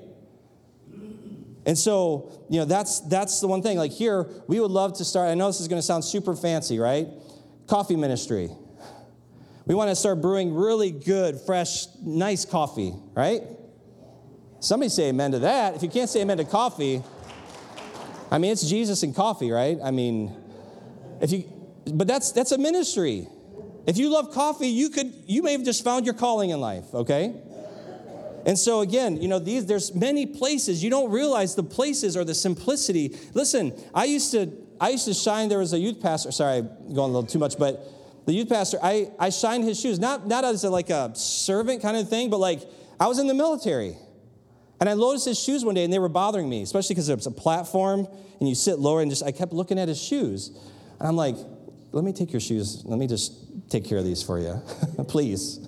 And 1.67 1.79
so, 1.79 2.45
you 2.49 2.59
know, 2.59 2.65
that's, 2.65 3.01
that's 3.01 3.41
the 3.41 3.47
one 3.47 3.63
thing. 3.63 3.77
Like 3.77 3.93
here, 3.93 4.27
we 4.49 4.61
would 4.61 4.71
love 4.71 4.97
to 4.99 5.05
start, 5.05 5.29
I 5.29 5.35
know 5.35 5.47
this 5.47 5.61
is 5.61 5.69
going 5.69 5.79
to 5.79 5.87
sound 5.87 6.05
super 6.05 6.35
fancy, 6.35 6.79
right? 6.79 7.07
Coffee 7.67 7.97
ministry. 7.97 8.51
We 9.67 9.75
want 9.75 9.91
to 9.91 9.97
start 9.97 10.21
brewing 10.21 10.55
really 10.55 10.91
good, 10.91 11.41
fresh, 11.41 11.87
nice 12.03 12.45
coffee, 12.45 12.95
right? 13.15 13.43
Somebody 14.61 14.89
say 14.89 15.11
amen 15.11 15.33
to 15.33 15.39
that. 15.41 15.75
If 15.75 15.83
you 15.83 15.89
can't 15.89 16.09
say 16.09 16.23
amen 16.23 16.39
to 16.39 16.45
coffee, 16.45 17.03
I 18.31 18.39
mean, 18.39 18.53
it's 18.53 18.69
Jesus 18.69 19.03
and 19.03 19.15
coffee, 19.15 19.51
right? 19.51 19.79
I 19.83 19.91
mean, 19.91 20.35
if 21.21 21.31
you, 21.31 21.45
but 21.93 22.07
that's, 22.07 22.33
that's 22.33 22.53
a 22.53 22.59
ministry. 22.59 23.29
If 23.87 23.97
you 23.97 24.11
love 24.11 24.33
coffee, 24.33 24.69
you 24.69 24.91
could 24.91 25.13
you 25.27 25.43
may 25.43 25.53
have 25.53 25.65
just 25.65 25.83
found 25.85 26.05
your 26.05 26.15
calling 26.15 26.51
in 26.51 26.61
life, 26.61 26.93
okay? 26.95 27.35
And 28.47 28.59
so 28.59 28.81
again, 28.81 29.21
you 29.21 29.29
know, 29.29 29.39
these 29.39 29.67
there's 29.67 29.95
many 29.95 30.27
places 30.27 30.83
you 30.83 30.91
don't 30.91 31.11
realize 31.11 31.55
the 31.55 31.63
places 31.63 32.17
or 32.17 32.25
the 32.25 32.35
simplicity. 32.35 33.17
Listen, 33.35 33.73
I 33.95 34.05
used 34.05 34.31
to 34.33 34.53
I 34.81 34.91
used 34.91 35.05
to 35.07 35.15
shine 35.15 35.49
there 35.49 35.59
was 35.59 35.73
a 35.73 35.79
youth 35.79 36.01
pastor, 36.01 36.33
sorry, 36.33 36.59
I'm 36.59 36.95
going 36.95 37.11
a 37.11 37.15
little 37.15 37.25
too 37.25 37.39
much, 37.39 37.59
but 37.59 37.87
the 38.27 38.33
youth 38.33 38.49
pastor, 38.49 38.79
I 38.83 39.11
I 39.19 39.31
shined 39.31 39.65
his 39.65 39.79
shoes, 39.81 39.99
not 39.99 40.27
not 40.27 40.45
as 40.45 40.65
a, 40.65 40.71
like 40.71 40.91
a 40.91 41.15
servant 41.15 41.83
kind 41.83 41.97
of 41.97 42.09
thing, 42.09 42.31
but 42.31 42.39
like 42.39 42.63
I 42.99 43.07
was 43.07 43.19
in 43.19 43.27
the 43.27 43.35
military. 43.35 43.97
And 44.81 44.89
I 44.89 44.95
noticed 44.95 45.27
his 45.27 45.39
shoes 45.39 45.63
one 45.63 45.75
day 45.75 45.85
and 45.85 45.93
they 45.93 45.99
were 45.99 46.09
bothering 46.09 46.49
me, 46.49 46.63
especially 46.63 46.95
because 46.95 47.11
it's 47.11 47.27
a 47.27 47.31
platform 47.31 48.09
and 48.41 48.49
you 48.49 48.55
sit 48.55 48.79
lower 48.79 49.03
and 49.03 49.11
just 49.11 49.23
I 49.23 49.31
kept 49.31 49.53
looking 49.53 49.79
at 49.79 49.89
his 49.89 50.03
shoes. 50.03 50.49
And 50.99 51.07
I'm 51.07 51.17
like, 51.17 51.37
let 51.93 52.05
me 52.05 52.13
take 52.13 52.33
your 52.33 52.41
shoes. 52.41 52.83
Let 52.85 52.99
me 52.99 53.07
just 53.07 53.35
take 53.69 53.85
care 53.85 53.99
of 53.99 54.05
these 54.05 54.23
for 54.23 54.39
you, 54.39 54.61
please. 55.09 55.59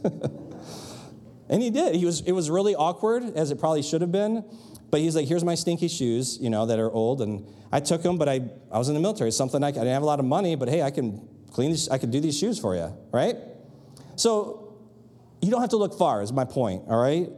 and 1.49 1.63
he 1.63 1.71
did. 1.71 1.95
He 1.95 2.05
was, 2.05 2.21
it 2.23 2.33
was 2.33 2.51
really 2.51 2.75
awkward, 2.75 3.37
as 3.37 3.51
it 3.51 3.59
probably 3.59 3.83
should 3.83 4.01
have 4.01 4.13
been. 4.13 4.45
But 4.91 5.01
he's 5.01 5.17
like, 5.17 5.27
here's 5.27 5.45
my 5.45 5.55
stinky 5.55 5.89
shoes, 5.89 6.39
you 6.41 6.51
know, 6.51 6.67
that 6.67 6.79
are 6.79 6.91
old. 6.91 7.23
And 7.23 7.47
I 7.73 7.81
took 7.81 8.03
them, 8.03 8.19
but 8.19 8.29
I, 8.29 8.43
I 8.71 8.79
was 8.79 8.89
in 8.89 8.95
the 8.95 9.01
military. 9.01 9.31
Something 9.31 9.65
I, 9.65 9.69
I 9.69 9.73
didn't 9.73 9.87
have 9.89 10.03
a 10.03 10.07
lot 10.07 10.19
of 10.19 10.27
money, 10.27 10.55
but 10.55 10.69
hey, 10.69 10.83
I 10.83 10.91
can 10.91 11.27
clean 11.51 11.71
these, 11.71 11.89
I 11.89 11.99
can 11.99 12.11
do 12.11 12.21
these 12.21 12.39
shoes 12.39 12.59
for 12.59 12.75
you, 12.77 12.95
right? 13.11 13.37
So 14.17 14.75
you 15.41 15.51
don't 15.51 15.61
have 15.61 15.71
to 15.71 15.77
look 15.77 15.99
far, 15.99 16.23
is 16.23 16.33
my 16.33 16.45
point, 16.45 16.85
all 16.89 17.03
right? 17.03 17.31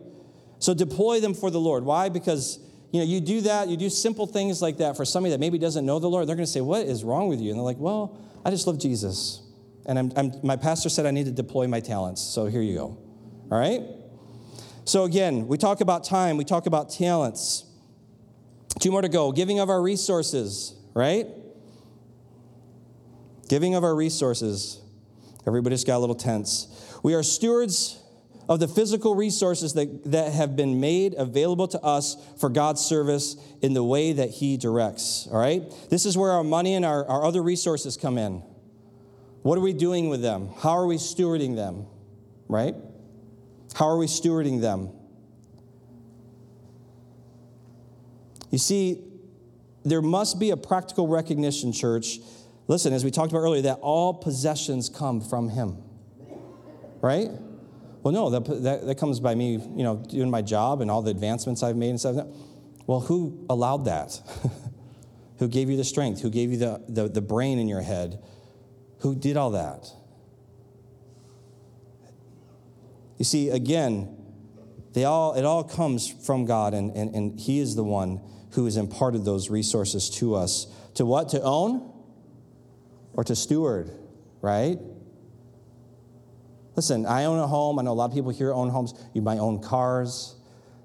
So 0.58 0.74
deploy 0.74 1.20
them 1.20 1.34
for 1.34 1.50
the 1.50 1.60
Lord. 1.60 1.84
Why? 1.84 2.08
Because 2.08 2.58
you 2.92 3.00
know, 3.00 3.06
you 3.06 3.20
do 3.20 3.40
that, 3.42 3.68
you 3.68 3.76
do 3.76 3.90
simple 3.90 4.26
things 4.26 4.62
like 4.62 4.78
that 4.78 4.96
for 4.96 5.04
somebody 5.04 5.32
that 5.32 5.40
maybe 5.40 5.58
doesn't 5.58 5.84
know 5.84 5.98
the 5.98 6.08
Lord, 6.08 6.28
they're 6.28 6.36
going 6.36 6.46
to 6.46 6.52
say, 6.52 6.60
What 6.60 6.86
is 6.86 7.02
wrong 7.02 7.28
with 7.28 7.40
you? 7.40 7.50
And 7.50 7.58
they're 7.58 7.64
like, 7.64 7.78
Well, 7.78 8.16
I 8.44 8.50
just 8.50 8.66
love 8.66 8.78
Jesus. 8.78 9.42
And 9.86 9.98
I'm, 9.98 10.12
I'm, 10.16 10.32
my 10.42 10.56
pastor 10.56 10.88
said 10.88 11.06
I 11.06 11.10
need 11.10 11.26
to 11.26 11.32
deploy 11.32 11.66
my 11.66 11.80
talents. 11.80 12.22
So 12.22 12.46
here 12.46 12.62
you 12.62 12.74
go. 12.74 12.98
All 13.50 13.58
right? 13.58 13.82
So 14.84 15.04
again, 15.04 15.46
we 15.48 15.56
talk 15.56 15.80
about 15.80 16.04
time, 16.04 16.36
we 16.36 16.44
talk 16.44 16.66
about 16.66 16.90
talents. 16.90 17.64
Two 18.80 18.90
more 18.90 19.02
to 19.02 19.08
go. 19.08 19.32
Giving 19.32 19.60
of 19.60 19.70
our 19.70 19.80
resources, 19.80 20.74
right? 20.94 21.26
Giving 23.48 23.74
of 23.74 23.84
our 23.84 23.94
resources. 23.94 24.80
Everybody's 25.46 25.84
got 25.84 25.98
a 25.98 26.00
little 26.00 26.14
tense. 26.14 26.98
We 27.02 27.14
are 27.14 27.22
stewards 27.22 28.02
of 28.48 28.60
the 28.60 28.68
physical 28.68 29.14
resources 29.14 29.72
that, 29.74 30.04
that 30.10 30.32
have 30.32 30.56
been 30.56 30.80
made 30.80 31.14
available 31.16 31.66
to 31.68 31.80
us 31.80 32.16
for 32.38 32.48
God's 32.48 32.80
service 32.80 33.36
in 33.62 33.74
the 33.74 33.82
way 33.82 34.12
that 34.12 34.30
He 34.30 34.56
directs. 34.56 35.26
All 35.30 35.38
right? 35.38 35.62
This 35.90 36.04
is 36.06 36.16
where 36.16 36.32
our 36.32 36.44
money 36.44 36.74
and 36.74 36.84
our, 36.84 37.06
our 37.06 37.24
other 37.24 37.42
resources 37.42 37.96
come 37.96 38.18
in. 38.18 38.42
What 39.42 39.58
are 39.58 39.62
we 39.62 39.72
doing 39.72 40.08
with 40.08 40.22
them? 40.22 40.48
How 40.58 40.70
are 40.70 40.86
we 40.86 40.96
stewarding 40.96 41.56
them? 41.56 41.86
Right? 42.48 42.74
How 43.74 43.88
are 43.88 43.96
we 43.96 44.06
stewarding 44.06 44.60
them? 44.60 44.90
You 48.50 48.58
see, 48.58 49.02
there 49.84 50.00
must 50.02 50.38
be 50.38 50.50
a 50.50 50.56
practical 50.56 51.08
recognition, 51.08 51.72
church. 51.72 52.20
Listen, 52.68 52.92
as 52.92 53.04
we 53.04 53.10
talked 53.10 53.32
about 53.32 53.40
earlier, 53.40 53.62
that 53.62 53.78
all 53.80 54.14
possessions 54.14 54.88
come 54.88 55.20
from 55.20 55.48
Him. 55.48 55.82
Right? 57.00 57.30
Well, 58.04 58.12
no, 58.12 58.28
that, 58.28 58.62
that, 58.62 58.86
that 58.86 58.98
comes 58.98 59.18
by 59.18 59.34
me, 59.34 59.52
you 59.52 59.82
know, 59.82 59.96
doing 59.96 60.30
my 60.30 60.42
job 60.42 60.82
and 60.82 60.90
all 60.90 61.00
the 61.00 61.10
advancements 61.10 61.62
I've 61.62 61.74
made 61.74 61.88
and 61.88 61.98
stuff. 61.98 62.26
Well, 62.86 63.00
who 63.00 63.46
allowed 63.48 63.86
that? 63.86 64.20
who 65.38 65.48
gave 65.48 65.70
you 65.70 65.78
the 65.78 65.84
strength? 65.84 66.20
Who 66.20 66.28
gave 66.28 66.50
you 66.50 66.58
the, 66.58 66.84
the, 66.86 67.08
the 67.08 67.22
brain 67.22 67.58
in 67.58 67.66
your 67.66 67.80
head? 67.80 68.22
Who 68.98 69.14
did 69.14 69.38
all 69.38 69.52
that? 69.52 69.90
You 73.16 73.24
see, 73.24 73.48
again, 73.48 74.14
they 74.92 75.04
all, 75.04 75.32
it 75.32 75.46
all 75.46 75.64
comes 75.64 76.06
from 76.06 76.44
God, 76.44 76.74
and, 76.74 76.94
and, 76.94 77.14
and 77.14 77.40
He 77.40 77.58
is 77.58 77.74
the 77.74 77.84
one 77.84 78.20
who 78.50 78.66
has 78.66 78.76
imparted 78.76 79.24
those 79.24 79.48
resources 79.48 80.10
to 80.10 80.34
us. 80.34 80.66
To 80.96 81.06
what? 81.06 81.30
To 81.30 81.40
own 81.40 81.90
or 83.14 83.24
to 83.24 83.34
steward, 83.34 83.90
right? 84.42 84.78
Listen, 86.76 87.06
I 87.06 87.24
own 87.24 87.38
a 87.38 87.46
home. 87.46 87.78
I 87.78 87.82
know 87.82 87.92
a 87.92 87.94
lot 87.94 88.06
of 88.06 88.14
people 88.14 88.30
here 88.30 88.52
own 88.52 88.68
homes. 88.68 88.94
You 89.12 89.22
might 89.22 89.38
own 89.38 89.60
cars. 89.62 90.34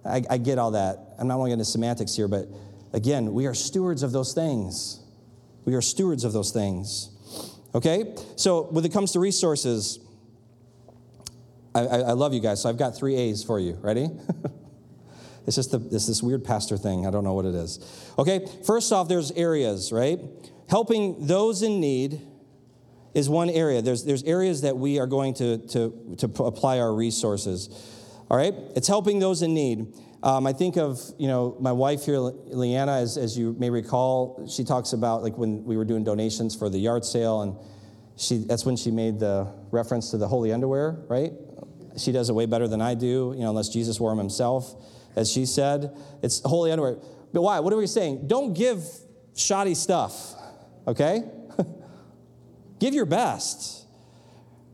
I, 0.05 0.23
I 0.29 0.37
get 0.37 0.57
all 0.57 0.71
that. 0.71 1.15
I'm 1.17 1.27
not 1.27 1.37
going 1.37 1.51
into 1.51 1.65
semantics 1.65 2.15
here, 2.15 2.27
but 2.27 2.47
again, 2.93 3.33
we 3.33 3.47
are 3.47 3.53
stewards 3.53 4.03
of 4.03 4.11
those 4.11 4.33
things. 4.33 4.99
We 5.65 5.75
are 5.75 5.81
stewards 5.81 6.23
of 6.23 6.33
those 6.33 6.51
things. 6.51 7.09
Okay? 7.75 8.15
So 8.35 8.63
when 8.63 8.85
it 8.85 8.93
comes 8.93 9.11
to 9.13 9.19
resources, 9.19 9.99
I, 11.75 11.81
I, 11.81 11.97
I 11.99 12.11
love 12.13 12.33
you 12.33 12.39
guys. 12.39 12.61
So 12.61 12.69
I've 12.69 12.77
got 12.77 12.95
three 12.95 13.15
A's 13.15 13.43
for 13.43 13.59
you. 13.59 13.77
Ready? 13.81 14.09
it's 15.47 15.55
just 15.55 15.71
the, 15.71 15.79
it's 15.91 16.07
this 16.07 16.23
weird 16.23 16.43
pastor 16.43 16.77
thing. 16.77 17.05
I 17.05 17.11
don't 17.11 17.23
know 17.23 17.33
what 17.33 17.45
it 17.45 17.55
is. 17.55 18.11
Okay? 18.17 18.47
First 18.65 18.91
off, 18.91 19.07
there's 19.07 19.31
areas, 19.31 19.91
right? 19.91 20.19
Helping 20.69 21.25
those 21.25 21.61
in 21.61 21.79
need 21.79 22.21
is 23.13 23.29
one 23.29 23.49
area. 23.49 23.81
There's, 23.81 24.05
there's 24.05 24.23
areas 24.23 24.61
that 24.61 24.77
we 24.77 24.99
are 24.99 25.07
going 25.07 25.33
to, 25.35 25.57
to, 25.69 26.15
to 26.17 26.43
apply 26.43 26.79
our 26.79 26.93
resources. 26.93 27.69
All 28.29 28.37
right? 28.37 28.53
It's 28.75 28.87
helping 28.87 29.19
those 29.19 29.41
in 29.41 29.53
need. 29.53 29.93
Um, 30.21 30.45
I 30.45 30.53
think 30.53 30.77
of, 30.77 30.99
you 31.17 31.27
know, 31.27 31.55
my 31.59 31.71
wife 31.71 32.05
here, 32.05 32.19
Leanna, 32.19 32.91
as, 32.93 33.17
as 33.17 33.37
you 33.37 33.55
may 33.57 33.69
recall, 33.69 34.47
she 34.47 34.63
talks 34.63 34.93
about 34.93 35.23
like 35.23 35.37
when 35.37 35.63
we 35.63 35.77
were 35.77 35.85
doing 35.85 36.03
donations 36.03 36.55
for 36.55 36.69
the 36.69 36.77
yard 36.77 37.05
sale, 37.05 37.41
and 37.41 37.55
she, 38.17 38.39
that's 38.39 38.65
when 38.65 38.75
she 38.75 38.91
made 38.91 39.19
the 39.19 39.47
reference 39.71 40.11
to 40.11 40.17
the 40.17 40.27
holy 40.27 40.51
underwear, 40.51 40.99
right? 41.07 41.31
She 41.97 42.11
does 42.11 42.29
it 42.29 42.33
way 42.33 42.45
better 42.45 42.67
than 42.67 42.81
I 42.81 42.95
do, 42.95 43.33
you 43.35 43.43
know, 43.43 43.49
unless 43.49 43.69
Jesus 43.69 43.99
wore 43.99 44.11
them 44.11 44.19
himself, 44.19 44.75
as 45.15 45.31
she 45.31 45.45
said. 45.45 45.95
It's 46.21 46.41
holy 46.43 46.71
underwear. 46.71 46.97
But 47.31 47.41
why? 47.41 47.59
What 47.61 47.71
are 47.71 47.77
we 47.77 47.87
saying? 47.87 48.27
Don't 48.27 48.53
give 48.53 48.83
shoddy 49.35 49.73
stuff, 49.73 50.33
okay? 50.85 51.23
Give 52.79 52.93
your 52.93 53.05
best, 53.05 53.85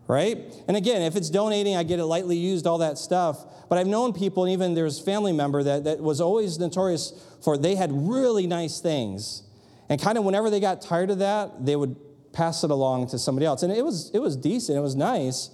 right? 0.07 0.37
And 0.67 0.77
again, 0.77 1.01
if 1.01 1.15
it's 1.15 1.29
donating, 1.29 1.75
I 1.75 1.83
get 1.83 1.99
it 1.99 2.05
lightly 2.05 2.37
used, 2.37 2.67
all 2.67 2.79
that 2.79 2.97
stuff. 2.97 3.43
But 3.67 3.79
I've 3.79 3.87
known 3.87 4.13
people, 4.13 4.43
and 4.43 4.53
even 4.53 4.75
there's 4.75 4.99
family 4.99 5.33
member 5.33 5.63
that, 5.63 5.85
that 5.85 5.99
was 5.99 6.21
always 6.21 6.59
notorious 6.59 7.13
for 7.43 7.57
they 7.57 7.75
had 7.75 7.89
really 7.91 8.47
nice 8.47 8.79
things. 8.79 9.43
And 9.89 10.01
kind 10.01 10.17
of 10.17 10.23
whenever 10.23 10.49
they 10.49 10.59
got 10.59 10.81
tired 10.81 11.09
of 11.09 11.19
that, 11.19 11.65
they 11.65 11.75
would 11.75 11.95
pass 12.31 12.63
it 12.63 12.71
along 12.71 13.07
to 13.07 13.19
somebody 13.19 13.45
else. 13.45 13.63
And 13.63 13.71
it 13.71 13.83
was, 13.83 14.11
it 14.13 14.19
was 14.19 14.35
decent, 14.35 14.77
it 14.77 14.81
was 14.81 14.95
nice. 14.95 15.49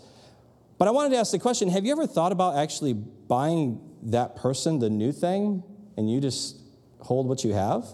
But 0.77 0.87
I 0.87 0.91
wanted 0.91 1.11
to 1.11 1.17
ask 1.17 1.31
the 1.31 1.39
question 1.39 1.69
have 1.69 1.85
you 1.85 1.91
ever 1.91 2.07
thought 2.07 2.31
about 2.31 2.57
actually 2.57 2.93
buying 2.93 3.79
that 4.03 4.35
person 4.35 4.79
the 4.79 4.89
new 4.89 5.11
thing 5.11 5.63
and 5.95 6.11
you 6.11 6.19
just 6.19 6.57
hold 6.99 7.27
what 7.27 7.43
you 7.43 7.53
have? 7.53 7.85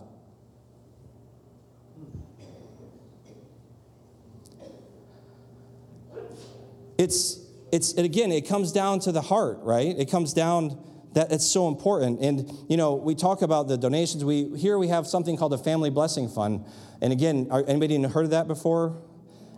It's, 6.98 7.40
it's 7.72 7.94
and 7.94 8.06
again, 8.06 8.32
it 8.32 8.48
comes 8.48 8.72
down 8.72 9.00
to 9.02 9.12
the 9.12 9.22
heart, 9.22 9.60
right? 9.62 9.98
It 9.98 10.10
comes 10.10 10.34
down 10.34 10.84
that 11.14 11.32
it's 11.32 11.46
so 11.46 11.68
important. 11.68 12.20
And 12.22 12.52
you 12.70 12.78
know, 12.78 12.96
we 12.96 13.16
talk 13.16 13.42
about 13.42 13.68
the 13.68 13.78
donations. 13.78 14.24
We 14.24 14.56
here 14.58 14.78
we 14.78 14.88
have 14.90 15.08
something 15.08 15.36
called 15.36 15.54
a 15.54 15.58
family 15.58 15.90
blessing 15.90 16.30
fund. 16.30 16.66
And 17.02 17.12
again, 17.12 17.48
are, 17.50 17.64
anybody 17.68 18.02
heard 18.04 18.26
of 18.26 18.32
that 18.32 18.48
before? 18.48 19.02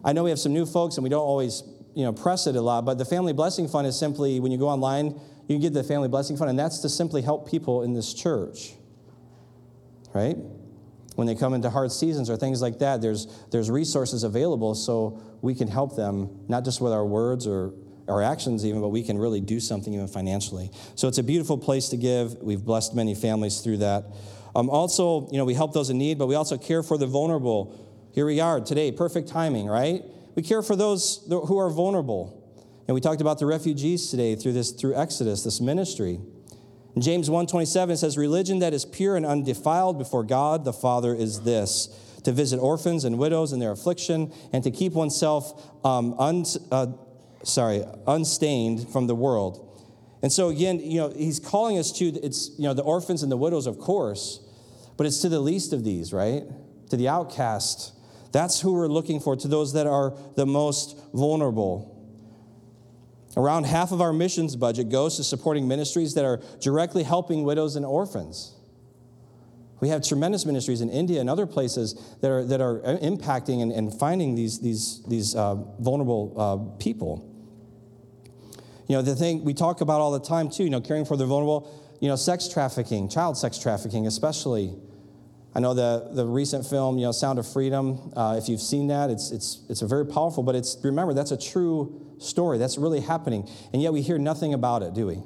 I 0.03 0.13
know 0.13 0.23
we 0.23 0.29
have 0.29 0.39
some 0.39 0.53
new 0.53 0.65
folks, 0.65 0.95
and 0.95 1.03
we 1.03 1.09
don't 1.09 1.25
always 1.25 1.63
you 1.95 2.03
know 2.05 2.13
press 2.13 2.47
it 2.47 2.55
a 2.55 2.61
lot. 2.61 2.85
But 2.85 2.97
the 2.97 3.05
family 3.05 3.33
blessing 3.33 3.67
fund 3.67 3.87
is 3.87 3.97
simply 3.99 4.39
when 4.39 4.51
you 4.51 4.57
go 4.57 4.69
online, 4.69 5.19
you 5.47 5.55
can 5.55 5.59
get 5.59 5.73
the 5.73 5.83
family 5.83 6.07
blessing 6.07 6.37
fund, 6.37 6.49
and 6.49 6.57
that's 6.57 6.79
to 6.79 6.89
simply 6.89 7.21
help 7.21 7.49
people 7.49 7.83
in 7.83 7.93
this 7.93 8.13
church, 8.13 8.73
right? 10.13 10.37
When 11.19 11.27
they 11.27 11.35
come 11.35 11.53
into 11.53 11.69
hard 11.69 11.91
seasons 11.91 12.29
or 12.29 12.37
things 12.37 12.61
like 12.61 12.79
that, 12.79 13.01
there's, 13.01 13.27
there's 13.51 13.69
resources 13.69 14.23
available 14.23 14.73
so 14.73 15.21
we 15.41 15.53
can 15.53 15.67
help 15.67 15.97
them, 15.97 16.45
not 16.47 16.63
just 16.63 16.79
with 16.79 16.93
our 16.93 17.05
words 17.05 17.45
or 17.45 17.73
our 18.07 18.23
actions 18.23 18.65
even, 18.65 18.79
but 18.79 18.87
we 18.87 19.03
can 19.03 19.17
really 19.17 19.41
do 19.41 19.59
something 19.59 19.93
even 19.93 20.07
financially. 20.07 20.71
So 20.95 21.09
it's 21.09 21.17
a 21.17 21.23
beautiful 21.23 21.57
place 21.57 21.89
to 21.89 21.97
give. 21.97 22.37
We've 22.41 22.63
blessed 22.63 22.95
many 22.95 23.15
families 23.15 23.59
through 23.59 23.77
that. 23.79 24.05
Um, 24.55 24.69
also, 24.69 25.27
you 25.29 25.37
know, 25.37 25.43
we 25.43 25.53
help 25.53 25.73
those 25.73 25.89
in 25.89 25.97
need, 25.97 26.17
but 26.17 26.27
we 26.27 26.35
also 26.35 26.57
care 26.57 26.81
for 26.83 26.97
the 26.97 27.05
vulnerable. 27.05 27.77
Here 28.13 28.25
we 28.25 28.39
are 28.39 28.61
today, 28.61 28.89
perfect 28.91 29.27
timing, 29.27 29.67
right? 29.67 30.01
We 30.35 30.41
care 30.41 30.61
for 30.61 30.77
those 30.77 31.23
who 31.27 31.59
are 31.59 31.69
vulnerable. 31.69 32.41
And 32.87 32.95
we 32.95 33.01
talked 33.01 33.19
about 33.19 33.39
the 33.39 33.45
refugees 33.45 34.09
today 34.09 34.35
through 34.35 34.53
this 34.53 34.71
through 34.71 34.95
Exodus, 34.95 35.43
this 35.43 35.59
ministry. 35.59 36.21
James 37.01 37.29
1:27 37.29 37.97
says 37.97 38.17
religion 38.17 38.59
that 38.59 38.73
is 38.73 38.85
pure 38.85 39.15
and 39.15 39.25
undefiled 39.25 39.97
before 39.97 40.23
God 40.23 40.65
the 40.65 40.73
Father 40.73 41.13
is 41.13 41.41
this 41.41 41.89
to 42.23 42.31
visit 42.31 42.57
orphans 42.57 43.05
and 43.05 43.17
widows 43.17 43.53
in 43.53 43.59
their 43.59 43.71
affliction 43.71 44.31
and 44.51 44.63
to 44.63 44.71
keep 44.71 44.93
oneself 44.93 45.69
um, 45.85 46.15
un, 46.17 46.45
uh, 46.71 46.87
sorry, 47.43 47.83
unstained 48.07 48.89
from 48.89 49.07
the 49.07 49.15
world. 49.15 49.65
And 50.21 50.31
so 50.31 50.49
again, 50.49 50.79
you 50.79 50.99
know, 50.99 51.09
he's 51.09 51.39
calling 51.39 51.77
us 51.77 51.91
to 51.93 52.05
it's 52.07 52.51
you 52.57 52.63
know 52.63 52.73
the 52.73 52.83
orphans 52.83 53.23
and 53.23 53.31
the 53.31 53.37
widows 53.37 53.67
of 53.67 53.79
course, 53.79 54.41
but 54.97 55.05
it's 55.05 55.21
to 55.21 55.29
the 55.29 55.39
least 55.39 55.73
of 55.73 55.83
these, 55.83 56.11
right? 56.11 56.43
To 56.89 56.97
the 56.97 57.07
outcast. 57.07 57.93
That's 58.31 58.61
who 58.61 58.73
we're 58.73 58.87
looking 58.87 59.19
for, 59.19 59.35
to 59.35 59.47
those 59.47 59.73
that 59.73 59.87
are 59.87 60.15
the 60.35 60.45
most 60.45 60.97
vulnerable. 61.13 61.98
Around 63.37 63.65
half 63.65 63.91
of 63.91 64.01
our 64.01 64.11
missions 64.11 64.55
budget 64.55 64.89
goes 64.89 65.17
to 65.17 65.23
supporting 65.23 65.67
ministries 65.67 66.15
that 66.15 66.25
are 66.25 66.41
directly 66.59 67.03
helping 67.03 67.43
widows 67.43 67.75
and 67.75 67.85
orphans. 67.85 68.55
We 69.79 69.89
have 69.89 70.03
tremendous 70.03 70.45
ministries 70.45 70.81
in 70.81 70.89
India 70.89 71.21
and 71.21 71.29
other 71.29 71.45
places 71.45 71.93
that 72.21 72.29
are, 72.29 72.43
that 72.45 72.59
are 72.59 72.79
impacting 72.79 73.61
and, 73.61 73.71
and 73.71 73.97
finding 73.97 74.35
these, 74.35 74.59
these, 74.59 75.01
these 75.07 75.35
uh, 75.35 75.55
vulnerable 75.79 76.33
uh, 76.35 76.77
people. 76.79 77.25
You 78.87 78.95
know, 78.95 79.01
the 79.01 79.15
thing 79.15 79.45
we 79.45 79.53
talk 79.53 79.81
about 79.81 80.01
all 80.01 80.11
the 80.11 80.19
time, 80.19 80.49
too, 80.49 80.63
you 80.63 80.69
know, 80.69 80.81
caring 80.81 81.05
for 81.05 81.15
the 81.15 81.25
vulnerable, 81.25 81.71
you 82.01 82.09
know, 82.09 82.15
sex 82.15 82.49
trafficking, 82.49 83.07
child 83.07 83.37
sex 83.37 83.57
trafficking, 83.59 84.07
especially. 84.07 84.73
I 85.53 85.59
know 85.59 85.73
the, 85.73 86.09
the 86.11 86.25
recent 86.25 86.65
film, 86.65 86.97
you 86.97 87.05
know, 87.05 87.11
Sound 87.11 87.39
of 87.39 87.47
Freedom, 87.47 88.11
uh, 88.15 88.35
if 88.37 88.49
you've 88.49 88.61
seen 88.61 88.87
that, 88.87 89.09
it's, 89.09 89.31
it's, 89.31 89.61
it's 89.69 89.81
a 89.81 89.87
very 89.87 90.05
powerful, 90.05 90.43
but 90.43 90.55
it's, 90.55 90.77
remember, 90.83 91.13
that's 91.13 91.31
a 91.31 91.37
true 91.37 92.08
story. 92.19 92.57
That's 92.57 92.77
really 92.77 93.01
happening. 93.01 93.49
And 93.73 93.81
yet 93.81 93.93
we 93.93 94.01
hear 94.01 94.17
nothing 94.17 94.53
about 94.53 94.83
it, 94.83 94.93
do 94.93 95.07
we? 95.07 95.21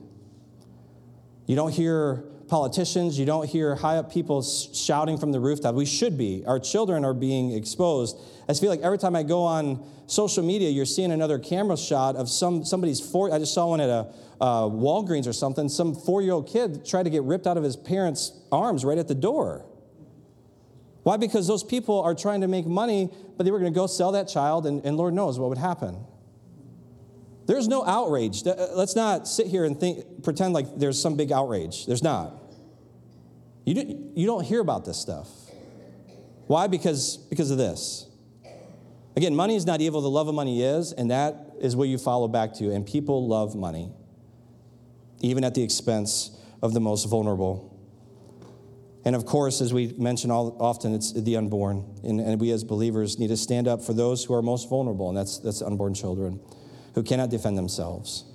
You 1.45 1.55
don't 1.55 1.73
hear 1.73 2.23
politicians, 2.47 3.17
you 3.17 3.25
don't 3.25 3.49
hear 3.49 3.75
high 3.75 3.97
up 3.97 4.11
people 4.11 4.41
shouting 4.41 5.17
from 5.17 5.31
the 5.31 5.39
rooftop. 5.39 5.75
We 5.75 5.85
should 5.85 6.17
be. 6.17 6.43
Our 6.45 6.59
children 6.59 7.03
are 7.03 7.13
being 7.13 7.51
exposed. 7.51 8.17
I 8.47 8.53
feel 8.53 8.69
like 8.69 8.81
every 8.81 8.97
time 8.97 9.15
I 9.15 9.23
go 9.23 9.43
on 9.43 9.83
social 10.07 10.43
media, 10.43 10.69
you're 10.69 10.85
seeing 10.85 11.11
another 11.11 11.39
camera 11.39 11.77
shot 11.77 12.15
of 12.15 12.29
some 12.29 12.63
somebody's 12.63 12.99
four. 12.99 13.33
I 13.33 13.39
just 13.39 13.53
saw 13.53 13.67
one 13.67 13.81
at 13.81 13.89
a 13.89 14.07
uh, 14.39 14.63
Walgreens 14.63 15.25
or 15.25 15.33
something. 15.33 15.69
Some 15.69 15.95
four 15.95 16.21
year 16.21 16.33
old 16.33 16.47
kid 16.47 16.85
tried 16.85 17.03
to 17.03 17.09
get 17.09 17.23
ripped 17.23 17.47
out 17.47 17.57
of 17.57 17.63
his 17.63 17.75
parents' 17.75 18.31
arms 18.51 18.85
right 18.85 18.97
at 18.97 19.07
the 19.07 19.15
door. 19.15 19.65
Why? 21.03 21.17
Because 21.17 21.47
those 21.47 21.63
people 21.63 22.01
are 22.01 22.15
trying 22.15 22.41
to 22.41 22.47
make 22.47 22.65
money, 22.65 23.09
but 23.37 23.43
they 23.43 23.51
were 23.51 23.59
going 23.59 23.73
to 23.73 23.75
go 23.75 23.87
sell 23.87 24.13
that 24.13 24.27
child, 24.27 24.65
and, 24.65 24.85
and 24.85 24.95
Lord 24.95 25.13
knows 25.13 25.37
what 25.37 25.49
would 25.49 25.57
happen. 25.57 25.97
There's 27.45 27.67
no 27.67 27.85
outrage. 27.85 28.45
Uh, 28.45 28.69
let's 28.73 28.95
not 28.95 29.27
sit 29.27 29.47
here 29.47 29.65
and 29.65 29.79
think, 29.79 30.23
pretend 30.23 30.53
like 30.53 30.77
there's 30.77 31.01
some 31.01 31.15
big 31.15 31.31
outrage. 31.31 31.85
There's 31.85 32.03
not. 32.03 32.33
You, 33.65 33.75
do, 33.75 34.11
you 34.15 34.25
don't 34.25 34.43
hear 34.43 34.59
about 34.59 34.85
this 34.85 34.97
stuff. 34.97 35.29
Why? 36.47 36.67
Because, 36.67 37.17
because 37.17 37.51
of 37.51 37.57
this. 37.57 38.07
Again, 39.15 39.35
money 39.35 39.55
is 39.55 39.65
not 39.65 39.79
evil, 39.79 40.01
the 40.01 40.09
love 40.09 40.27
of 40.27 40.35
money 40.35 40.63
is, 40.63 40.91
and 40.91 41.11
that 41.11 41.55
is 41.59 41.75
what 41.75 41.87
you 41.87 41.97
follow 41.97 42.27
back 42.27 42.53
to. 42.55 42.71
And 42.71 42.85
people 42.85 43.27
love 43.27 43.55
money, 43.55 43.91
even 45.21 45.43
at 45.43 45.53
the 45.53 45.61
expense 45.61 46.37
of 46.61 46.73
the 46.73 46.79
most 46.79 47.05
vulnerable. 47.05 47.69
And 49.05 49.15
of 49.15 49.25
course, 49.25 49.61
as 49.61 49.73
we 49.73 49.93
mention 49.97 50.31
all, 50.31 50.57
often, 50.59 50.95
it's 50.95 51.11
the 51.11 51.35
unborn. 51.35 51.85
And, 52.03 52.19
and, 52.19 52.39
we 52.39 52.51
as 52.51 52.63
believers 52.63 53.19
need 53.19 53.27
to 53.27 53.37
stand 53.37 53.67
up 53.67 53.81
for 53.81 53.93
those 53.93 54.23
who 54.23 54.33
are 54.33 54.41
most 54.41 54.69
vulnerable, 54.69 55.09
and 55.09 55.17
that's, 55.17 55.39
that's 55.39 55.61
unborn 55.61 55.93
children 55.93 56.39
who 56.93 57.03
cannot 57.03 57.29
defend 57.29 57.57
themselves. 57.57 58.25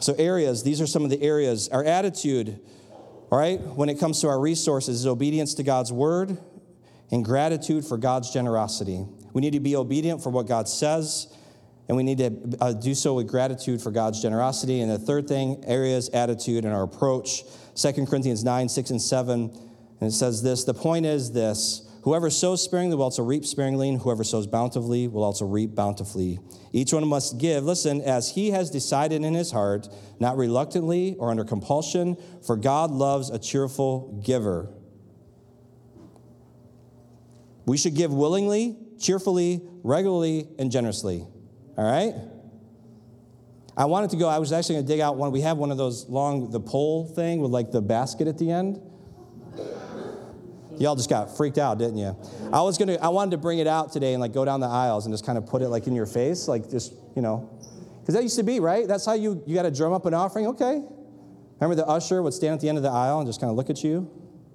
So, 0.00 0.14
areas, 0.18 0.62
these 0.62 0.80
are 0.80 0.86
some 0.86 1.04
of 1.04 1.10
the 1.10 1.22
areas. 1.22 1.68
Our 1.68 1.84
attitude, 1.84 2.60
all 3.30 3.38
right, 3.38 3.60
when 3.60 3.88
it 3.88 3.98
comes 3.98 4.20
to 4.20 4.28
our 4.28 4.40
resources, 4.40 5.00
is 5.00 5.06
obedience 5.06 5.54
to 5.54 5.62
God's 5.62 5.92
word 5.92 6.36
and 7.10 7.24
gratitude 7.24 7.84
for 7.84 7.96
God's 7.96 8.30
generosity. 8.30 9.06
We 9.32 9.40
need 9.40 9.52
to 9.52 9.60
be 9.60 9.76
obedient 9.76 10.22
for 10.22 10.30
what 10.30 10.46
God 10.46 10.68
says, 10.68 11.34
and 11.88 11.96
we 11.96 12.02
need 12.02 12.18
to 12.18 12.56
uh, 12.60 12.72
do 12.72 12.94
so 12.94 13.14
with 13.14 13.28
gratitude 13.28 13.80
for 13.80 13.90
God's 13.90 14.20
generosity. 14.20 14.80
And 14.80 14.90
the 14.90 14.98
third 14.98 15.28
thing, 15.28 15.62
areas, 15.66 16.08
attitude, 16.10 16.64
and 16.64 16.74
our 16.74 16.82
approach. 16.82 17.44
2 17.76 18.06
Corinthians 18.06 18.44
9, 18.44 18.68
6, 18.68 18.90
and 18.90 19.02
7. 19.02 19.40
And 20.00 20.08
it 20.08 20.12
says 20.12 20.42
this 20.42 20.64
The 20.64 20.74
point 20.74 21.06
is 21.06 21.32
this 21.32 21.83
Whoever 22.04 22.28
sows 22.28 22.62
sparingly 22.62 22.96
will 22.96 23.04
also 23.04 23.22
reap 23.22 23.46
sparingly, 23.46 23.88
and 23.88 23.98
whoever 23.98 24.24
sows 24.24 24.46
bountifully 24.46 25.08
will 25.08 25.24
also 25.24 25.46
reap 25.46 25.74
bountifully. 25.74 26.38
Each 26.70 26.92
one 26.92 27.08
must 27.08 27.38
give, 27.38 27.64
listen, 27.64 28.02
as 28.02 28.32
he 28.32 28.50
has 28.50 28.70
decided 28.70 29.24
in 29.24 29.32
his 29.32 29.50
heart, 29.50 29.88
not 30.20 30.36
reluctantly 30.36 31.16
or 31.18 31.30
under 31.30 31.44
compulsion, 31.44 32.18
for 32.46 32.56
God 32.56 32.90
loves 32.90 33.30
a 33.30 33.38
cheerful 33.38 34.20
giver. 34.22 34.68
We 37.64 37.78
should 37.78 37.94
give 37.94 38.12
willingly, 38.12 38.76
cheerfully, 39.00 39.62
regularly, 39.82 40.46
and 40.58 40.70
generously. 40.70 41.26
All 41.78 41.90
right? 41.90 42.14
I 43.78 43.86
wanted 43.86 44.10
to 44.10 44.16
go, 44.16 44.28
I 44.28 44.40
was 44.40 44.52
actually 44.52 44.74
going 44.74 44.86
to 44.86 44.92
dig 44.92 45.00
out 45.00 45.16
one. 45.16 45.32
We 45.32 45.40
have 45.40 45.56
one 45.56 45.70
of 45.70 45.78
those 45.78 46.06
long, 46.10 46.50
the 46.50 46.60
pole 46.60 47.06
thing 47.06 47.40
with 47.40 47.50
like 47.50 47.72
the 47.72 47.80
basket 47.80 48.28
at 48.28 48.36
the 48.36 48.50
end. 48.50 48.83
Y'all 50.78 50.96
just 50.96 51.08
got 51.08 51.36
freaked 51.36 51.58
out, 51.58 51.78
didn't 51.78 51.98
you? 51.98 52.16
I 52.52 52.62
was 52.62 52.78
gonna, 52.78 52.98
I 53.00 53.08
wanted 53.08 53.32
to 53.32 53.38
bring 53.38 53.58
it 53.58 53.66
out 53.66 53.92
today 53.92 54.12
and 54.14 54.20
like 54.20 54.32
go 54.32 54.44
down 54.44 54.60
the 54.60 54.66
aisles 54.66 55.06
and 55.06 55.12
just 55.12 55.24
kind 55.24 55.38
of 55.38 55.46
put 55.46 55.62
it 55.62 55.68
like 55.68 55.86
in 55.86 55.94
your 55.94 56.06
face, 56.06 56.48
like 56.48 56.70
just, 56.70 56.92
you 57.14 57.22
know, 57.22 57.50
because 58.00 58.14
that 58.14 58.22
used 58.22 58.36
to 58.36 58.42
be, 58.42 58.60
right? 58.60 58.86
That's 58.86 59.06
how 59.06 59.14
you, 59.14 59.42
you 59.46 59.54
got 59.54 59.62
to 59.62 59.70
drum 59.70 59.92
up 59.92 60.04
an 60.06 60.14
offering. 60.14 60.46
Okay. 60.48 60.82
Remember 61.60 61.74
the 61.74 61.86
usher 61.86 62.22
would 62.22 62.34
stand 62.34 62.54
at 62.54 62.60
the 62.60 62.68
end 62.68 62.76
of 62.76 62.82
the 62.82 62.90
aisle 62.90 63.20
and 63.20 63.26
just 63.26 63.40
kind 63.40 63.50
of 63.50 63.56
look 63.56 63.70
at 63.70 63.82
you 63.82 64.10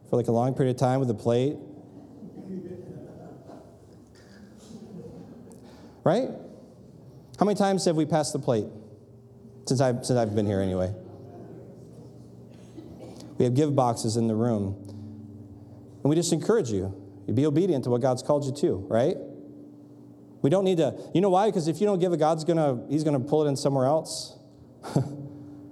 for 0.10 0.18
like 0.18 0.28
a 0.28 0.32
long 0.32 0.54
period 0.54 0.76
of 0.76 0.80
time 0.80 1.00
with 1.00 1.10
a 1.10 1.16
plate? 1.16 1.58
Right? 6.04 6.30
How 7.40 7.46
many 7.46 7.58
times 7.58 7.86
have 7.86 7.96
we 7.96 8.06
passed 8.06 8.34
the 8.34 8.40
plate? 8.40 8.66
Since 9.68 9.82
I've, 9.82 10.06
since 10.06 10.18
I've 10.18 10.36
been 10.36 10.46
here 10.46 10.62
anyway. 10.62 10.94
We 13.38 13.46
have 13.46 13.54
give 13.54 13.76
boxes 13.76 14.18
in 14.18 14.28
the 14.28 14.36
room. 14.36 14.89
And 16.04 16.10
we 16.10 16.16
just 16.16 16.32
encourage 16.34 16.72
you. 16.72 16.96
You 17.28 17.34
be 17.34 17.46
obedient 17.46 17.84
to 17.84 17.90
what 17.90 18.02
God's 18.02 18.24
called 18.24 18.46
you 18.46 18.54
to, 18.54 18.78
right? 18.90 19.18
We 20.42 20.50
don't 20.50 20.64
need 20.64 20.78
to, 20.78 20.96
you 21.14 21.22
know 21.22 21.30
why? 21.30 21.48
Because 21.48 21.68
if 21.68 21.82
you 21.82 21.86
don't 21.86 22.00
give 22.00 22.14
it, 22.14 22.18
God's 22.18 22.44
gonna, 22.44 22.82
He's 22.90 23.04
gonna 23.04 23.20
pull 23.20 23.46
it 23.46 23.50
in 23.50 23.56
somewhere 23.56 23.86
else. 23.86 24.38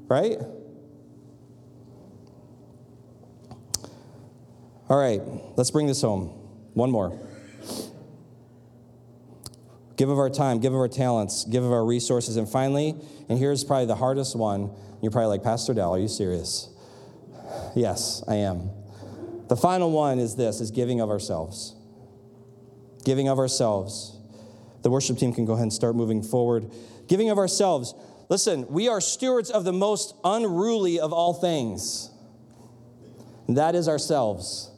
right? 0.08 0.38
All 4.90 4.98
right, 4.98 5.22
let's 5.58 5.72
bring 5.72 5.88
this 5.88 6.02
home. 6.02 6.28
One 6.74 6.92
more. 6.92 7.20
Give 9.98 10.10
of 10.10 10.20
our 10.20 10.30
time, 10.30 10.60
give 10.60 10.74
of 10.74 10.80
our 10.80 10.88
talents, 10.88 11.44
give 11.44 11.64
of 11.64 11.72
our 11.72 11.84
resources. 11.84 12.38
And 12.38 12.48
finally, 12.48 12.96
and 13.28 13.40
here's 13.40 13.64
probably 13.64 13.88
the 13.88 13.96
hardest 13.96 14.36
one. 14.36 14.72
You're 15.02 15.12
probably 15.12 15.30
like, 15.30 15.44
Pastor 15.44 15.74
Dell, 15.74 15.96
are 15.96 16.00
you 16.00 16.08
serious? 16.08 16.70
Yes, 17.76 18.24
I 18.28 18.36
am. 18.36 18.70
The 19.48 19.56
final 19.56 19.92
one 19.92 20.20
is 20.20 20.36
this 20.36 20.60
is 20.60 20.72
giving 20.72 21.00
of 21.00 21.10
ourselves. 21.10 21.76
Giving 23.06 23.30
of 23.30 23.40
ourselves. 23.40 24.18
The 24.82 24.90
worship 24.90 25.18
team 25.18 25.34
can 25.34 25.46
go 25.46 25.54
ahead 25.54 25.64
and 25.64 25.74
start 25.74 25.96
moving 25.96 26.22
forward. 26.22 26.70
Giving 27.08 27.30
of 27.30 27.38
ourselves. 27.38 27.94
Listen, 28.30 28.68
we 28.68 28.88
are 28.90 29.00
stewards 29.00 29.50
of 29.50 29.64
the 29.64 29.74
most 29.74 30.14
unruly 30.24 31.00
of 31.00 31.14
all 31.14 31.34
things. 31.34 32.12
And 33.48 33.58
that 33.58 33.76
is 33.76 33.88
ourselves. 33.88 34.70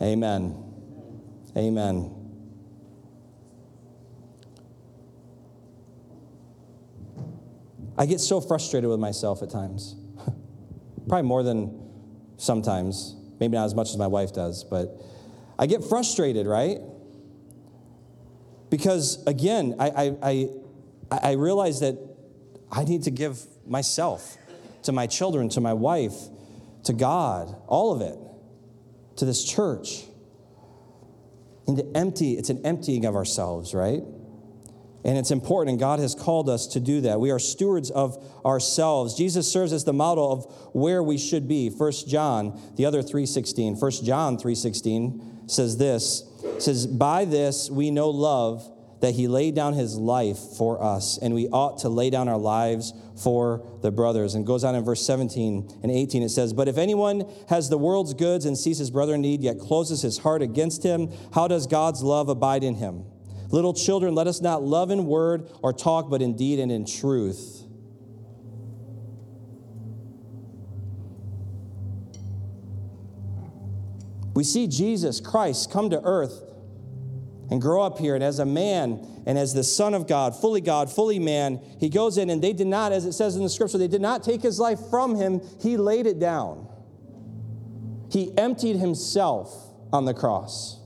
Amen. 0.00 0.56
Amen. 1.56 2.10
I 7.96 8.06
get 8.06 8.20
so 8.20 8.40
frustrated 8.40 8.90
with 8.90 8.98
myself 8.98 9.42
at 9.42 9.50
times. 9.50 9.94
Probably 11.08 11.28
more 11.28 11.42
than 11.42 11.83
sometimes. 12.44 13.16
Maybe 13.40 13.56
not 13.56 13.64
as 13.64 13.74
much 13.74 13.90
as 13.90 13.96
my 13.96 14.06
wife 14.06 14.32
does, 14.32 14.64
but 14.64 15.00
I 15.58 15.66
get 15.66 15.84
frustrated, 15.84 16.46
right? 16.46 16.78
Because 18.70 19.22
again, 19.26 19.76
I, 19.78 19.88
I, 19.90 20.16
I, 20.22 20.48
I 21.10 21.32
realize 21.32 21.80
that 21.80 21.98
I 22.70 22.84
need 22.84 23.04
to 23.04 23.10
give 23.10 23.40
myself 23.66 24.36
to 24.82 24.92
my 24.92 25.06
children, 25.06 25.48
to 25.50 25.60
my 25.60 25.72
wife, 25.72 26.14
to 26.84 26.92
God, 26.92 27.56
all 27.66 27.92
of 27.92 28.00
it, 28.00 28.18
to 29.16 29.24
this 29.24 29.44
church. 29.44 30.04
And 31.66 31.78
to 31.78 31.96
empty, 31.96 32.32
it's 32.32 32.50
an 32.50 32.64
emptying 32.64 33.04
of 33.06 33.16
ourselves, 33.16 33.74
right? 33.74 34.02
And 35.04 35.18
it's 35.18 35.30
important, 35.30 35.72
and 35.72 35.78
God 35.78 35.98
has 35.98 36.14
called 36.14 36.48
us 36.48 36.66
to 36.68 36.80
do 36.80 37.02
that. 37.02 37.20
We 37.20 37.30
are 37.30 37.38
stewards 37.38 37.90
of 37.90 38.16
ourselves. 38.44 39.14
Jesus 39.14 39.50
serves 39.50 39.72
as 39.74 39.84
the 39.84 39.92
model 39.92 40.32
of 40.32 40.44
where 40.74 41.02
we 41.02 41.18
should 41.18 41.46
be. 41.46 41.68
First 41.68 42.08
John, 42.08 42.58
the 42.76 42.86
other 42.86 43.02
316. 43.02 43.76
First 43.76 44.04
John 44.04 44.38
316 44.38 45.42
says 45.46 45.76
this. 45.76 46.24
says, 46.58 46.86
By 46.86 47.26
this 47.26 47.70
we 47.70 47.90
know 47.90 48.08
love 48.08 48.70
that 49.00 49.12
he 49.14 49.28
laid 49.28 49.54
down 49.54 49.74
his 49.74 49.98
life 49.98 50.38
for 50.56 50.82
us, 50.82 51.18
and 51.18 51.34
we 51.34 51.48
ought 51.48 51.76
to 51.80 51.90
lay 51.90 52.08
down 52.08 52.26
our 52.26 52.38
lives 52.38 52.94
for 53.22 53.62
the 53.82 53.90
brothers. 53.90 54.34
And 54.34 54.46
goes 54.46 54.64
on 54.64 54.74
in 54.74 54.82
verse 54.82 55.04
17 55.04 55.80
and 55.82 55.92
18, 55.92 56.22
it 56.22 56.30
says, 56.30 56.54
But 56.54 56.68
if 56.68 56.78
anyone 56.78 57.30
has 57.50 57.68
the 57.68 57.76
world's 57.76 58.14
goods 58.14 58.46
and 58.46 58.56
sees 58.56 58.78
his 58.78 58.90
brother 58.90 59.16
in 59.16 59.20
need, 59.20 59.42
yet 59.42 59.58
closes 59.58 60.00
his 60.00 60.16
heart 60.16 60.40
against 60.40 60.82
him, 60.82 61.12
how 61.34 61.46
does 61.46 61.66
God's 61.66 62.02
love 62.02 62.30
abide 62.30 62.64
in 62.64 62.76
him? 62.76 63.04
Little 63.54 63.72
children, 63.72 64.16
let 64.16 64.26
us 64.26 64.40
not 64.40 64.64
love 64.64 64.90
in 64.90 65.06
word 65.06 65.48
or 65.62 65.72
talk, 65.72 66.10
but 66.10 66.20
in 66.20 66.34
deed 66.34 66.58
and 66.58 66.72
in 66.72 66.84
truth. 66.84 67.62
We 74.34 74.42
see 74.42 74.66
Jesus 74.66 75.20
Christ 75.20 75.70
come 75.70 75.90
to 75.90 76.02
earth 76.02 76.42
and 77.48 77.62
grow 77.62 77.82
up 77.82 78.00
here, 78.00 78.16
and 78.16 78.24
as 78.24 78.40
a 78.40 78.44
man 78.44 79.22
and 79.24 79.38
as 79.38 79.54
the 79.54 79.62
Son 79.62 79.94
of 79.94 80.08
God, 80.08 80.34
fully 80.34 80.60
God, 80.60 80.90
fully 80.90 81.20
man, 81.20 81.60
he 81.78 81.88
goes 81.88 82.18
in, 82.18 82.30
and 82.30 82.42
they 82.42 82.52
did 82.52 82.66
not, 82.66 82.90
as 82.90 83.04
it 83.04 83.12
says 83.12 83.36
in 83.36 83.44
the 83.44 83.48
scripture, 83.48 83.78
they 83.78 83.86
did 83.86 84.02
not 84.02 84.24
take 84.24 84.42
his 84.42 84.58
life 84.58 84.80
from 84.90 85.14
him, 85.14 85.40
he 85.60 85.76
laid 85.76 86.08
it 86.08 86.18
down. 86.18 86.66
He 88.10 88.36
emptied 88.36 88.78
himself 88.78 89.54
on 89.92 90.06
the 90.06 90.14
cross 90.14 90.80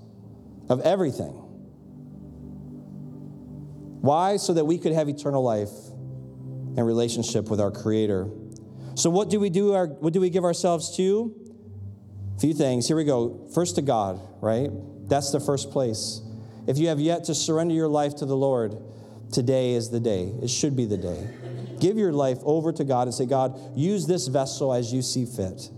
of 0.69 0.83
everything. 0.83 1.48
Why? 4.01 4.37
So 4.37 4.55
that 4.55 4.65
we 4.65 4.79
could 4.79 4.93
have 4.93 5.09
eternal 5.09 5.43
life 5.43 5.71
and 6.77 6.87
relationship 6.87 7.51
with 7.51 7.61
our 7.61 7.71
Creator. 7.71 8.29
So, 8.95 9.11
what 9.11 9.31
do 9.31 9.41
we 9.41 9.51
do? 9.51 9.75
Our, 9.75 9.87
what 9.87 10.13
do 10.13 10.21
we 10.21 10.31
give 10.31 10.45
ourselves 10.45 10.97
to? 10.97 11.35
A 12.37 12.41
few 12.41 12.55
things. 12.55 12.87
Here 12.87 12.97
we 12.97 13.05
go. 13.05 13.49
First 13.55 13.77
to 13.77 13.83
God, 13.83 14.21
right? 14.41 14.71
That's 15.09 15.33
the 15.33 15.41
first 15.41 15.71
place. 15.71 16.21
If 16.67 16.79
you 16.79 16.89
have 16.89 17.01
yet 17.01 17.25
to 17.25 17.35
surrender 17.35 17.75
your 17.75 17.89
life 17.89 18.17
to 18.17 18.27
the 18.27 18.37
Lord, 18.37 18.77
today 19.33 19.73
is 19.73 19.91
the 19.91 20.01
day. 20.01 20.33
It 20.43 20.51
should 20.51 20.77
be 20.77 20.85
the 20.85 20.99
day. 20.99 21.29
Give 21.81 21.97
your 21.97 22.13
life 22.13 22.39
over 22.43 22.73
to 22.73 22.85
God 22.85 23.09
and 23.09 23.15
say, 23.15 23.27
God, 23.27 23.59
use 23.77 24.07
this 24.07 24.27
vessel 24.27 24.75
as 24.75 24.93
you 24.93 25.01
see 25.01 25.25
fit. 25.25 25.71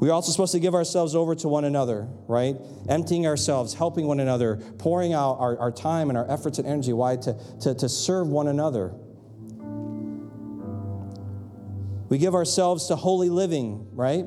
We're 0.00 0.12
also 0.12 0.30
supposed 0.30 0.52
to 0.52 0.60
give 0.60 0.74
ourselves 0.74 1.14
over 1.14 1.34
to 1.36 1.48
one 1.48 1.64
another, 1.64 2.08
right? 2.28 2.56
Emptying 2.88 3.26
ourselves, 3.26 3.74
helping 3.74 4.06
one 4.06 4.20
another, 4.20 4.56
pouring 4.78 5.12
out 5.12 5.38
our, 5.40 5.58
our 5.58 5.72
time 5.72 6.08
and 6.08 6.16
our 6.16 6.30
efforts 6.30 6.58
and 6.58 6.68
energy. 6.68 6.92
Why? 6.92 7.16
To, 7.16 7.36
to, 7.62 7.74
to 7.74 7.88
serve 7.88 8.28
one 8.28 8.46
another. 8.46 8.92
We 12.08 12.18
give 12.18 12.34
ourselves 12.34 12.86
to 12.88 12.96
holy 12.96 13.28
living, 13.28 13.88
right? 13.92 14.24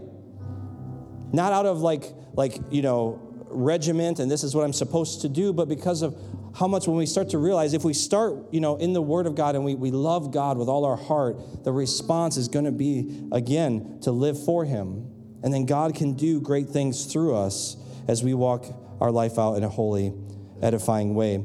Not 1.31 1.53
out 1.53 1.65
of 1.65 1.79
like, 1.79 2.05
like 2.33 2.57
you 2.69 2.81
know, 2.81 3.19
regiment 3.49 4.19
and 4.19 4.29
this 4.29 4.43
is 4.43 4.53
what 4.53 4.63
I'm 4.63 4.73
supposed 4.73 5.21
to 5.21 5.29
do, 5.29 5.53
but 5.53 5.69
because 5.69 6.01
of 6.01 6.17
how 6.53 6.67
much 6.67 6.85
when 6.85 6.97
we 6.97 7.05
start 7.05 7.29
to 7.29 7.37
realize 7.37 7.73
if 7.73 7.85
we 7.85 7.93
start, 7.93 8.35
you 8.51 8.59
know, 8.59 8.75
in 8.75 8.91
the 8.91 9.01
Word 9.01 9.25
of 9.25 9.35
God 9.35 9.55
and 9.55 9.63
we, 9.63 9.73
we 9.73 9.89
love 9.91 10.31
God 10.31 10.57
with 10.57 10.67
all 10.67 10.83
our 10.83 10.97
heart, 10.97 11.63
the 11.63 11.71
response 11.71 12.35
is 12.35 12.49
going 12.49 12.65
to 12.65 12.71
be, 12.71 13.25
again, 13.31 13.99
to 14.01 14.11
live 14.11 14.43
for 14.43 14.65
Him. 14.65 15.10
And 15.43 15.53
then 15.53 15.65
God 15.65 15.95
can 15.95 16.13
do 16.13 16.39
great 16.39 16.69
things 16.69 17.05
through 17.05 17.35
us 17.35 17.75
as 18.07 18.23
we 18.23 18.33
walk 18.33 18.65
our 18.99 19.11
life 19.11 19.39
out 19.39 19.55
in 19.55 19.63
a 19.63 19.69
holy, 19.69 20.13
edifying 20.61 21.15
way. 21.15 21.43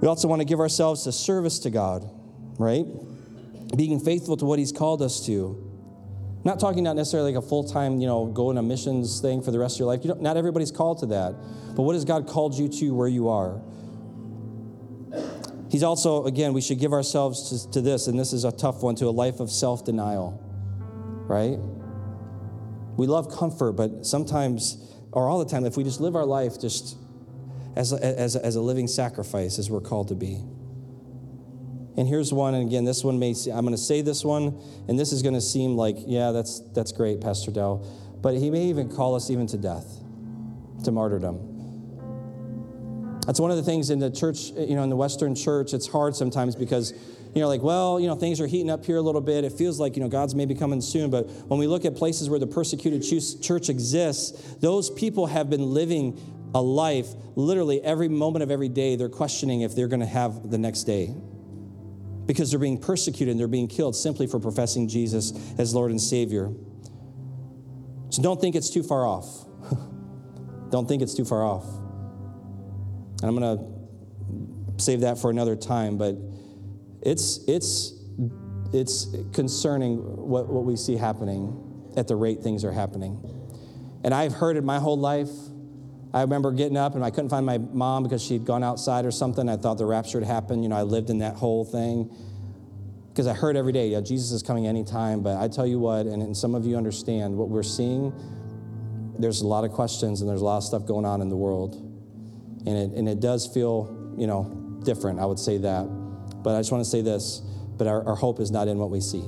We 0.00 0.06
also 0.06 0.28
want 0.28 0.40
to 0.40 0.44
give 0.44 0.60
ourselves 0.60 1.04
to 1.04 1.12
service 1.12 1.58
to 1.60 1.70
God, 1.70 2.08
right? 2.58 2.86
Being 3.76 3.98
faithful 3.98 4.36
to 4.36 4.44
what 4.44 4.58
He's 4.58 4.72
called 4.72 5.02
us 5.02 5.26
to. 5.26 5.64
Not 6.44 6.60
talking 6.60 6.84
not 6.84 6.94
necessarily 6.94 7.34
like 7.34 7.44
a 7.44 7.46
full 7.46 7.64
time, 7.64 8.00
you 8.00 8.06
know, 8.06 8.26
go 8.26 8.50
in 8.50 8.58
a 8.58 8.62
missions 8.62 9.20
thing 9.20 9.42
for 9.42 9.50
the 9.50 9.58
rest 9.58 9.76
of 9.76 9.80
your 9.80 9.88
life. 9.88 10.04
You 10.04 10.16
not 10.20 10.36
everybody's 10.36 10.70
called 10.70 10.98
to 11.00 11.06
that. 11.06 11.34
But 11.74 11.82
what 11.82 11.94
has 11.94 12.04
God 12.04 12.28
called 12.28 12.54
you 12.54 12.68
to 12.68 12.94
where 12.94 13.08
you 13.08 13.28
are? 13.28 13.60
He's 15.70 15.82
also, 15.82 16.24
again, 16.24 16.54
we 16.54 16.60
should 16.60 16.78
give 16.78 16.92
ourselves 16.92 17.66
to, 17.66 17.70
to 17.72 17.80
this, 17.80 18.06
and 18.06 18.18
this 18.18 18.32
is 18.32 18.44
a 18.44 18.52
tough 18.52 18.82
one, 18.82 18.94
to 18.96 19.06
a 19.06 19.10
life 19.10 19.40
of 19.40 19.50
self 19.50 19.84
denial, 19.84 20.40
right? 21.28 21.58
We 22.98 23.06
love 23.06 23.30
comfort, 23.30 23.74
but 23.74 24.04
sometimes, 24.04 24.76
or 25.12 25.28
all 25.28 25.38
the 25.38 25.48
time, 25.48 25.64
if 25.64 25.76
we 25.76 25.84
just 25.84 26.00
live 26.00 26.16
our 26.16 26.26
life 26.26 26.60
just 26.60 26.98
as 27.76 27.92
a, 27.92 28.04
as 28.04 28.34
a, 28.34 28.44
as 28.44 28.56
a 28.56 28.60
living 28.60 28.88
sacrifice, 28.88 29.60
as 29.60 29.70
we're 29.70 29.80
called 29.80 30.08
to 30.08 30.16
be. 30.16 30.42
And 31.96 32.08
here's 32.08 32.32
one, 32.32 32.54
and 32.54 32.66
again, 32.66 32.84
this 32.84 33.04
one 33.04 33.20
may, 33.20 33.36
I'm 33.52 33.64
going 33.64 33.70
to 33.70 33.78
say 33.78 34.02
this 34.02 34.24
one, 34.24 34.60
and 34.88 34.98
this 34.98 35.12
is 35.12 35.22
going 35.22 35.34
to 35.34 35.40
seem 35.40 35.76
like, 35.76 35.96
yeah, 36.08 36.32
that's, 36.32 36.58
that's 36.74 36.90
great, 36.90 37.20
Pastor 37.20 37.52
Dell. 37.52 37.86
But 38.20 38.34
he 38.34 38.50
may 38.50 38.64
even 38.64 38.90
call 38.90 39.14
us 39.14 39.30
even 39.30 39.46
to 39.46 39.56
death, 39.56 40.00
to 40.82 40.90
martyrdom. 40.90 41.38
That's 43.26 43.38
one 43.38 43.52
of 43.52 43.58
the 43.58 43.62
things 43.62 43.90
in 43.90 44.00
the 44.00 44.10
church, 44.10 44.50
you 44.56 44.74
know, 44.74 44.82
in 44.82 44.90
the 44.90 44.96
Western 44.96 45.36
church, 45.36 45.72
it's 45.72 45.86
hard 45.86 46.16
sometimes 46.16 46.56
because, 46.56 46.94
you 47.34 47.40
know, 47.40 47.48
like, 47.48 47.62
well, 47.62 48.00
you 48.00 48.06
know, 48.06 48.14
things 48.14 48.40
are 48.40 48.46
heating 48.46 48.70
up 48.70 48.84
here 48.84 48.96
a 48.96 49.02
little 49.02 49.20
bit. 49.20 49.44
It 49.44 49.52
feels 49.52 49.78
like, 49.78 49.96
you 49.96 50.02
know, 50.02 50.08
God's 50.08 50.34
maybe 50.34 50.54
coming 50.54 50.80
soon. 50.80 51.10
But 51.10 51.28
when 51.48 51.58
we 51.58 51.66
look 51.66 51.84
at 51.84 51.94
places 51.96 52.30
where 52.30 52.38
the 52.38 52.46
persecuted 52.46 53.02
church 53.42 53.68
exists, 53.68 54.54
those 54.60 54.90
people 54.90 55.26
have 55.26 55.50
been 55.50 55.74
living 55.74 56.20
a 56.54 56.62
life 56.62 57.08
literally 57.36 57.82
every 57.82 58.08
moment 58.08 58.42
of 58.42 58.50
every 58.50 58.68
day. 58.68 58.96
They're 58.96 59.08
questioning 59.08 59.60
if 59.60 59.74
they're 59.74 59.88
going 59.88 60.00
to 60.00 60.06
have 60.06 60.50
the 60.50 60.58
next 60.58 60.84
day 60.84 61.14
because 62.26 62.50
they're 62.50 62.60
being 62.60 62.78
persecuted 62.78 63.30
and 63.30 63.40
they're 63.40 63.48
being 63.48 63.68
killed 63.68 63.96
simply 63.96 64.26
for 64.26 64.38
professing 64.38 64.86
Jesus 64.86 65.32
as 65.58 65.74
Lord 65.74 65.90
and 65.90 66.00
Savior. 66.00 66.52
So 68.10 68.22
don't 68.22 68.40
think 68.40 68.54
it's 68.54 68.70
too 68.70 68.82
far 68.82 69.06
off. 69.06 69.26
don't 70.70 70.86
think 70.86 71.02
it's 71.02 71.14
too 71.14 71.24
far 71.24 71.42
off. 71.44 71.64
And 71.64 73.24
I'm 73.24 73.36
going 73.36 73.58
to 73.58 74.82
save 74.82 75.00
that 75.00 75.18
for 75.18 75.30
another 75.30 75.56
time, 75.56 75.98
but 75.98 76.16
it's, 77.02 77.40
it's, 77.46 77.94
it's 78.72 79.06
concerning 79.32 79.98
what, 79.98 80.48
what 80.48 80.64
we 80.64 80.76
see 80.76 80.96
happening 80.96 81.92
at 81.96 82.08
the 82.08 82.16
rate 82.16 82.42
things 82.42 82.64
are 82.64 82.72
happening. 82.72 83.20
And 84.04 84.14
I've 84.14 84.32
heard 84.32 84.56
it 84.56 84.64
my 84.64 84.78
whole 84.78 84.98
life. 84.98 85.30
I 86.14 86.22
remember 86.22 86.52
getting 86.52 86.76
up 86.76 86.94
and 86.94 87.04
I 87.04 87.10
couldn't 87.10 87.30
find 87.30 87.44
my 87.44 87.58
mom 87.58 88.02
because 88.02 88.22
she'd 88.22 88.44
gone 88.44 88.64
outside 88.64 89.04
or 89.04 89.10
something. 89.10 89.48
I 89.48 89.56
thought 89.56 89.78
the 89.78 89.86
rapture 89.86 90.20
had 90.20 90.26
happened. 90.26 90.62
You 90.62 90.68
know, 90.68 90.76
I 90.76 90.82
lived 90.82 91.10
in 91.10 91.18
that 91.18 91.34
whole 91.34 91.64
thing 91.64 92.14
because 93.10 93.26
I 93.26 93.34
heard 93.34 93.56
every 93.56 93.72
day, 93.72 93.88
yeah, 93.88 94.00
Jesus 94.00 94.30
is 94.30 94.42
coming 94.42 94.66
anytime. 94.66 95.22
But 95.22 95.38
I 95.38 95.48
tell 95.48 95.66
you 95.66 95.78
what, 95.78 96.06
and, 96.06 96.22
and 96.22 96.36
some 96.36 96.54
of 96.54 96.64
you 96.64 96.76
understand 96.76 97.36
what 97.36 97.48
we're 97.48 97.62
seeing, 97.62 98.12
there's 99.18 99.40
a 99.40 99.46
lot 99.46 99.64
of 99.64 99.72
questions 99.72 100.20
and 100.20 100.30
there's 100.30 100.40
a 100.40 100.44
lot 100.44 100.58
of 100.58 100.64
stuff 100.64 100.86
going 100.86 101.04
on 101.04 101.20
in 101.20 101.28
the 101.28 101.36
world 101.36 101.88
and 102.66 102.76
it, 102.76 102.90
and 102.98 103.08
it 103.08 103.20
does 103.20 103.46
feel, 103.46 104.14
you 104.16 104.26
know, 104.26 104.80
different. 104.84 105.18
I 105.18 105.26
would 105.26 105.38
say 105.38 105.58
that. 105.58 105.97
But 106.42 106.54
I 106.54 106.60
just 106.60 106.72
want 106.72 106.84
to 106.84 106.90
say 106.90 107.02
this 107.02 107.42
but 107.78 107.86
our, 107.86 108.04
our 108.06 108.16
hope 108.16 108.40
is 108.40 108.50
not 108.50 108.68
in 108.68 108.78
what 108.78 108.90
we 108.90 109.00
see. 109.00 109.24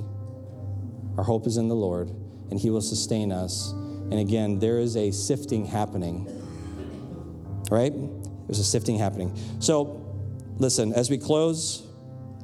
Our 1.17 1.25
hope 1.25 1.47
is 1.47 1.57
in 1.57 1.69
the 1.69 1.75
Lord, 1.75 2.11
and 2.51 2.59
He 2.59 2.69
will 2.69 2.81
sustain 2.81 3.33
us. 3.33 3.71
And 3.71 4.15
again, 4.15 4.59
there 4.59 4.79
is 4.79 4.97
a 4.97 5.13
sifting 5.13 5.65
happening, 5.65 6.27
right? 7.71 7.93
There's 8.47 8.59
a 8.59 8.65
sifting 8.65 8.99
happening. 8.99 9.39
So, 9.61 10.05
listen, 10.59 10.93
as 10.93 11.09
we 11.09 11.17
close, 11.17 11.87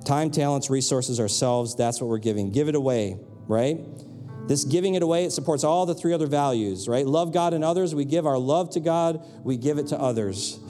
time, 0.04 0.30
talents, 0.30 0.70
resources, 0.70 1.18
ourselves, 1.18 1.74
that's 1.74 2.00
what 2.00 2.08
we're 2.08 2.18
giving. 2.18 2.52
Give 2.52 2.68
it 2.68 2.76
away, 2.76 3.18
right? 3.48 3.80
This 4.46 4.64
giving 4.64 4.94
it 4.94 5.02
away, 5.02 5.24
it 5.24 5.32
supports 5.32 5.64
all 5.64 5.86
the 5.86 5.94
three 5.94 6.12
other 6.12 6.28
values, 6.28 6.86
right? 6.86 7.04
Love 7.04 7.32
God 7.32 7.52
and 7.52 7.64
others. 7.64 7.96
We 7.96 8.04
give 8.04 8.26
our 8.26 8.38
love 8.38 8.70
to 8.70 8.80
God, 8.80 9.26
we 9.42 9.56
give 9.56 9.78
it 9.78 9.88
to 9.88 9.98
others. 9.98 10.60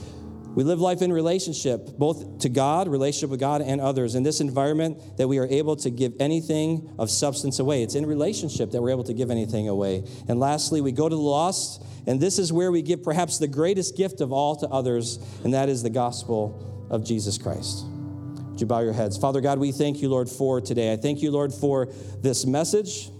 We 0.57 0.64
live 0.64 0.80
life 0.80 1.02
in 1.02 1.12
relationship, 1.12 1.98
both 1.98 2.38
to 2.38 2.48
God, 2.48 2.88
relationship 2.88 3.28
with 3.28 3.40
God, 3.40 3.61
and 3.61 3.78
others. 3.78 4.14
In 4.14 4.22
this 4.22 4.40
environment, 4.40 5.18
that 5.18 5.28
we 5.28 5.36
are 5.36 5.46
able 5.46 5.76
to 5.76 5.90
give 5.90 6.14
anything 6.18 6.94
of 6.98 7.11
substance 7.11 7.59
away. 7.59 7.82
It's 7.82 7.94
in 7.94 8.07
relationship 8.07 8.70
that 8.70 8.80
we're 8.80 8.88
able 8.88 9.04
to 9.04 9.12
give 9.12 9.30
anything 9.30 9.68
away. 9.68 10.04
And 10.28 10.40
lastly, 10.40 10.80
we 10.80 10.92
go 10.92 11.11
to 11.11 11.14
the 11.14 11.20
lost, 11.20 11.84
and 12.07 12.18
this 12.18 12.38
is 12.38 12.54
where 12.54 12.72
we 12.72 12.80
give 12.80 13.02
perhaps 13.02 13.36
the 13.36 13.46
greatest 13.46 13.98
gift 13.98 14.22
of 14.22 14.32
all 14.32 14.57
to 14.57 14.66
others, 14.68 15.18
and 15.44 15.52
that 15.52 15.68
is 15.68 15.82
the 15.82 15.90
gospel 15.90 16.88
of 16.88 17.04
Jesus 17.04 17.36
Christ. 17.36 17.84
Would 17.84 18.59
you 18.59 18.66
bow 18.66 18.80
your 18.80 18.94
heads? 18.94 19.18
Father 19.18 19.42
God, 19.42 19.59
we 19.59 19.72
thank 19.72 20.00
you, 20.00 20.09
Lord, 20.09 20.30
for 20.30 20.62
today. 20.62 20.90
I 20.90 20.96
thank 20.96 21.20
you, 21.20 21.32
Lord, 21.32 21.52
for 21.52 21.92
this 22.22 22.46
message. 22.46 23.11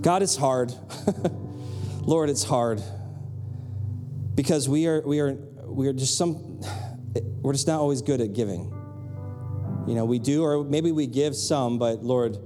God, 0.00 0.24
it's 0.24 0.34
hard. 0.34 0.72
Lord, 2.02 2.30
it's 2.30 2.42
hard 2.42 2.82
because 4.34 4.68
we 4.68 4.88
are, 4.88 5.02
we 5.02 5.20
are 5.20 5.38
we're 5.68 5.92
just 5.92 6.16
some 6.16 6.60
we're 7.42 7.52
just 7.52 7.66
not 7.66 7.80
always 7.80 8.02
good 8.02 8.20
at 8.20 8.32
giving. 8.32 8.72
You 9.86 9.94
know, 9.94 10.04
we 10.04 10.18
do, 10.18 10.44
or 10.44 10.64
maybe 10.64 10.92
we 10.92 11.06
give 11.06 11.34
some, 11.34 11.78
but 11.78 12.02
Lord, 12.02 12.36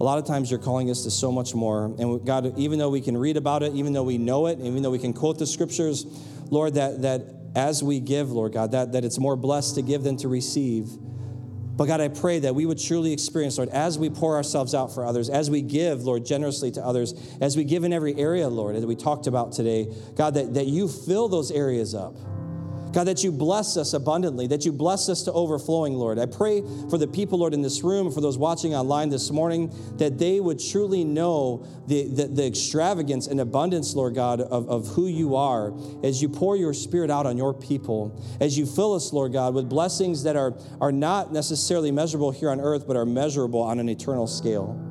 a 0.00 0.04
lot 0.04 0.18
of 0.18 0.26
times 0.26 0.50
you're 0.50 0.60
calling 0.60 0.90
us 0.90 1.02
to 1.04 1.10
so 1.10 1.32
much 1.32 1.54
more. 1.54 1.86
And 1.98 2.24
God, 2.24 2.56
even 2.56 2.78
though 2.78 2.90
we 2.90 3.00
can 3.00 3.16
read 3.16 3.36
about 3.36 3.62
it, 3.62 3.74
even 3.74 3.92
though 3.92 4.04
we 4.04 4.16
know 4.16 4.46
it, 4.46 4.60
even 4.60 4.82
though 4.82 4.90
we 4.90 4.98
can 4.98 5.12
quote 5.12 5.38
the 5.38 5.46
scriptures, 5.46 6.06
Lord, 6.50 6.74
that 6.74 7.02
that 7.02 7.22
as 7.54 7.82
we 7.82 7.98
give, 7.98 8.30
Lord 8.30 8.52
God, 8.52 8.72
that, 8.72 8.92
that 8.92 9.04
it's 9.04 9.18
more 9.18 9.34
blessed 9.34 9.74
to 9.76 9.82
give 9.82 10.04
than 10.04 10.16
to 10.18 10.28
receive. 10.28 10.88
But 11.76 11.86
God, 11.86 12.00
I 12.00 12.08
pray 12.08 12.40
that 12.40 12.54
we 12.54 12.66
would 12.66 12.78
truly 12.78 13.12
experience, 13.12 13.56
Lord, 13.56 13.70
as 13.70 13.98
we 13.98 14.10
pour 14.10 14.36
ourselves 14.36 14.74
out 14.74 14.92
for 14.92 15.04
others, 15.04 15.28
as 15.30 15.48
we 15.48 15.62
give, 15.62 16.02
Lord, 16.02 16.24
generously 16.26 16.70
to 16.72 16.84
others, 16.84 17.14
as 17.40 17.56
we 17.56 17.64
give 17.64 17.84
in 17.84 17.92
every 17.92 18.16
area, 18.16 18.48
Lord, 18.48 18.74
as 18.74 18.84
we 18.84 18.96
talked 18.96 19.26
about 19.28 19.52
today, 19.52 19.92
God, 20.16 20.34
that, 20.34 20.54
that 20.54 20.66
you 20.66 20.88
fill 20.88 21.28
those 21.28 21.50
areas 21.50 21.94
up. 21.94 22.16
God, 22.92 23.04
that 23.04 23.22
you 23.22 23.30
bless 23.30 23.76
us 23.76 23.92
abundantly, 23.92 24.46
that 24.48 24.64
you 24.64 24.72
bless 24.72 25.08
us 25.08 25.22
to 25.24 25.32
overflowing, 25.32 25.94
Lord. 25.94 26.18
I 26.18 26.26
pray 26.26 26.62
for 26.88 26.98
the 26.98 27.06
people, 27.06 27.38
Lord, 27.38 27.54
in 27.54 27.62
this 27.62 27.82
room, 27.82 28.10
for 28.10 28.20
those 28.20 28.38
watching 28.38 28.74
online 28.74 29.08
this 29.08 29.30
morning, 29.30 29.72
that 29.98 30.18
they 30.18 30.40
would 30.40 30.58
truly 30.58 31.04
know 31.04 31.66
the, 31.86 32.08
the, 32.08 32.26
the 32.26 32.46
extravagance 32.46 33.26
and 33.26 33.40
abundance, 33.40 33.94
Lord 33.94 34.14
God, 34.14 34.40
of, 34.40 34.68
of 34.68 34.86
who 34.88 35.06
you 35.06 35.36
are 35.36 35.72
as 36.02 36.22
you 36.22 36.28
pour 36.28 36.56
your 36.56 36.72
spirit 36.72 37.10
out 37.10 37.26
on 37.26 37.36
your 37.36 37.54
people, 37.54 38.20
as 38.40 38.56
you 38.56 38.66
fill 38.66 38.94
us, 38.94 39.12
Lord 39.12 39.32
God, 39.32 39.54
with 39.54 39.68
blessings 39.68 40.22
that 40.24 40.36
are, 40.36 40.54
are 40.80 40.92
not 40.92 41.32
necessarily 41.32 41.90
measurable 41.90 42.30
here 42.30 42.50
on 42.50 42.60
earth, 42.60 42.86
but 42.86 42.96
are 42.96 43.06
measurable 43.06 43.60
on 43.60 43.78
an 43.78 43.88
eternal 43.88 44.26
scale. 44.26 44.87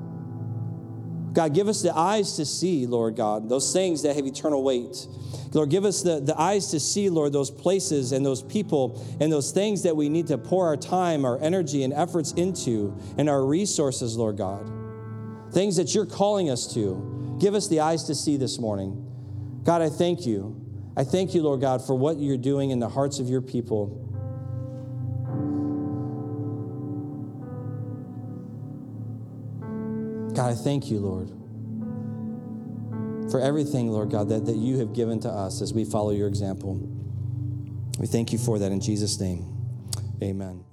God, 1.37 1.53
give 1.53 1.67
us 1.67 1.83
the 1.83 1.95
eyes 1.95 2.37
to 2.37 2.47
see, 2.47 2.87
Lord 2.87 3.15
God, 3.15 3.47
those 3.47 3.71
things 3.71 4.01
that 4.01 4.15
have 4.15 4.25
eternal 4.25 4.63
weight. 4.63 5.05
Lord, 5.53 5.69
give 5.69 5.85
us 5.85 6.01
the, 6.01 6.19
the 6.19 6.35
eyes 6.35 6.71
to 6.71 6.79
see, 6.79 7.11
Lord, 7.11 7.31
those 7.31 7.51
places 7.51 8.11
and 8.11 8.25
those 8.25 8.41
people 8.41 9.05
and 9.19 9.31
those 9.31 9.51
things 9.51 9.83
that 9.83 9.95
we 9.95 10.09
need 10.09 10.25
to 10.29 10.39
pour 10.39 10.65
our 10.65 10.75
time, 10.75 11.25
our 11.25 11.39
energy, 11.39 11.83
and 11.83 11.93
efforts 11.93 12.31
into, 12.31 12.97
and 13.19 13.29
our 13.29 13.45
resources, 13.45 14.17
Lord 14.17 14.35
God. 14.35 14.67
Things 15.53 15.75
that 15.75 15.93
you're 15.93 16.07
calling 16.07 16.49
us 16.49 16.73
to. 16.73 17.37
Give 17.39 17.53
us 17.53 17.67
the 17.67 17.81
eyes 17.81 18.05
to 18.05 18.15
see 18.15 18.37
this 18.37 18.57
morning. 18.57 19.05
God, 19.63 19.83
I 19.83 19.89
thank 19.89 20.25
you. 20.25 20.59
I 20.97 21.03
thank 21.03 21.35
you, 21.35 21.43
Lord 21.43 21.61
God, 21.61 21.85
for 21.85 21.93
what 21.93 22.17
you're 22.17 22.37
doing 22.37 22.71
in 22.71 22.79
the 22.79 22.89
hearts 22.89 23.19
of 23.19 23.29
your 23.29 23.41
people. 23.41 24.06
God, 30.37 30.51
I 30.51 30.55
thank 30.55 30.89
you, 30.89 30.99
Lord 30.99 31.37
for 33.29 33.41
everything, 33.41 33.91
Lord 33.91 34.09
God, 34.09 34.29
that, 34.29 34.45
that 34.45 34.55
you 34.55 34.79
have 34.79 34.93
given 34.93 35.19
to 35.21 35.29
us 35.29 35.61
as 35.61 35.73
we 35.73 35.83
follow 35.83 36.11
your 36.11 36.27
example. 36.27 36.75
We 37.99 38.07
thank 38.07 38.31
you 38.31 38.39
for 38.39 38.59
that 38.59 38.71
in 38.71 38.79
Jesus' 38.79 39.19
name. 39.19 39.45
Amen. 40.21 40.66